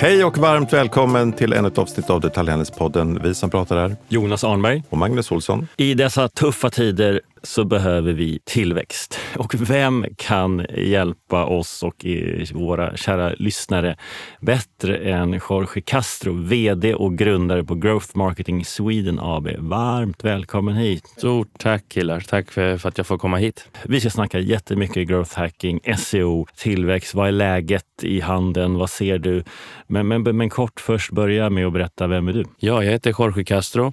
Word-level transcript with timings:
Hej 0.00 0.24
och 0.24 0.38
varmt 0.38 0.72
välkommen 0.72 1.32
till 1.32 1.52
ännu 1.52 1.68
ett 1.68 1.78
avsnitt 1.78 2.10
av 2.10 2.20
Detaljhandelspodden. 2.20 3.22
Vi 3.22 3.34
som 3.34 3.50
pratar 3.50 3.76
här 3.76 3.96
Jonas 4.08 4.44
Arnberg. 4.44 4.82
och 4.88 4.98
Magnus 4.98 5.32
Olsson. 5.32 5.68
I 5.76 5.94
dessa 5.94 6.28
tuffa 6.28 6.70
tider 6.70 7.20
så 7.42 7.64
behöver 7.64 8.12
vi 8.12 8.38
tillväxt. 8.44 9.18
Och 9.36 9.54
vem 9.58 10.06
kan 10.16 10.66
hjälpa 10.76 11.44
oss 11.44 11.82
och 11.82 12.06
våra 12.54 12.96
kära 12.96 13.34
lyssnare 13.38 13.96
bättre 14.40 14.96
än 14.96 15.40
Jorge 15.50 15.82
Castro, 15.82 16.32
vd 16.32 16.94
och 16.94 17.18
grundare 17.18 17.64
på 17.64 17.74
Growth 17.74 18.16
Marketing 18.16 18.64
Sweden 18.64 19.18
AB. 19.20 19.48
Varmt 19.58 20.24
välkommen 20.24 20.74
hit! 20.74 21.06
Stort 21.06 21.58
tack 21.58 21.84
killar! 21.88 22.20
Tack 22.20 22.50
för, 22.50 22.76
för 22.76 22.88
att 22.88 22.98
jag 22.98 23.06
får 23.06 23.18
komma 23.18 23.36
hit. 23.36 23.68
Vi 23.84 24.00
ska 24.00 24.10
snacka 24.10 24.38
jättemycket 24.38 25.08
growth 25.08 25.38
hacking, 25.38 25.80
SEO, 25.98 26.46
tillväxt. 26.56 27.14
Vad 27.14 27.28
är 27.28 27.32
läget 27.32 27.84
i 28.02 28.20
handeln? 28.20 28.74
Vad 28.74 28.90
ser 28.90 29.18
du? 29.18 29.44
Men, 29.86 30.08
men, 30.08 30.22
men 30.22 30.50
kort 30.50 30.80
först, 30.80 31.10
börja 31.12 31.50
med 31.50 31.66
att 31.66 31.72
berätta, 31.72 32.06
vem 32.06 32.28
är 32.28 32.32
du? 32.32 32.44
Ja, 32.58 32.84
jag 32.84 32.92
heter 32.92 33.14
Jorge 33.18 33.44
Castro. 33.44 33.92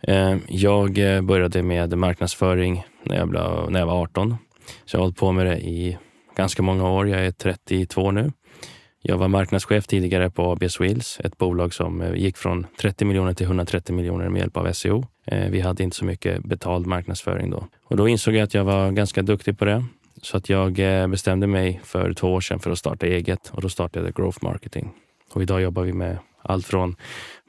Eh, 0.00 0.36
jag 0.48 0.98
eh, 0.98 1.22
började 1.22 1.62
med 1.62 1.98
marknadsföring 1.98 2.84
när 3.02 3.16
jag, 3.16 3.32
när 3.72 3.80
jag 3.80 3.86
var 3.86 4.02
18. 4.02 4.36
Så 4.84 4.96
jag 4.96 5.00
har 5.00 5.04
hållit 5.04 5.18
på 5.18 5.32
med 5.32 5.46
det 5.46 5.58
i 5.58 5.98
ganska 6.36 6.62
många 6.62 6.90
år. 6.90 7.08
Jag 7.08 7.26
är 7.26 7.30
32 7.30 8.10
nu. 8.10 8.32
Jag 9.02 9.18
var 9.18 9.28
marknadschef 9.28 9.86
tidigare 9.86 10.30
på 10.30 10.52
ABS 10.52 10.80
Wheels, 10.80 11.20
ett 11.24 11.38
bolag 11.38 11.74
som 11.74 12.00
eh, 12.00 12.14
gick 12.14 12.36
från 12.36 12.66
30 12.80 13.04
miljoner 13.04 13.34
till 13.34 13.46
130 13.46 13.94
miljoner 13.94 14.28
med 14.28 14.40
hjälp 14.40 14.56
av 14.56 14.72
SEO. 14.72 15.06
Vi 15.50 15.60
hade 15.60 15.82
inte 15.82 15.96
så 15.96 16.04
mycket 16.04 16.44
betald 16.44 16.86
marknadsföring 16.86 17.50
då. 17.50 17.64
Och 17.84 17.96
då 17.96 18.08
insåg 18.08 18.34
jag 18.34 18.42
att 18.42 18.54
jag 18.54 18.64
var 18.64 18.90
ganska 18.90 19.22
duktig 19.22 19.58
på 19.58 19.64
det. 19.64 19.84
Så 20.22 20.36
att 20.36 20.48
jag 20.48 20.72
bestämde 21.10 21.46
mig 21.46 21.80
för 21.84 22.12
två 22.12 22.34
år 22.34 22.40
sedan 22.40 22.58
för 22.58 22.70
att 22.70 22.78
starta 22.78 23.06
eget 23.06 23.50
och 23.50 23.62
då 23.62 23.68
startade 23.68 24.06
jag 24.06 24.14
Growth 24.14 24.38
Marketing. 24.44 24.90
Och 25.32 25.42
idag 25.42 25.62
jobbar 25.62 25.82
vi 25.82 25.92
med 25.92 26.18
allt 26.42 26.66
från 26.66 26.96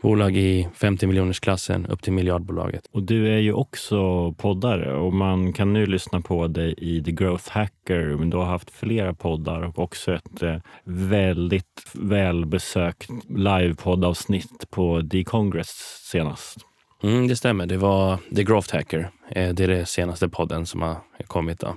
bolag 0.01 0.37
i 0.37 0.67
50 0.73 1.07
miljoners 1.07 1.39
klassen 1.39 1.85
upp 1.85 2.01
till 2.01 2.13
miljardbolaget. 2.13 2.83
Och 2.91 3.03
du 3.03 3.33
är 3.33 3.37
ju 3.37 3.53
också 3.53 4.31
poddare 4.33 4.93
och 4.93 5.13
man 5.13 5.53
kan 5.53 5.73
nu 5.73 5.85
lyssna 5.85 6.21
på 6.21 6.47
dig 6.47 6.75
i 6.77 7.03
The 7.03 7.11
Growth 7.11 7.51
Hacker. 7.51 8.15
Men 8.19 8.29
du 8.29 8.37
har 8.37 8.45
haft 8.45 8.71
flera 8.71 9.13
poddar 9.13 9.61
och 9.61 9.79
också 9.79 10.13
ett 10.13 10.43
eh, 10.43 10.57
väldigt 10.83 11.91
välbesökt 11.93 13.09
livepoddavsnitt 13.29 14.69
på 14.69 15.01
The 15.11 15.23
Congress 15.23 16.01
senast. 16.11 16.57
Mm, 17.03 17.27
det 17.27 17.35
stämmer. 17.35 17.65
Det 17.65 17.77
var 17.77 18.17
The 18.35 18.43
Growth 18.43 18.75
Hacker. 18.75 19.09
Eh, 19.29 19.53
det 19.53 19.63
är 19.63 19.67
den 19.67 19.85
senaste 19.85 20.29
podden 20.29 20.65
som 20.65 20.81
har 20.81 20.97
kommit. 21.27 21.59
Då. 21.59 21.75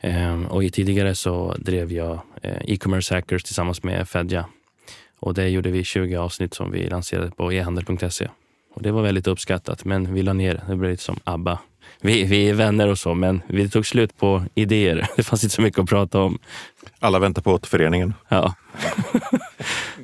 Ehm, 0.00 0.46
och 0.46 0.72
tidigare 0.72 1.14
så 1.14 1.54
drev 1.58 1.92
jag 1.92 2.20
eh, 2.42 2.56
e-commerce 2.64 3.14
hackers 3.14 3.44
tillsammans 3.44 3.82
med 3.82 4.08
Fedja 4.08 4.46
och 5.20 5.34
det 5.34 5.48
gjorde 5.48 5.70
vi 5.70 5.84
20 5.84 6.16
avsnitt 6.16 6.54
som 6.54 6.70
vi 6.70 6.88
lanserade 6.88 7.30
på 7.30 7.52
ehandel.se. 7.52 8.28
Och 8.74 8.82
det 8.82 8.92
var 8.92 9.02
väldigt 9.02 9.26
uppskattat, 9.26 9.84
men 9.84 10.14
vi 10.14 10.22
la 10.22 10.32
ner. 10.32 10.62
Det 10.68 10.76
blev 10.76 10.90
lite 10.90 11.02
som 11.02 11.20
ABBA. 11.24 11.58
Vi, 12.00 12.24
vi 12.24 12.48
är 12.48 12.54
vänner 12.54 12.88
och 12.88 12.98
så, 12.98 13.14
men 13.14 13.42
vi 13.46 13.70
tog 13.70 13.86
slut 13.86 14.18
på 14.18 14.44
idéer. 14.54 15.08
Det 15.16 15.22
fanns 15.22 15.44
inte 15.44 15.54
så 15.54 15.62
mycket 15.62 15.80
att 15.80 15.88
prata 15.88 16.20
om. 16.20 16.38
Alla 16.98 17.18
väntar 17.18 17.42
på 17.42 17.52
återföreningen. 17.52 18.14
Ja. 18.28 18.54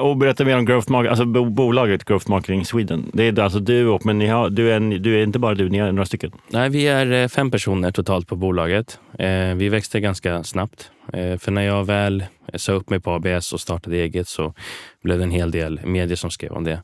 och 0.00 0.16
berätta 0.16 0.44
mer 0.44 0.58
om 0.58 0.64
growth 0.64 0.90
marketing, 0.90 1.10
alltså 1.10 1.44
bolaget 1.44 2.04
Growth 2.04 2.30
Marketing 2.30 2.64
Sweden. 2.64 3.10
Det 3.12 3.28
är 3.28 3.40
alltså 3.40 3.58
du 3.58 3.88
och, 3.88 4.06
men 4.06 4.18
ni 4.18 4.26
har, 4.26 4.50
du, 4.50 4.72
är, 4.72 4.80
du 4.98 5.18
är 5.18 5.22
inte 5.22 5.38
bara 5.38 5.54
du, 5.54 5.68
ni 5.68 5.78
är 5.78 5.92
några 5.92 6.06
stycken? 6.06 6.32
Nej, 6.48 6.70
vi 6.70 6.88
är 6.88 7.12
eh, 7.12 7.28
fem 7.28 7.50
personer 7.50 7.90
totalt 7.90 8.28
på 8.28 8.36
bolaget. 8.36 9.00
Eh, 9.18 9.54
vi 9.54 9.68
växte 9.68 10.00
ganska 10.00 10.44
snabbt. 10.44 10.90
Eh, 11.12 11.38
för 11.38 11.50
när 11.50 11.62
jag 11.62 11.84
väl 11.84 12.24
sa 12.54 12.72
upp 12.72 12.90
mig 12.90 13.00
på 13.00 13.10
ABS 13.10 13.52
och 13.52 13.60
startade 13.60 13.96
eget 13.96 14.28
så 14.28 14.54
blev 15.02 15.18
det 15.18 15.24
en 15.24 15.30
hel 15.30 15.50
del 15.50 15.80
medier 15.84 16.16
som 16.16 16.30
skrev 16.30 16.52
om 16.52 16.64
det. 16.64 16.82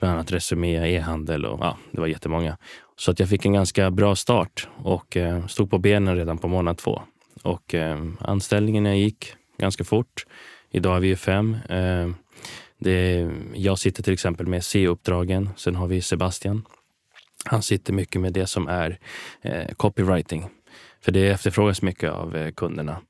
Bland 0.00 0.14
annat 0.14 0.32
Resumé, 0.32 0.96
e-handel 0.96 1.44
och 1.44 1.58
ja, 1.60 1.76
det 1.90 2.00
var 2.00 2.06
jättemånga. 2.06 2.56
Så 2.96 3.10
att 3.10 3.20
jag 3.20 3.28
fick 3.28 3.46
en 3.46 3.52
ganska 3.52 3.90
bra 3.90 4.16
start 4.16 4.68
och 4.76 5.16
stod 5.48 5.70
på 5.70 5.78
benen 5.78 6.16
redan 6.16 6.38
på 6.38 6.48
månad 6.48 6.78
två. 6.78 7.02
Och 7.42 7.74
anställningen 8.18 8.86
jag 8.86 8.96
gick 8.96 9.34
ganska 9.58 9.84
fort. 9.84 10.26
Idag 10.70 10.96
är 10.96 11.00
vi 11.00 11.08
ju 11.08 11.16
fem. 11.16 11.56
Det, 12.78 13.30
jag 13.54 13.78
sitter 13.78 14.02
till 14.02 14.12
exempel 14.12 14.46
med 14.46 14.64
C-uppdragen. 14.64 15.48
Sen 15.56 15.76
har 15.76 15.86
vi 15.86 16.02
Sebastian. 16.02 16.62
Han 17.44 17.62
sitter 17.62 17.92
mycket 17.92 18.20
med 18.20 18.32
det 18.32 18.46
som 18.46 18.68
är 18.68 18.98
eh, 19.42 19.74
copywriting. 19.76 20.48
För 21.00 21.12
det 21.12 21.28
efterfrågas 21.28 21.82
mycket 21.82 22.10
av 22.10 22.36
eh, 22.36 22.52
kunderna. 22.52 23.00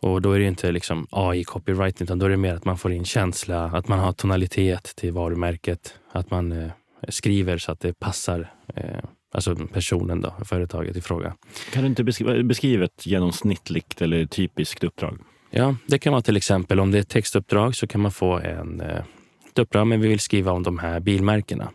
Och 0.00 0.22
då 0.22 0.32
är 0.32 0.38
det 0.38 0.44
inte 0.44 0.72
liksom 0.72 1.06
AI 1.10 1.44
copywriting, 1.44 2.04
utan 2.04 2.18
då 2.18 2.26
är 2.26 2.30
det 2.30 2.36
mer 2.36 2.54
att 2.54 2.64
man 2.64 2.78
får 2.78 2.92
in 2.92 3.04
känsla, 3.04 3.64
att 3.64 3.88
man 3.88 3.98
har 3.98 4.12
tonalitet 4.12 4.92
till 4.96 5.12
varumärket, 5.12 5.94
att 6.12 6.30
man 6.30 6.52
eh, 6.52 6.70
skriver 7.08 7.58
så 7.58 7.72
att 7.72 7.80
det 7.80 7.98
passar 7.98 8.52
eh, 8.74 9.04
alltså 9.32 9.56
personen, 9.56 10.20
då, 10.20 10.34
företaget 10.44 10.96
i 10.96 11.00
fråga. 11.00 11.34
Kan 11.72 11.82
du 11.82 11.88
inte 11.88 12.04
beskriva, 12.04 12.42
beskriva 12.42 12.84
ett 12.84 13.06
genomsnittligt 13.06 14.02
eller 14.02 14.26
typiskt 14.26 14.84
uppdrag? 14.84 15.18
Ja, 15.56 15.76
det 15.86 15.98
kan 15.98 16.12
vara 16.12 16.22
till 16.22 16.36
exempel 16.36 16.80
om 16.80 16.90
det 16.90 16.98
är 16.98 17.00
ett 17.00 17.08
textuppdrag 17.08 17.76
så 17.76 17.86
kan 17.86 18.00
man 18.00 18.12
få 18.12 18.38
en, 18.38 18.80
eh, 18.80 19.02
ett 19.50 19.58
uppdrag, 19.58 19.86
men 19.86 20.00
vi 20.00 20.08
vill 20.08 20.20
skriva 20.20 20.52
om 20.52 20.62
de 20.62 20.78
här 20.78 21.00
bilmärkena. 21.00 21.70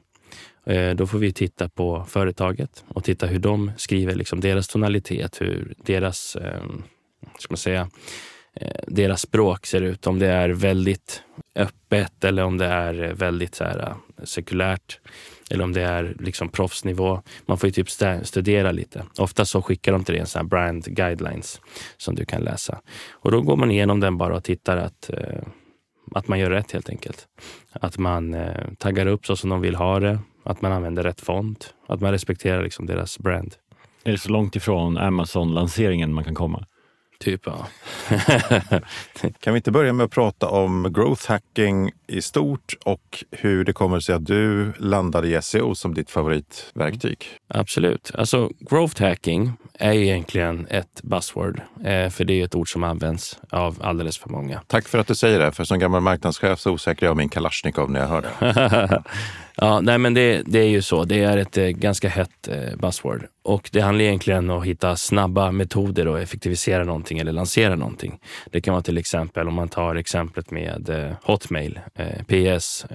Eh, 0.65 0.95
då 0.95 1.07
får 1.07 1.19
vi 1.19 1.33
titta 1.33 1.69
på 1.69 2.05
företaget 2.09 2.83
och 2.87 3.03
titta 3.03 3.25
hur 3.25 3.39
de 3.39 3.71
skriver, 3.77 4.15
liksom 4.15 4.39
deras 4.39 4.67
tonalitet, 4.67 5.41
hur 5.41 5.73
deras 5.85 6.35
ehm, 6.35 6.83
ska 7.37 7.51
man 7.51 7.57
säga, 7.57 7.89
eh, 8.53 8.81
deras 8.87 9.21
språk 9.21 9.65
ser 9.65 9.81
ut. 9.81 10.07
Om 10.07 10.19
det 10.19 10.27
är 10.27 10.49
väldigt 10.49 11.23
öppet 11.55 12.23
eller 12.23 12.43
om 12.43 12.57
det 12.57 12.65
är 12.65 12.93
väldigt 13.13 13.55
så 13.55 13.63
här, 13.63 13.93
sekulärt. 14.23 14.99
Eller 15.49 15.63
om 15.63 15.73
det 15.73 15.81
är 15.81 16.15
liksom 16.19 16.49
proffsnivå. 16.49 17.21
Man 17.45 17.57
får 17.57 17.67
ju 17.67 17.71
typ 17.71 17.89
studera 18.23 18.71
lite. 18.71 19.05
Ofta 19.17 19.45
så 19.45 19.61
skickar 19.61 19.91
de 19.91 20.03
till 20.03 20.13
dig 20.13 20.21
en 20.21 20.27
sån 20.27 20.39
här 20.39 20.47
brand 20.47 20.83
guidelines 20.83 21.61
som 21.97 22.15
du 22.15 22.25
kan 22.25 22.41
läsa. 22.41 22.81
Och 23.11 23.31
då 23.31 23.41
går 23.41 23.55
man 23.55 23.71
igenom 23.71 23.99
den 23.99 24.17
bara 24.17 24.35
och 24.35 24.43
tittar 24.43 24.77
att, 24.77 25.09
eh, 25.09 25.43
att 26.15 26.27
man 26.27 26.39
gör 26.39 26.49
rätt 26.49 26.71
helt 26.71 26.89
enkelt. 26.89 27.27
Att 27.71 27.97
man 27.97 28.33
eh, 28.33 28.67
taggar 28.77 29.05
upp 29.05 29.25
så 29.25 29.35
som 29.35 29.49
de 29.49 29.61
vill 29.61 29.75
ha 29.75 29.99
det. 29.99 30.19
Att 30.43 30.61
man 30.61 30.71
använder 30.71 31.03
rätt 31.03 31.21
font. 31.21 31.73
Att 31.87 32.01
man 32.01 32.11
respekterar 32.11 32.63
liksom 32.63 32.85
deras 32.85 33.19
brand. 33.19 33.55
Är 34.03 34.11
det 34.11 34.17
så 34.17 34.29
långt 34.29 34.55
ifrån 34.55 34.97
Amazon-lanseringen 34.97 36.13
man 36.13 36.23
kan 36.23 36.35
komma? 36.35 36.65
Typ, 37.23 37.41
ja. 37.45 37.67
kan 39.39 39.53
vi 39.53 39.57
inte 39.57 39.71
börja 39.71 39.93
med 39.93 40.03
att 40.03 40.11
prata 40.11 40.47
om 40.47 40.93
growth 40.93 41.29
hacking 41.29 41.91
i 42.07 42.21
stort 42.21 42.75
och 42.85 43.23
hur 43.31 43.63
det 43.63 43.73
kommer 43.73 43.99
sig 43.99 44.15
att 44.15 44.25
du 44.25 44.73
landade 44.77 45.27
i 45.27 45.41
SEO 45.41 45.75
som 45.75 45.93
ditt 45.93 46.11
favoritverktyg? 46.11 47.25
Absolut. 47.47 48.11
Alltså, 48.13 48.49
growth 48.59 49.01
hacking 49.01 49.53
är 49.79 49.93
egentligen 49.93 50.67
ett 50.69 51.01
buzzword, 51.03 51.61
eh, 51.83 52.09
för 52.09 52.23
det 52.23 52.41
är 52.41 52.45
ett 52.45 52.55
ord 52.55 52.71
som 52.71 52.83
används 52.83 53.39
av 53.49 53.77
alldeles 53.81 54.17
för 54.17 54.29
många. 54.29 54.61
Tack 54.67 54.87
för 54.87 54.97
att 54.97 55.07
du 55.07 55.15
säger 55.15 55.39
det, 55.39 55.51
för 55.51 55.63
som 55.63 55.79
gammal 55.79 56.01
marknadschef 56.01 56.59
så 56.59 56.71
osäker 56.71 57.05
jag 57.05 57.17
min 57.17 57.29
Kalashnikov 57.29 57.91
när 57.91 57.99
jag 57.99 58.07
hör 58.07 58.21
det. 58.21 59.03
ja, 59.55 59.81
nej, 59.81 59.97
men 59.97 60.13
det, 60.13 60.41
det, 60.45 60.59
är 60.59 60.69
ju 60.69 60.81
så. 60.81 61.03
Det 61.03 61.23
är 61.23 61.37
ett 61.37 61.57
eh, 61.57 61.67
ganska 61.67 62.09
hett 62.09 62.47
eh, 62.47 62.77
buzzword. 62.77 63.27
Och 63.43 63.69
det 63.73 63.81
handlar 63.81 64.05
egentligen 64.05 64.49
om 64.49 64.59
att 64.59 64.65
hitta 64.65 64.95
snabba 64.95 65.51
metoder 65.51 66.07
och 66.07 66.19
effektivisera 66.19 66.83
någonting 66.83 67.19
eller 67.19 67.31
lansera 67.31 67.75
någonting. 67.75 68.19
Det 68.51 68.61
kan 68.61 68.71
vara 68.71 68.83
till 68.83 68.97
exempel 68.97 69.47
om 69.47 69.53
man 69.53 69.69
tar 69.69 69.95
exemplet 69.95 70.51
med 70.51 71.15
Hotmail, 71.23 71.79
PS, 72.27 72.85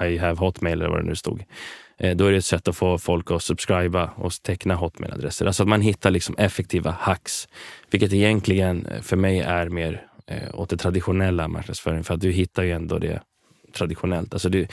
I 0.00 0.18
have 0.18 0.38
Hotmail 0.38 0.72
eller 0.72 0.90
vad 0.90 1.00
det 1.00 1.08
nu 1.08 1.16
stod. 1.16 1.44
Eh, 1.98 2.16
då 2.16 2.26
är 2.26 2.32
det 2.32 2.38
ett 2.38 2.44
sätt 2.44 2.68
att 2.68 2.76
få 2.76 2.98
folk 2.98 3.30
att 3.30 3.42
subscriba 3.42 4.10
och 4.16 4.32
teckna 4.42 4.74
Hotmail-adresser. 4.74 5.46
Alltså 5.46 5.62
att 5.62 5.68
man 5.68 5.80
hittar 5.80 6.10
liksom 6.10 6.34
effektiva 6.38 6.90
hacks, 6.90 7.48
vilket 7.90 8.12
egentligen 8.12 8.86
eh, 8.86 9.00
för 9.00 9.16
mig 9.16 9.40
är 9.40 9.68
mer 9.68 10.06
eh, 10.26 10.60
åt 10.60 10.70
det 10.70 10.76
traditionella 10.76 11.48
marknadsföringen, 11.48 12.04
för 12.04 12.14
att 12.14 12.20
du 12.20 12.30
hittar 12.30 12.62
ju 12.62 12.72
ändå 12.72 12.98
det 12.98 13.20
traditionellt. 13.76 14.32
Alltså 14.32 14.48
du, 14.48 14.66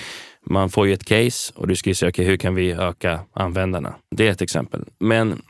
man 0.46 0.70
får 0.70 0.88
ju 0.88 0.94
ett 0.94 1.06
case 1.06 1.54
och 1.56 1.68
du 1.68 1.76
ska 1.76 1.90
ju 1.90 1.94
säga, 1.94 2.10
okay, 2.10 2.26
hur 2.26 2.38
kan 2.38 2.56
vi 2.56 2.72
öka 2.72 3.20
användarna? 3.34 3.96
Det 4.16 4.28
är 4.28 4.32
ett 4.32 4.42
exempel. 4.42 4.86
Men 5.00 5.42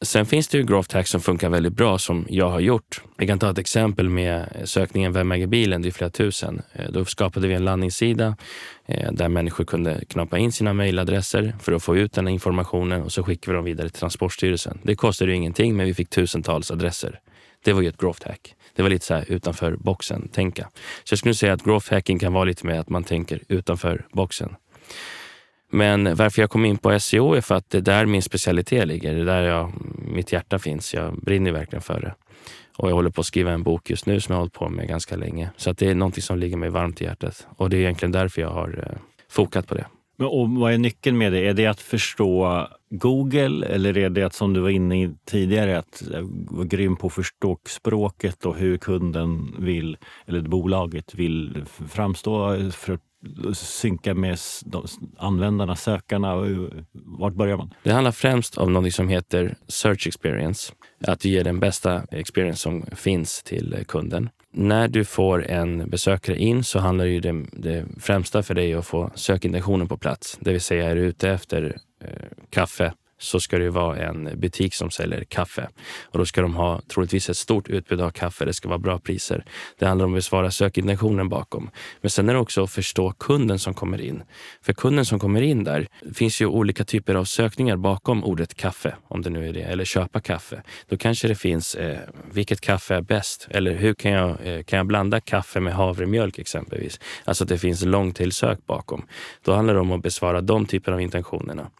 Sen 0.00 0.26
finns 0.26 0.48
det 0.48 0.58
ju 0.58 0.64
growth 0.64 0.96
hacks 0.96 1.10
som 1.10 1.20
funkar 1.20 1.48
väldigt 1.48 1.72
bra 1.72 1.98
som 1.98 2.26
jag 2.28 2.48
har 2.48 2.60
gjort. 2.60 3.02
Vi 3.16 3.26
kan 3.26 3.38
ta 3.38 3.50
ett 3.50 3.58
exempel 3.58 4.08
med 4.08 4.40
eh, 4.54 4.64
sökningen 4.64 5.12
Vem 5.12 5.32
äger 5.32 5.46
bilen? 5.46 5.82
Det 5.82 5.88
är 5.88 5.90
flera 5.90 6.10
tusen. 6.10 6.62
Eh, 6.72 6.90
då 6.90 7.04
skapade 7.04 7.48
vi 7.48 7.54
en 7.54 7.64
landningssida 7.64 8.36
eh, 8.86 9.12
där 9.12 9.28
människor 9.28 9.64
kunde 9.64 10.04
knappa 10.08 10.38
in 10.38 10.52
sina 10.52 10.72
mejladresser 10.72 11.56
för 11.60 11.72
att 11.72 11.82
få 11.82 11.96
ut 11.96 12.12
den 12.12 12.28
informationen 12.28 13.02
och 13.02 13.12
så 13.12 13.22
skickade 13.22 13.52
vi 13.52 13.56
dem 13.56 13.64
vidare 13.64 13.88
till 13.88 14.00
Transportstyrelsen. 14.00 14.78
Det 14.82 14.96
kostade 14.96 15.30
ju 15.30 15.36
ingenting, 15.36 15.76
men 15.76 15.86
vi 15.86 15.94
fick 15.94 16.10
tusentals 16.10 16.70
adresser. 16.70 17.20
Det 17.64 17.72
var 17.72 17.82
ju 17.82 17.88
ett 17.88 17.98
growth 17.98 18.28
hack. 18.28 18.54
Det 18.76 18.82
var 18.82 18.88
lite 18.90 19.06
så 19.06 19.14
här 19.14 19.24
utanför 19.28 19.76
boxen 19.76 20.28
tänka. 20.28 20.68
Så 21.04 21.12
jag 21.12 21.18
skulle 21.18 21.34
säga 21.34 21.52
att 21.52 21.64
growth 21.64 21.92
hacking 21.92 22.18
kan 22.18 22.32
vara 22.32 22.44
lite 22.44 22.66
mer 22.66 22.80
att 22.80 22.88
man 22.88 23.04
tänker 23.04 23.42
utanför 23.48 24.06
boxen. 24.12 24.56
Men 25.70 26.14
varför 26.14 26.42
jag 26.42 26.50
kom 26.50 26.64
in 26.64 26.78
på 26.78 27.00
SEO 27.00 27.34
är 27.34 27.40
för 27.40 27.54
att 27.54 27.70
det 27.70 27.78
är 27.78 27.82
där 27.82 28.06
min 28.06 28.22
specialitet 28.22 28.88
ligger. 28.88 29.14
Det 29.14 29.20
är 29.20 29.24
där 29.24 29.42
jag, 29.42 29.72
mitt 29.98 30.32
hjärta 30.32 30.58
finns. 30.58 30.94
Jag 30.94 31.14
brinner 31.14 31.52
verkligen 31.52 31.82
för 31.82 32.00
det. 32.00 32.14
Och 32.76 32.90
jag 32.90 32.94
håller 32.94 33.10
på 33.10 33.20
att 33.20 33.26
skriva 33.26 33.52
en 33.52 33.62
bok 33.62 33.90
just 33.90 34.06
nu 34.06 34.20
som 34.20 34.32
jag 34.32 34.36
har 34.36 34.40
hållit 34.40 34.52
på 34.52 34.68
med 34.68 34.88
ganska 34.88 35.16
länge. 35.16 35.50
Så 35.56 35.70
att 35.70 35.78
det 35.78 35.90
är 35.90 35.94
någonting 35.94 36.22
som 36.22 36.38
ligger 36.38 36.56
mig 36.56 36.70
varmt 36.70 37.00
i 37.00 37.04
hjärtat. 37.04 37.46
Och 37.56 37.70
det 37.70 37.76
är 37.76 37.80
egentligen 37.80 38.12
därför 38.12 38.42
jag 38.42 38.50
har 38.50 38.84
eh, 38.86 38.98
fokat 39.28 39.66
på 39.66 39.74
det. 39.74 39.86
Men, 40.18 40.26
och 40.26 40.50
vad 40.50 40.72
är 40.72 40.78
nyckeln 40.78 41.18
med 41.18 41.32
det? 41.32 41.46
Är 41.46 41.54
det 41.54 41.66
att 41.66 41.80
förstå 41.80 42.66
Google 42.90 43.66
eller 43.66 43.98
är 43.98 44.10
det 44.10 44.22
att, 44.22 44.34
som 44.34 44.52
du 44.52 44.60
var 44.60 44.68
inne 44.68 45.02
i 45.02 45.10
tidigare, 45.24 45.78
att 45.78 46.02
eh, 46.14 46.20
vara 46.50 46.66
grym 46.66 46.96
på 46.96 47.06
att 47.06 47.12
förstå 47.12 47.58
språket 47.68 48.46
och 48.46 48.56
hur 48.56 48.78
kunden 48.78 49.54
vill, 49.58 49.96
eller 50.26 50.40
bolaget 50.40 51.14
vill 51.14 51.64
framstå 51.88 52.56
för 52.70 52.92
att 52.92 53.00
synka 53.54 54.14
med 54.14 54.38
användarna, 55.18 55.76
sökarna? 55.76 56.34
Vart 56.92 57.34
börjar 57.34 57.56
man? 57.56 57.74
Det 57.82 57.92
handlar 57.92 58.12
främst 58.12 58.58
om 58.58 58.72
något 58.72 58.92
som 58.92 59.08
heter 59.08 59.56
search 59.68 60.06
experience. 60.06 60.72
Att 61.06 61.20
du 61.20 61.28
ger 61.28 61.44
den 61.44 61.60
bästa 61.60 62.02
experience 62.10 62.60
som 62.60 62.86
finns 62.96 63.42
till 63.42 63.84
kunden. 63.88 64.30
När 64.52 64.88
du 64.88 65.04
får 65.04 65.46
en 65.46 65.90
besökare 65.90 66.38
in 66.38 66.64
så 66.64 66.78
handlar 66.78 67.04
ju 67.04 67.20
det, 67.20 67.46
det 67.52 67.86
främsta 68.00 68.42
för 68.42 68.54
dig 68.54 68.74
att 68.74 68.86
få 68.86 69.10
sökintentionen 69.14 69.88
på 69.88 69.96
plats. 69.96 70.38
Det 70.40 70.52
vill 70.52 70.60
säga, 70.60 70.90
är 70.90 70.94
du 70.94 71.00
ute 71.00 71.30
efter 71.30 71.76
eh, 72.04 72.10
kaffe 72.50 72.92
så 73.18 73.40
ska 73.40 73.58
det 73.58 73.70
vara 73.70 73.96
en 73.96 74.40
butik 74.40 74.74
som 74.74 74.90
säljer 74.90 75.24
kaffe. 75.24 75.68
Och 76.04 76.18
då 76.18 76.26
ska 76.26 76.42
de 76.42 76.54
ha 76.54 76.80
troligtvis 76.88 77.30
ett 77.30 77.36
stort 77.36 77.68
utbud 77.68 78.00
av 78.00 78.10
kaffe. 78.10 78.44
Det 78.44 78.54
ska 78.54 78.68
vara 78.68 78.78
bra 78.78 78.98
priser. 78.98 79.44
Det 79.78 79.86
handlar 79.86 80.06
om 80.06 80.12
att 80.12 80.18
besvara 80.18 80.50
sökintentionen 80.50 81.28
bakom. 81.28 81.70
Men 82.00 82.10
sen 82.10 82.28
är 82.28 82.32
det 82.32 82.40
också 82.40 82.62
att 82.62 82.70
förstå 82.70 83.12
kunden 83.12 83.58
som 83.58 83.74
kommer 83.74 84.00
in. 84.00 84.22
För 84.62 84.72
kunden 84.72 85.04
som 85.04 85.18
kommer 85.18 85.42
in 85.42 85.64
där, 85.64 85.86
det 86.02 86.14
finns 86.14 86.40
ju 86.40 86.46
olika 86.46 86.84
typer 86.84 87.14
av 87.14 87.24
sökningar 87.24 87.76
bakom 87.76 88.24
ordet 88.24 88.54
kaffe, 88.54 88.94
om 89.08 89.22
det 89.22 89.30
nu 89.30 89.48
är 89.48 89.52
det, 89.52 89.62
eller 89.62 89.84
köpa 89.84 90.20
kaffe. 90.20 90.62
Då 90.88 90.96
kanske 90.96 91.28
det 91.28 91.34
finns, 91.34 91.74
eh, 91.74 91.98
vilket 92.32 92.60
kaffe 92.60 92.94
är 92.94 93.00
bäst? 93.00 93.48
Eller 93.50 93.74
hur 93.74 93.94
kan 93.94 94.12
jag, 94.12 94.30
eh, 94.42 94.62
kan 94.62 94.76
jag 94.76 94.86
blanda 94.86 95.20
kaffe 95.20 95.60
med 95.60 95.74
havremjölk 95.74 96.38
exempelvis? 96.38 97.00
Alltså 97.24 97.44
att 97.44 97.48
det 97.48 97.58
finns 97.58 97.84
långtillsök 97.84 98.66
bakom. 98.66 99.06
Då 99.44 99.54
handlar 99.54 99.74
det 99.74 99.80
om 99.80 99.92
att 99.92 100.02
besvara 100.02 100.40
de 100.40 100.66
typerna 100.66 100.94
av 100.94 101.00
intentionerna. 101.00 101.70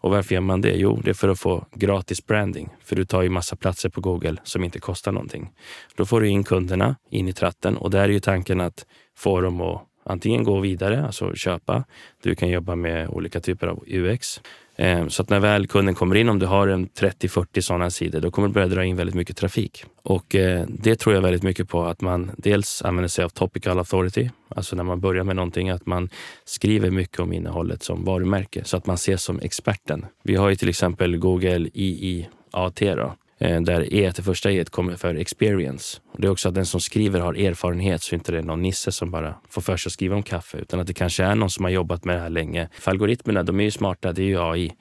Och 0.00 0.10
varför 0.10 0.34
gör 0.34 0.40
man 0.40 0.60
det? 0.60 0.76
Jo, 0.76 1.00
det 1.04 1.10
är 1.10 1.14
för 1.14 1.28
att 1.28 1.40
få 1.40 1.66
gratis 1.74 2.26
branding. 2.26 2.68
För 2.84 2.96
du 2.96 3.04
tar 3.04 3.22
ju 3.22 3.28
massa 3.28 3.56
platser 3.56 3.88
på 3.88 4.00
Google 4.00 4.36
som 4.44 4.64
inte 4.64 4.78
kostar 4.78 5.12
någonting. 5.12 5.52
Då 5.96 6.06
får 6.06 6.20
du 6.20 6.28
in 6.28 6.44
kunderna 6.44 6.96
in 7.10 7.28
i 7.28 7.32
tratten 7.32 7.76
och 7.76 7.90
där 7.90 8.00
är 8.00 8.08
ju 8.08 8.20
tanken 8.20 8.60
att 8.60 8.86
få 9.16 9.40
dem 9.40 9.60
att 9.60 9.82
antingen 10.04 10.44
gå 10.44 10.60
vidare, 10.60 11.06
alltså 11.06 11.34
köpa. 11.34 11.84
Du 12.22 12.34
kan 12.34 12.48
jobba 12.48 12.74
med 12.74 13.08
olika 13.08 13.40
typer 13.40 13.66
av 13.66 13.84
UX. 13.86 14.40
Eh, 14.78 15.08
så 15.08 15.22
att 15.22 15.30
när 15.30 15.40
väl 15.40 15.66
kunden 15.66 15.94
kommer 15.94 16.16
in, 16.16 16.28
om 16.28 16.38
du 16.38 16.46
har 16.46 16.68
en 16.68 16.88
30-40 16.88 17.60
sådana 17.60 17.90
sidor, 17.90 18.20
då 18.20 18.30
kommer 18.30 18.48
du 18.48 18.54
börja 18.54 18.66
dra 18.66 18.84
in 18.84 18.96
väldigt 18.96 19.14
mycket 19.14 19.36
trafik. 19.36 19.84
Och 20.02 20.34
eh, 20.34 20.66
det 20.68 20.96
tror 20.96 21.14
jag 21.14 21.22
väldigt 21.22 21.42
mycket 21.42 21.68
på 21.68 21.84
att 21.84 22.00
man 22.00 22.30
dels 22.36 22.82
använder 22.82 23.08
sig 23.08 23.24
av 23.24 23.28
topical 23.28 23.78
authority, 23.78 24.30
alltså 24.48 24.76
när 24.76 24.84
man 24.84 25.00
börjar 25.00 25.24
med 25.24 25.36
någonting, 25.36 25.70
att 25.70 25.86
man 25.86 26.08
skriver 26.44 26.90
mycket 26.90 27.20
om 27.20 27.32
innehållet 27.32 27.82
som 27.82 28.04
varumärke 28.04 28.64
så 28.64 28.76
att 28.76 28.86
man 28.86 28.94
ses 28.94 29.22
som 29.22 29.40
experten. 29.40 30.06
Vi 30.22 30.34
har 30.34 30.48
ju 30.48 30.56
till 30.56 30.68
exempel 30.68 31.16
Google 31.16 31.68
IIAT 31.74 32.80
då, 32.80 33.14
Eh, 33.38 33.60
där 33.60 33.94
E, 33.94 34.12
det 34.16 34.22
första 34.22 34.52
E 34.52 34.64
kommer 34.64 34.96
för 34.96 35.14
experience. 35.14 36.00
Det 36.16 36.26
är 36.26 36.30
också 36.30 36.48
att 36.48 36.54
den 36.54 36.66
som 36.66 36.80
skriver 36.80 37.20
har 37.20 37.34
erfarenhet 37.34 38.02
så 38.02 38.14
inte 38.14 38.32
det 38.32 38.38
är 38.38 38.42
någon 38.42 38.62
nisse 38.62 38.92
som 38.92 39.10
bara 39.10 39.34
får 39.48 39.62
för 39.62 39.76
sig 39.76 39.88
att 39.90 39.92
skriva 39.92 40.16
om 40.16 40.22
kaffe 40.22 40.58
utan 40.58 40.80
att 40.80 40.86
det 40.86 40.94
kanske 40.94 41.24
är 41.24 41.34
någon 41.34 41.50
som 41.50 41.64
har 41.64 41.70
jobbat 41.70 42.04
med 42.04 42.16
det 42.16 42.20
här 42.20 42.30
länge. 42.30 42.68
För 42.72 42.90
algoritmerna, 42.90 43.42
de 43.42 43.60
är 43.60 43.64
ju 43.64 43.70
smarta, 43.70 44.12
det 44.12 44.22
är 44.22 44.26
ju 44.26 44.40
AI. 44.40 44.72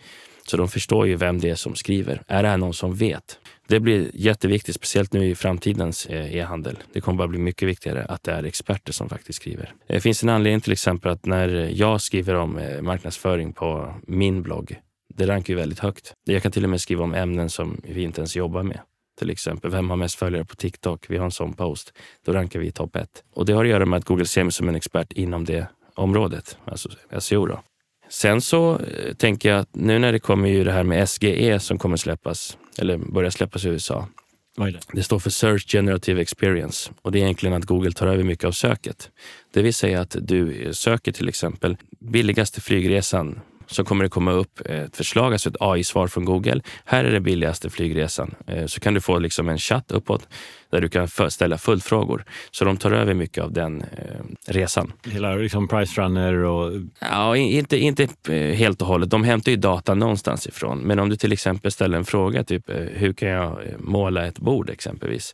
Så 0.47 0.57
de 0.57 0.67
förstår 0.67 1.07
ju 1.07 1.15
vem 1.15 1.39
det 1.39 1.49
är 1.49 1.55
som 1.55 1.75
skriver. 1.75 2.21
Är 2.27 2.43
det 2.43 2.49
här 2.49 2.57
någon 2.57 2.73
som 2.73 2.95
vet? 2.95 3.39
Det 3.67 3.79
blir 3.79 4.11
jätteviktigt, 4.13 4.75
speciellt 4.75 5.13
nu 5.13 5.25
i 5.25 5.35
framtidens 5.35 6.05
eh, 6.05 6.35
e-handel. 6.35 6.77
Det 6.93 7.01
kommer 7.01 7.17
bara 7.17 7.27
bli 7.27 7.39
mycket 7.39 7.67
viktigare 7.67 8.05
att 8.05 8.23
det 8.23 8.31
är 8.31 8.43
experter 8.43 8.93
som 8.93 9.09
faktiskt 9.09 9.41
skriver. 9.41 9.63
Eh, 9.63 9.93
det 9.93 10.01
finns 10.01 10.23
en 10.23 10.29
anledning 10.29 10.61
till 10.61 10.71
exempel 10.71 11.11
att 11.11 11.25
när 11.25 11.47
jag 11.73 12.01
skriver 12.01 12.35
om 12.35 12.61
marknadsföring 12.81 13.53
på 13.53 13.93
min 14.07 14.43
blogg 14.43 14.79
det 15.13 15.27
rankar 15.27 15.53
ju 15.53 15.59
väldigt 15.59 15.79
högt. 15.79 16.13
Jag 16.23 16.43
kan 16.43 16.51
till 16.51 16.63
och 16.63 16.69
med 16.69 16.81
skriva 16.81 17.03
om 17.03 17.13
ämnen 17.13 17.49
som 17.49 17.81
vi 17.83 18.03
inte 18.03 18.21
ens 18.21 18.35
jobbar 18.35 18.63
med. 18.63 18.79
Till 19.19 19.29
exempel, 19.29 19.71
vem 19.71 19.89
har 19.89 19.97
mest 19.97 20.15
följare 20.15 20.45
på 20.45 20.55
TikTok? 20.55 21.05
Vi 21.09 21.17
har 21.17 21.25
en 21.25 21.31
sån 21.31 21.53
post. 21.53 21.93
Då 22.25 22.31
rankar 22.33 22.59
vi 22.59 22.67
i 22.67 22.71
topp 22.71 22.95
ett. 22.95 23.23
Och 23.33 23.45
det 23.45 23.53
har 23.53 23.65
att 23.65 23.71
göra 23.71 23.85
med 23.85 23.97
att 23.97 24.05
Google 24.05 24.25
ser 24.25 24.43
mig 24.43 24.51
som 24.51 24.69
en 24.69 24.75
expert 24.75 25.13
inom 25.13 25.45
det 25.45 25.67
området, 25.95 26.57
alltså 26.65 26.89
SEO. 27.19 27.45
Då. 27.45 27.61
Sen 28.09 28.41
så 28.41 28.79
eh, 28.79 29.13
tänker 29.13 29.49
jag 29.49 29.59
att 29.59 29.75
nu 29.75 29.99
när 29.99 30.11
det 30.11 30.19
kommer 30.19 30.49
ju 30.49 30.63
det 30.63 30.71
här 30.71 30.83
med 30.83 31.09
SGE 31.09 31.59
som 31.59 31.77
kommer 31.77 31.97
släppas, 31.97 32.57
eller 32.77 32.97
börjar 32.97 33.29
släppas 33.29 33.65
i 33.65 33.67
USA. 33.67 34.07
Det? 34.57 34.79
det 34.93 35.03
står 35.03 35.19
för 35.19 35.29
Search 35.29 35.71
Generative 35.71 36.21
Experience 36.21 36.91
och 37.01 37.11
det 37.11 37.19
är 37.19 37.23
egentligen 37.23 37.55
att 37.55 37.65
Google 37.65 37.91
tar 37.91 38.07
över 38.07 38.23
mycket 38.23 38.45
av 38.45 38.51
söket. 38.51 39.11
Det 39.53 39.61
vill 39.61 39.73
säga 39.73 40.01
att 40.01 40.15
du 40.19 40.69
söker 40.73 41.11
till 41.11 41.29
exempel 41.29 41.77
billigaste 41.99 42.61
flygresan 42.61 43.39
så 43.67 43.83
kommer 43.83 44.03
det 44.03 44.09
komma 44.09 44.31
upp 44.31 44.61
ett 44.65 44.97
förslag, 44.97 45.33
alltså 45.33 45.49
ett 45.49 45.55
AI-svar 45.59 46.07
från 46.07 46.25
Google. 46.25 46.61
Här 46.85 47.03
är 47.03 47.11
den 47.11 47.23
billigaste 47.23 47.69
flygresan. 47.69 48.35
Eh, 48.47 48.65
så 48.65 48.79
kan 48.79 48.93
du 48.93 49.01
få 49.01 49.19
liksom 49.19 49.49
en 49.49 49.57
chatt 49.57 49.91
uppåt 49.91 50.27
där 50.69 50.81
du 50.81 50.89
kan 50.89 51.07
ställa 51.29 51.57
följdfrågor. 51.57 52.23
Så 52.51 52.65
de 52.65 52.77
tar 52.77 52.91
över 52.91 53.13
mycket 53.13 53.43
av 53.43 53.53
den 53.53 53.81
eh, 53.81 54.53
resan. 54.53 54.93
Hela 55.05 55.35
liksom 55.35 55.67
Price 55.67 56.01
Runner 56.01 56.33
och... 56.33 56.73
Ja, 56.99 57.37
inte, 57.37 57.77
inte 57.77 58.07
eh, 58.29 58.55
helt 58.55 58.81
och 58.81 58.87
hållet. 58.87 59.09
De 59.09 59.23
hämtar 59.23 59.51
ju 59.51 59.57
data 59.57 59.93
någonstans 59.93 60.47
ifrån. 60.47 60.79
Men 60.79 60.99
om 60.99 61.09
du 61.09 61.15
till 61.15 61.33
exempel 61.33 61.71
ställer 61.71 61.97
en 61.97 62.05
fråga, 62.05 62.43
typ 62.43 62.69
hur 62.93 63.13
kan 63.13 63.29
jag 63.29 63.59
måla 63.79 64.27
ett 64.27 64.39
bord 64.39 64.69
exempelvis? 64.69 65.33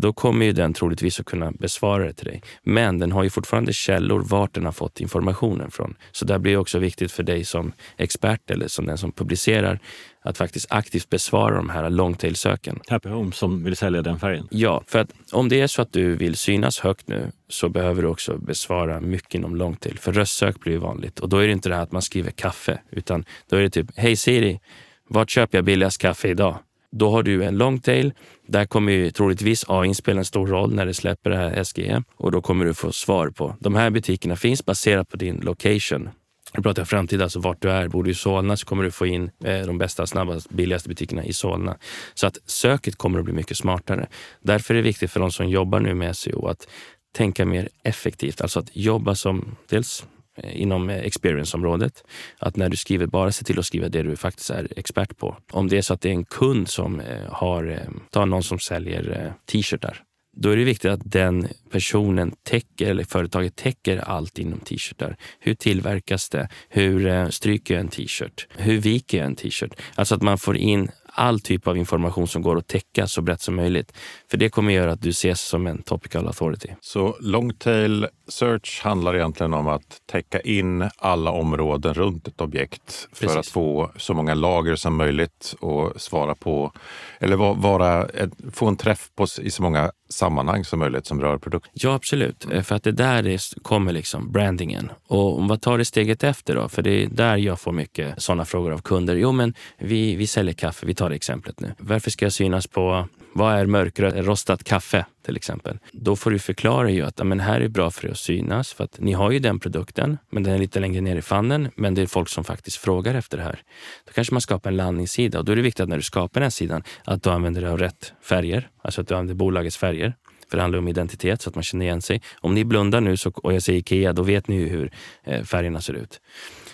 Då 0.00 0.12
kommer 0.12 0.46
ju 0.46 0.52
den 0.52 0.72
troligtvis 0.72 1.20
att 1.20 1.26
kunna 1.26 1.52
besvara 1.52 2.04
det 2.04 2.12
till 2.12 2.26
dig. 2.26 2.42
Men 2.62 2.98
den 2.98 3.12
har 3.12 3.24
ju 3.24 3.30
fortfarande 3.30 3.72
källor 3.72 4.20
vart 4.20 4.54
den 4.54 4.64
har 4.64 4.72
fått 4.72 5.00
informationen 5.00 5.70
från. 5.70 5.94
Så 6.12 6.24
det 6.24 6.38
blir 6.38 6.56
också 6.56 6.78
viktigt 6.78 7.12
för 7.12 7.22
dig 7.22 7.44
som 7.44 7.72
expert 7.96 8.50
eller 8.50 8.68
som 8.68 8.86
den 8.86 8.98
som 8.98 9.12
publicerar 9.12 9.80
att 10.22 10.38
faktiskt 10.38 10.66
aktivt 10.70 11.10
besvara 11.10 11.56
de 11.56 11.70
här 11.70 11.90
longtail-söken. 11.90 12.80
Happy 12.88 13.08
Home 13.08 13.32
som 13.32 13.64
vill 13.64 13.76
sälja 13.76 14.02
den 14.02 14.18
färgen? 14.18 14.48
Ja, 14.50 14.82
för 14.86 14.98
att 14.98 15.10
om 15.32 15.48
det 15.48 15.60
är 15.60 15.66
så 15.66 15.82
att 15.82 15.92
du 15.92 16.16
vill 16.16 16.36
synas 16.36 16.78
högt 16.80 17.08
nu 17.08 17.30
så 17.48 17.68
behöver 17.68 18.02
du 18.02 18.08
också 18.08 18.38
besvara 18.38 19.00
mycket 19.00 19.34
inom 19.34 19.56
longtail. 19.56 19.98
För 19.98 20.12
röstsök 20.12 20.60
blir 20.60 20.72
ju 20.72 20.78
vanligt 20.78 21.20
och 21.20 21.28
då 21.28 21.38
är 21.38 21.46
det 21.46 21.52
inte 21.52 21.68
det 21.68 21.74
här 21.74 21.82
att 21.82 21.92
man 21.92 22.02
skriver 22.02 22.30
kaffe 22.30 22.80
utan 22.90 23.24
då 23.48 23.56
är 23.56 23.62
det 23.62 23.70
typ 23.70 23.86
Hej 23.96 24.16
Siri, 24.16 24.60
vart 25.08 25.30
köper 25.30 25.58
jag 25.58 25.64
billigast 25.64 26.00
kaffe 26.00 26.28
idag? 26.28 26.58
Då 26.92 27.10
har 27.10 27.22
du 27.22 27.44
en 27.44 27.58
longtail. 27.58 28.12
Där 28.46 28.66
kommer 28.66 28.92
ju 28.92 29.10
troligtvis 29.10 29.64
AI 29.68 29.94
spela 29.94 30.18
en 30.18 30.24
stor 30.24 30.46
roll 30.46 30.74
när 30.74 30.86
det 30.86 30.94
släpper 30.94 31.30
det 31.30 31.36
här 31.36 31.64
SGE 31.64 32.02
och 32.16 32.32
då 32.32 32.42
kommer 32.42 32.64
du 32.64 32.74
få 32.74 32.92
svar 32.92 33.30
på. 33.30 33.56
De 33.60 33.74
här 33.74 33.90
butikerna 33.90 34.36
finns 34.36 34.64
baserat 34.64 35.08
på 35.08 35.16
din 35.16 35.36
location. 35.36 36.08
Nu 36.56 36.62
pratar 36.62 36.80
jag 36.80 36.88
framtid, 36.88 37.22
alltså 37.22 37.40
vart 37.40 37.62
du 37.62 37.70
är. 37.70 37.88
Bor 37.88 38.04
du 38.04 38.10
i 38.10 38.14
Solna 38.14 38.56
så 38.56 38.66
kommer 38.66 38.84
du 38.84 38.90
få 38.90 39.06
in 39.06 39.30
eh, 39.44 39.66
de 39.66 39.78
bästa, 39.78 40.06
snabbaste, 40.06 40.54
billigaste 40.54 40.88
butikerna 40.88 41.24
i 41.24 41.32
Solna. 41.32 41.76
Så 42.14 42.26
att 42.26 42.38
söket 42.46 42.96
kommer 42.96 43.18
att 43.18 43.24
bli 43.24 43.34
mycket 43.34 43.56
smartare. 43.56 44.06
Därför 44.40 44.74
är 44.74 44.76
det 44.76 44.82
viktigt 44.82 45.10
för 45.10 45.20
de 45.20 45.32
som 45.32 45.48
jobbar 45.48 45.80
nu 45.80 45.94
med 45.94 46.16
SEO 46.16 46.46
att 46.46 46.68
tänka 47.14 47.46
mer 47.46 47.68
effektivt. 47.82 48.40
Alltså 48.40 48.60
att 48.60 48.76
jobba 48.76 49.14
som 49.14 49.56
dels 49.68 50.06
Eh, 50.36 50.60
inom 50.62 50.90
eh, 50.90 50.96
experience-området. 50.96 52.04
Att 52.38 52.56
när 52.56 52.68
du 52.68 52.76
skriver, 52.76 53.06
bara 53.06 53.32
se 53.32 53.44
till 53.44 53.58
att 53.58 53.66
skriva 53.66 53.88
det 53.88 54.02
du 54.02 54.16
faktiskt 54.16 54.50
är 54.50 54.68
expert 54.76 55.16
på. 55.16 55.36
Om 55.52 55.68
det 55.68 55.78
är 55.78 55.82
så 55.82 55.94
att 55.94 56.00
det 56.00 56.08
är 56.08 56.12
en 56.12 56.24
kund 56.24 56.68
som 56.68 57.00
eh, 57.00 57.06
har, 57.28 57.80
ta 58.10 58.24
någon 58.24 58.42
som 58.42 58.58
säljer 58.58 59.32
t-shirtar. 59.46 60.02
Då 60.36 60.50
är 60.50 60.56
det 60.56 60.64
viktigt 60.64 60.90
att 60.90 61.00
den 61.04 61.48
personen 61.70 62.32
täcker, 62.42 62.90
eller 62.90 63.04
företaget 63.04 63.56
täcker 63.56 63.98
allt 63.98 64.38
inom 64.38 64.58
t-shirtar. 64.58 65.16
Hur 65.40 65.54
tillverkas 65.54 66.28
det? 66.28 66.48
Hur 66.68 67.30
stryker 67.30 67.74
jag 67.74 67.80
en 67.80 67.88
t-shirt? 67.88 68.46
Hur 68.56 68.78
viker 68.78 69.18
jag 69.18 69.26
en 69.26 69.36
t-shirt? 69.36 69.80
Alltså 69.94 70.14
att 70.14 70.22
man 70.22 70.38
får 70.38 70.56
in 70.56 70.90
all 71.16 71.40
typ 71.40 71.66
av 71.66 71.76
information 71.76 72.28
som 72.28 72.42
går 72.42 72.58
att 72.58 72.66
täcka 72.66 73.06
så 73.06 73.22
brett 73.22 73.40
som 73.40 73.56
möjligt. 73.56 73.92
För 74.30 74.36
det 74.36 74.48
kommer 74.48 74.72
göra 74.72 74.92
att 74.92 75.02
du 75.02 75.08
ses 75.08 75.40
som 75.40 75.66
en 75.66 75.82
topical 75.82 76.26
authority. 76.26 76.68
Så 76.80 77.16
long-tail 77.20 78.06
search 78.28 78.80
handlar 78.82 79.16
egentligen 79.16 79.54
om 79.54 79.68
att 79.68 80.00
täcka 80.06 80.40
in 80.40 80.90
alla 80.96 81.30
områden 81.30 81.94
runt 81.94 82.28
ett 82.28 82.40
objekt 82.40 83.08
för 83.12 83.26
Precis. 83.26 83.36
att 83.36 83.46
få 83.46 83.90
så 83.96 84.14
många 84.14 84.34
lager 84.34 84.76
som 84.76 84.96
möjligt 84.96 85.54
och 85.60 86.00
svara 86.00 86.34
på, 86.34 86.72
eller 87.20 87.36
vara, 87.36 88.08
få 88.52 88.66
en 88.66 88.76
träff 88.76 89.10
på, 89.14 89.26
i 89.42 89.50
så 89.50 89.62
många 89.62 89.90
sammanhang 90.08 90.64
som 90.64 90.78
möjligt 90.78 91.06
som 91.06 91.20
rör 91.20 91.38
produkten. 91.38 91.70
Ja, 91.74 91.94
absolut. 91.94 92.46
För 92.62 92.74
att 92.74 92.82
det 92.82 92.92
där 92.92 93.22
det 93.22 93.40
kommer 93.62 93.92
liksom 93.92 94.32
brandingen. 94.32 94.90
Och 95.08 95.48
vad 95.48 95.60
tar 95.60 95.78
det 95.78 95.84
steget 95.84 96.24
efter 96.24 96.54
då? 96.54 96.68
För 96.68 96.82
det 96.82 97.02
är 97.02 97.06
där 97.06 97.36
jag 97.36 97.60
får 97.60 97.72
mycket 97.72 98.22
sådana 98.22 98.44
frågor 98.44 98.72
av 98.72 98.78
kunder. 98.78 99.14
Jo, 99.16 99.32
men 99.32 99.54
vi, 99.78 100.16
vi 100.16 100.26
säljer 100.26 100.54
kaffe. 100.54 100.86
Vi 100.86 100.94
tar 100.94 101.05
det 101.08 101.14
exemplet 101.14 101.60
nu. 101.60 101.74
Varför 101.78 102.10
ska 102.10 102.24
jag 102.24 102.32
synas 102.32 102.66
på 102.66 103.08
Vad 103.32 103.54
är 103.54 103.66
mörkrött? 103.66 104.14
Rostat 104.16 104.64
kaffe 104.64 105.06
till 105.24 105.36
exempel? 105.36 105.78
Då 105.92 106.16
får 106.16 106.30
du 106.30 106.38
förklara 106.38 106.90
ju 106.90 107.02
att 107.02 107.26
men 107.26 107.40
här 107.40 107.60
är 107.60 107.68
bra 107.68 107.90
för 107.90 108.08
att 108.08 108.18
synas 108.18 108.72
för 108.72 108.84
att 108.84 109.00
ni 109.00 109.12
har 109.12 109.30
ju 109.30 109.38
den 109.38 109.60
produkten, 109.60 110.18
men 110.30 110.42
den 110.42 110.54
är 110.54 110.58
lite 110.58 110.80
längre 110.80 111.00
ner 111.00 111.16
i 111.16 111.22
fannen. 111.22 111.68
Men 111.76 111.94
det 111.94 112.02
är 112.02 112.06
folk 112.06 112.28
som 112.28 112.44
faktiskt 112.44 112.76
frågar 112.76 113.14
efter 113.14 113.38
det 113.38 113.44
här. 113.44 113.62
Då 114.06 114.12
kanske 114.12 114.34
man 114.34 114.40
skapar 114.40 114.70
en 114.70 114.76
landningssida 114.76 115.38
och 115.38 115.44
då 115.44 115.52
är 115.52 115.56
det 115.56 115.62
viktigt 115.62 115.80
att 115.80 115.88
när 115.88 115.96
du 115.96 116.02
skapar 116.02 116.40
den 116.40 116.50
sidan 116.50 116.82
att 117.04 117.22
du 117.22 117.30
använder 117.30 117.60
dig 117.60 117.70
av 117.70 117.78
rätt 117.78 118.12
färger, 118.22 118.68
alltså 118.82 119.00
att 119.00 119.08
du 119.08 119.14
använder 119.14 119.34
bolagets 119.34 119.76
färger. 119.76 120.14
För 120.50 120.56
det 120.56 120.62
handlar 120.62 120.78
om 120.78 120.88
identitet 120.88 121.42
så 121.42 121.48
att 121.48 121.54
man 121.54 121.64
känner 121.64 121.86
igen 121.86 122.02
sig. 122.02 122.22
Om 122.40 122.54
ni 122.54 122.64
blundar 122.64 123.00
nu 123.00 123.16
så, 123.16 123.30
och 123.30 123.54
jag 123.54 123.62
säger 123.62 123.78
Ikea, 123.78 124.12
då 124.12 124.22
vet 124.22 124.48
ni 124.48 124.56
ju 124.56 124.68
hur 124.68 124.90
eh, 125.24 125.44
färgerna 125.44 125.80
ser 125.80 125.94
ut. 125.94 126.20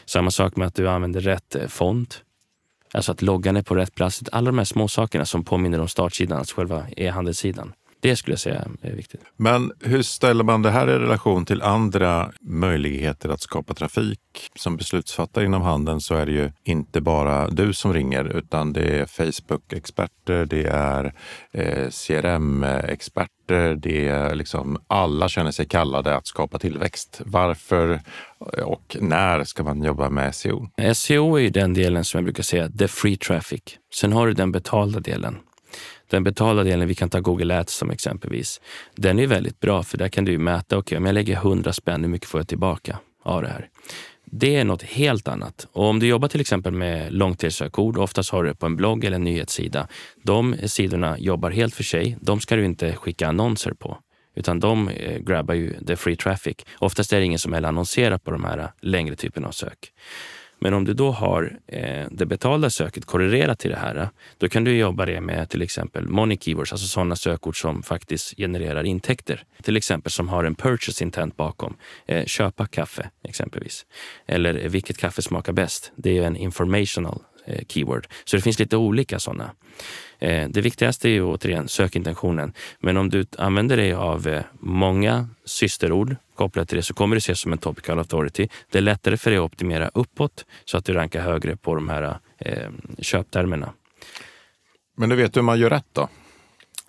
Samma 0.05 0.31
sak 0.31 0.57
med 0.57 0.67
att 0.67 0.75
du 0.75 0.89
använder 0.89 1.21
rätt 1.21 1.55
eh, 1.55 1.67
font. 1.67 2.23
Alltså 2.93 3.13
att 3.13 3.23
loggan 3.23 3.57
är 3.57 3.63
på 3.63 3.75
rätt 3.75 3.95
plats. 3.95 4.23
Alla 4.33 4.47
de 4.47 4.59
här 4.59 4.65
små 4.65 4.89
sakerna 4.89 5.25
som 5.25 5.45
påminner 5.45 5.81
om 5.81 5.89
startsidan, 5.89 6.39
alltså 6.39 6.57
själva 6.57 6.87
e-handelssidan. 6.97 7.73
Det 8.03 8.17
skulle 8.17 8.33
jag 8.33 8.41
säga 8.41 8.69
är 8.83 8.93
viktigt. 8.93 9.21
Men 9.37 9.73
hur 9.81 10.03
ställer 10.03 10.45
man 10.45 10.63
det 10.63 10.71
här 10.71 10.89
i 10.89 10.99
relation 10.99 11.45
till 11.45 11.63
andra 11.63 12.33
möjligheter 12.41 13.29
att 13.29 13.41
skapa 13.41 13.75
trafik? 13.75 14.19
Som 14.55 14.77
beslutsfattare 14.77 15.45
inom 15.45 15.63
handeln 15.63 16.01
så 16.01 16.15
är 16.15 16.27
det 16.27 16.33
ju 16.33 16.51
inte 16.65 17.01
bara 17.01 17.49
du 17.49 17.73
som 17.73 17.95
ringer 17.95 18.25
utan 18.37 18.73
det 18.73 19.01
är 19.01 19.07
Facebook-experter, 19.07 20.47
det 20.47 20.65
är 20.67 21.15
eh, 21.53 21.89
CRM-experter, 21.91 23.75
det 23.75 24.09
är 24.09 24.35
liksom 24.35 24.79
alla 24.87 25.29
känner 25.29 25.51
sig 25.51 25.67
kallade 25.67 26.17
att 26.17 26.27
skapa 26.27 26.59
tillväxt. 26.59 27.21
Varför 27.25 28.01
och 28.65 28.97
när 29.01 29.45
ska 29.45 29.63
man 29.63 29.83
jobba 29.83 30.11
med 30.11 30.35
SEO? 30.35 30.69
SEO 30.95 31.37
är 31.37 31.43
ju 31.43 31.51
den 31.51 31.75
delen 31.75 32.05
som 32.05 32.19
jag 32.19 32.25
brukar 32.25 32.43
säga, 32.43 32.69
the 32.69 32.89
free 32.89 33.17
traffic. 33.17 33.63
Sen 33.95 34.13
har 34.13 34.27
du 34.27 34.33
den 34.33 34.53
betalda 34.53 35.01
delen. 35.01 35.39
Den 36.13 36.25
betalda 36.25 36.65
delen, 36.65 36.89
vi 36.89 36.95
kan 36.95 37.11
ta 37.11 37.21
Google 37.21 37.59
Ads 37.59 37.75
som 37.75 37.91
exempelvis. 37.91 38.61
Den 38.95 39.19
är 39.19 39.27
väldigt 39.27 39.61
bra 39.61 39.83
för 39.83 39.99
där 39.99 40.09
kan 40.09 40.25
du 40.25 40.39
mäta, 40.39 40.77
okej 40.77 40.79
okay, 40.79 40.99
om 40.99 41.07
jag 41.07 41.15
lägger 41.15 41.37
100 41.37 41.73
spänn, 41.73 42.03
hur 42.03 42.09
mycket 42.11 42.29
får 42.29 42.41
jag 42.41 42.49
tillbaka 42.49 42.99
av 43.23 43.43
det 43.43 43.49
här? 43.49 43.69
Det 44.25 44.57
är 44.57 44.65
något 44.65 44.83
helt 44.83 45.29
annat. 45.29 45.67
Och 45.73 45.85
om 45.85 45.99
du 45.99 46.07
jobbar 46.07 46.29
till 46.29 46.41
exempel 46.41 46.73
med 46.73 47.13
långtidssökord, 47.13 47.99
oftast 47.99 48.31
har 48.31 48.43
du 48.43 48.49
det 48.49 48.55
på 48.55 48.67
en 48.67 48.77
blogg 48.77 49.05
eller 49.05 49.17
en 49.17 49.25
nyhetssida. 49.25 49.89
De 50.23 50.57
sidorna 50.67 51.19
jobbar 51.19 51.51
helt 51.51 51.75
för 51.75 51.85
sig. 51.85 52.17
De 52.21 52.41
ska 52.41 52.57
du 52.57 52.65
inte 52.65 52.93
skicka 52.93 53.29
annonser 53.29 53.73
på 53.73 53.99
utan 54.35 54.61
de 54.61 54.89
eh, 54.89 55.19
grabbar 55.19 55.55
ju 55.55 55.85
the 55.85 55.97
free 55.97 56.17
traffic. 56.17 56.57
Oftast 56.79 57.13
är 57.13 57.19
det 57.19 57.25
ingen 57.25 57.39
som 57.39 57.53
heller 57.53 57.69
annonserar 57.69 58.19
på 58.19 58.31
de 58.31 58.45
här 58.45 58.59
eh, 58.59 58.69
längre 58.81 59.17
typerna 59.17 59.49
av 59.49 59.53
sök. 59.53 59.93
Men 60.63 60.75
om 60.75 60.85
du 60.85 60.95
då 60.95 61.11
har 61.11 61.59
eh, 61.67 62.07
det 62.11 62.27
betalda 62.27 62.71
söket 62.71 63.05
korrelerat 63.05 63.59
till 63.59 63.71
det 63.71 63.77
här, 63.77 64.09
då 64.39 64.49
kan 64.49 64.65
du 64.65 64.77
jobba 64.77 65.07
det 65.07 65.21
med 65.21 65.49
till 65.51 65.63
exempel 65.63 66.09
money 66.09 66.39
keywords, 66.41 66.73
alltså 66.73 66.87
sådana 66.87 67.17
sökord 67.17 67.61
som 67.61 67.83
faktiskt 67.83 68.37
genererar 68.37 68.85
intäkter. 68.85 69.45
Till 69.63 69.77
exempel 69.77 70.13
som 70.13 70.29
har 70.29 70.45
en 70.45 70.55
purchase 70.55 71.05
intent 71.05 71.37
bakom. 71.37 71.77
Eh, 72.07 72.25
köpa 72.25 72.67
kaffe 72.67 73.11
exempelvis. 73.25 73.87
Eller 74.27 74.69
vilket 74.69 74.99
kaffe 74.99 75.23
smakar 75.23 75.53
bäst? 75.53 75.93
Det 75.97 76.19
är 76.19 76.23
en 76.23 76.37
informational 76.37 77.23
eh, 77.47 77.65
keyword. 77.69 78.07
Så 78.25 78.37
det 78.37 78.43
finns 78.43 78.59
lite 78.59 78.77
olika 78.77 79.19
sådana. 79.19 79.51
Eh, 80.19 80.49
det 80.49 80.61
viktigaste 80.61 81.09
är 81.09 81.13
ju 81.13 81.23
återigen 81.23 81.69
sökintentionen. 81.69 82.53
Men 82.81 82.97
om 82.97 83.09
du 83.09 83.27
använder 83.39 83.77
dig 83.77 83.93
av 83.93 84.29
eh, 84.29 84.43
många 84.61 85.29
systerord 85.45 86.17
kopplat 86.43 86.69
till 86.69 86.77
det 86.77 86.83
så 86.83 86.95
kommer 86.95 87.17
det 87.17 87.19
ses 87.19 87.41
som 87.41 87.53
en 87.53 87.59
topical 87.59 87.99
authority. 87.99 88.49
Det 88.71 88.79
är 88.79 88.83
lättare 88.83 89.17
för 89.17 89.31
dig 89.31 89.39
att 89.39 89.45
optimera 89.45 89.91
uppåt 89.95 90.45
så 90.65 90.79
att 90.79 90.85
du 90.85 90.93
rankar 90.93 91.21
högre 91.21 91.57
på 91.57 91.75
de 91.75 91.89
här 91.89 92.19
eh, 92.39 92.71
köptermerna. 92.99 93.73
Men 94.97 95.09
du 95.09 95.17
vet 95.17 95.37
hur 95.37 95.43
man 95.43 95.59
gör 95.59 95.71
rätt 95.71 95.87
då? 95.93 96.09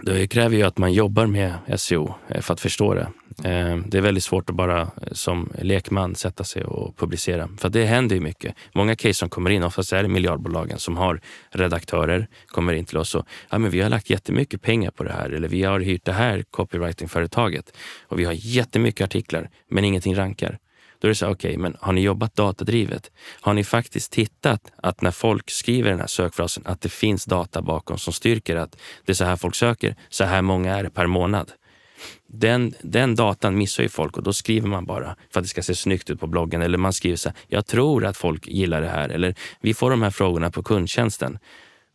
Det 0.06 0.28
kräver 0.28 0.58
ju 0.58 0.64
att 0.64 0.78
man 0.78 0.94
jobbar 0.94 1.26
med 1.26 1.54
SEO 1.76 2.14
eh, 2.28 2.42
för 2.42 2.54
att 2.54 2.60
förstå 2.60 2.94
det. 2.94 3.08
Eh, 3.44 3.78
det 3.78 3.98
är 3.98 4.02
väldigt 4.02 4.24
svårt 4.24 4.50
att 4.50 4.56
bara 4.56 4.82
eh, 4.82 4.88
som 5.12 5.52
lekman 5.62 6.16
sätta 6.16 6.44
sig 6.44 6.64
och 6.64 6.98
publicera. 6.98 7.50
För 7.58 7.70
det 7.70 7.86
händer 7.86 8.16
ju 8.16 8.22
mycket. 8.22 8.56
Många 8.74 8.96
case 8.96 9.14
som 9.14 9.30
kommer 9.30 9.50
in, 9.50 9.64
oftast 9.64 9.94
är 9.94 10.04
det 10.04 10.10
miljardbolagen 10.10 10.80
som 10.80 10.98
har 10.98 11.22
redaktörer, 11.50 12.28
kommer 12.48 12.74
in 12.74 12.86
till 12.86 12.98
oss 12.98 13.16
och 13.16 13.28
ja, 13.50 13.58
men 13.58 13.72
vi 13.72 13.82
har 13.82 13.90
lagt 13.90 14.10
jättemycket 14.10 14.62
pengar 14.62 14.92
på 14.92 15.04
det 15.04 15.14
här 15.14 15.30
eller 15.30 15.48
vi 15.48 15.64
har 15.64 15.80
hyrt 15.80 16.06
det 16.06 16.14
här 16.14 16.44
copywritingföretaget 16.52 17.78
och 18.08 18.20
vi 18.20 18.26
har 18.26 18.34
jättemycket 18.38 19.06
artiklar 19.06 19.50
men 19.70 19.86
ingenting 19.86 20.16
rankar. 20.16 20.58
Då 21.04 21.08
är 21.08 21.10
det 21.10 21.16
så 21.16 21.28
okej, 21.28 21.50
okay, 21.50 21.58
men 21.58 21.78
har 21.80 21.94
ni 21.94 22.02
jobbat 22.02 22.36
datadrivet? 22.36 23.12
Har 23.42 23.54
ni 23.54 23.64
faktiskt 23.64 24.12
tittat 24.12 24.72
att 24.76 25.02
när 25.02 25.12
folk 25.12 25.50
skriver 25.50 25.90
den 25.90 26.00
här 26.00 26.08
sökfrasen, 26.08 26.64
att 26.66 26.82
det 26.82 26.90
finns 26.90 27.26
data 27.26 27.62
bakom 27.62 27.98
som 27.98 28.14
styrker 28.14 28.56
att 28.56 28.78
det 29.06 29.12
är 29.12 29.14
så 29.14 29.26
här 29.26 29.36
folk 29.36 29.56
söker, 29.56 29.96
så 30.10 30.24
här 30.24 30.42
många 30.42 30.76
är 30.76 30.84
det 30.84 30.90
per 30.90 31.08
månad. 31.08 31.52
Den, 32.28 32.74
den 32.82 33.16
datan 33.16 33.58
missar 33.58 33.84
ju 33.84 33.90
folk 33.90 34.18
och 34.18 34.24
då 34.24 34.34
skriver 34.34 34.68
man 34.68 34.86
bara 34.86 35.16
för 35.32 35.40
att 35.40 35.44
det 35.44 35.50
ska 35.50 35.64
se 35.64 35.76
snyggt 35.76 36.10
ut 36.10 36.20
på 36.20 36.28
bloggen. 36.28 36.62
Eller 36.62 36.78
man 36.78 36.94
skriver 36.94 37.18
så 37.18 37.30
här, 37.30 37.38
jag 37.48 37.66
tror 37.66 38.06
att 38.06 38.18
folk 38.18 38.48
gillar 38.48 38.82
det 38.82 38.90
här. 38.90 39.10
Eller 39.10 39.36
vi 39.62 39.74
får 39.74 39.90
de 39.90 40.02
här 40.02 40.12
frågorna 40.12 40.52
på 40.52 40.64
kundtjänsten 40.64 41.40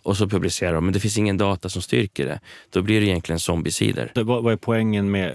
och 0.02 0.16
så 0.16 0.28
publicerar 0.28 0.74
de, 0.74 0.84
men 0.84 0.92
det 0.92 1.00
finns 1.00 1.18
ingen 1.18 1.38
data 1.38 1.68
som 1.68 1.82
styrker 1.82 2.26
det. 2.26 2.40
Då 2.70 2.82
blir 2.82 3.00
det 3.00 3.06
egentligen 3.06 3.40
zombiesidor. 3.40 4.10
Vad, 4.14 4.42
vad 4.42 4.52
är 4.52 4.56
poängen 4.56 5.10
med, 5.10 5.28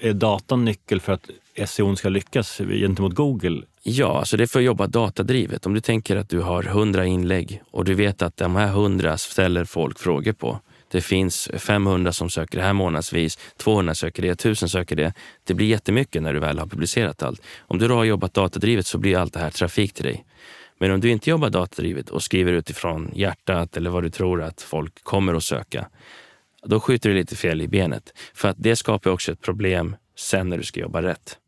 är 0.00 0.12
datan 0.12 0.64
nyckel 0.64 1.00
för 1.00 1.12
att 1.12 1.30
SEO 1.66 1.96
ska 1.96 2.08
lyckas 2.08 2.58
gentemot 2.58 3.14
Google? 3.14 3.62
Ja, 3.82 4.18
alltså 4.18 4.36
det 4.36 4.44
är 4.44 4.46
för 4.46 4.58
att 4.58 4.64
jobba 4.64 4.86
datadrivet. 4.86 5.66
Om 5.66 5.74
du 5.74 5.80
tänker 5.80 6.16
att 6.16 6.28
du 6.28 6.40
har 6.40 6.62
100 6.62 7.06
inlägg 7.06 7.62
och 7.70 7.84
du 7.84 7.94
vet 7.94 8.22
att 8.22 8.36
de 8.36 8.56
här 8.56 8.68
100 8.68 9.18
ställer 9.18 9.64
folk 9.64 9.98
frågor 9.98 10.32
på. 10.32 10.60
Det 10.90 11.00
finns 11.00 11.50
500 11.54 12.12
som 12.12 12.30
söker 12.30 12.58
det 12.58 12.64
här 12.64 12.72
månadsvis, 12.72 13.38
200 13.56 13.94
söker 13.94 14.22
det, 14.22 14.28
1000 14.28 14.68
söker 14.68 14.96
det. 14.96 15.12
Det 15.44 15.54
blir 15.54 15.66
jättemycket 15.66 16.22
när 16.22 16.34
du 16.34 16.40
väl 16.40 16.58
har 16.58 16.66
publicerat 16.66 17.22
allt. 17.22 17.42
Om 17.58 17.78
du 17.78 17.88
då 17.88 17.94
har 17.94 18.04
jobbat 18.04 18.34
datadrivet 18.34 18.86
så 18.86 18.98
blir 18.98 19.18
allt 19.18 19.32
det 19.32 19.40
här 19.40 19.50
trafik 19.50 19.92
till 19.92 20.04
dig. 20.04 20.24
Men 20.78 20.90
om 20.90 21.00
du 21.00 21.10
inte 21.10 21.30
jobbar 21.30 21.50
datadrivet 21.50 22.10
och 22.10 22.22
skriver 22.22 22.52
utifrån 22.52 23.10
hjärtat 23.14 23.76
eller 23.76 23.90
vad 23.90 24.02
du 24.02 24.10
tror 24.10 24.42
att 24.42 24.62
folk 24.62 25.04
kommer 25.04 25.34
att 25.34 25.44
söka, 25.44 25.88
då 26.64 26.80
skjuter 26.80 27.08
du 27.08 27.14
lite 27.14 27.36
fel 27.36 27.62
i 27.62 27.68
benet. 27.68 28.12
För 28.34 28.48
att 28.48 28.56
det 28.58 28.76
skapar 28.76 29.10
också 29.10 29.32
ett 29.32 29.40
problem 29.40 29.96
sen 30.16 30.48
när 30.48 30.58
du 30.58 30.64
ska 30.64 30.80
jobba 30.80 31.02
rätt. 31.02 31.38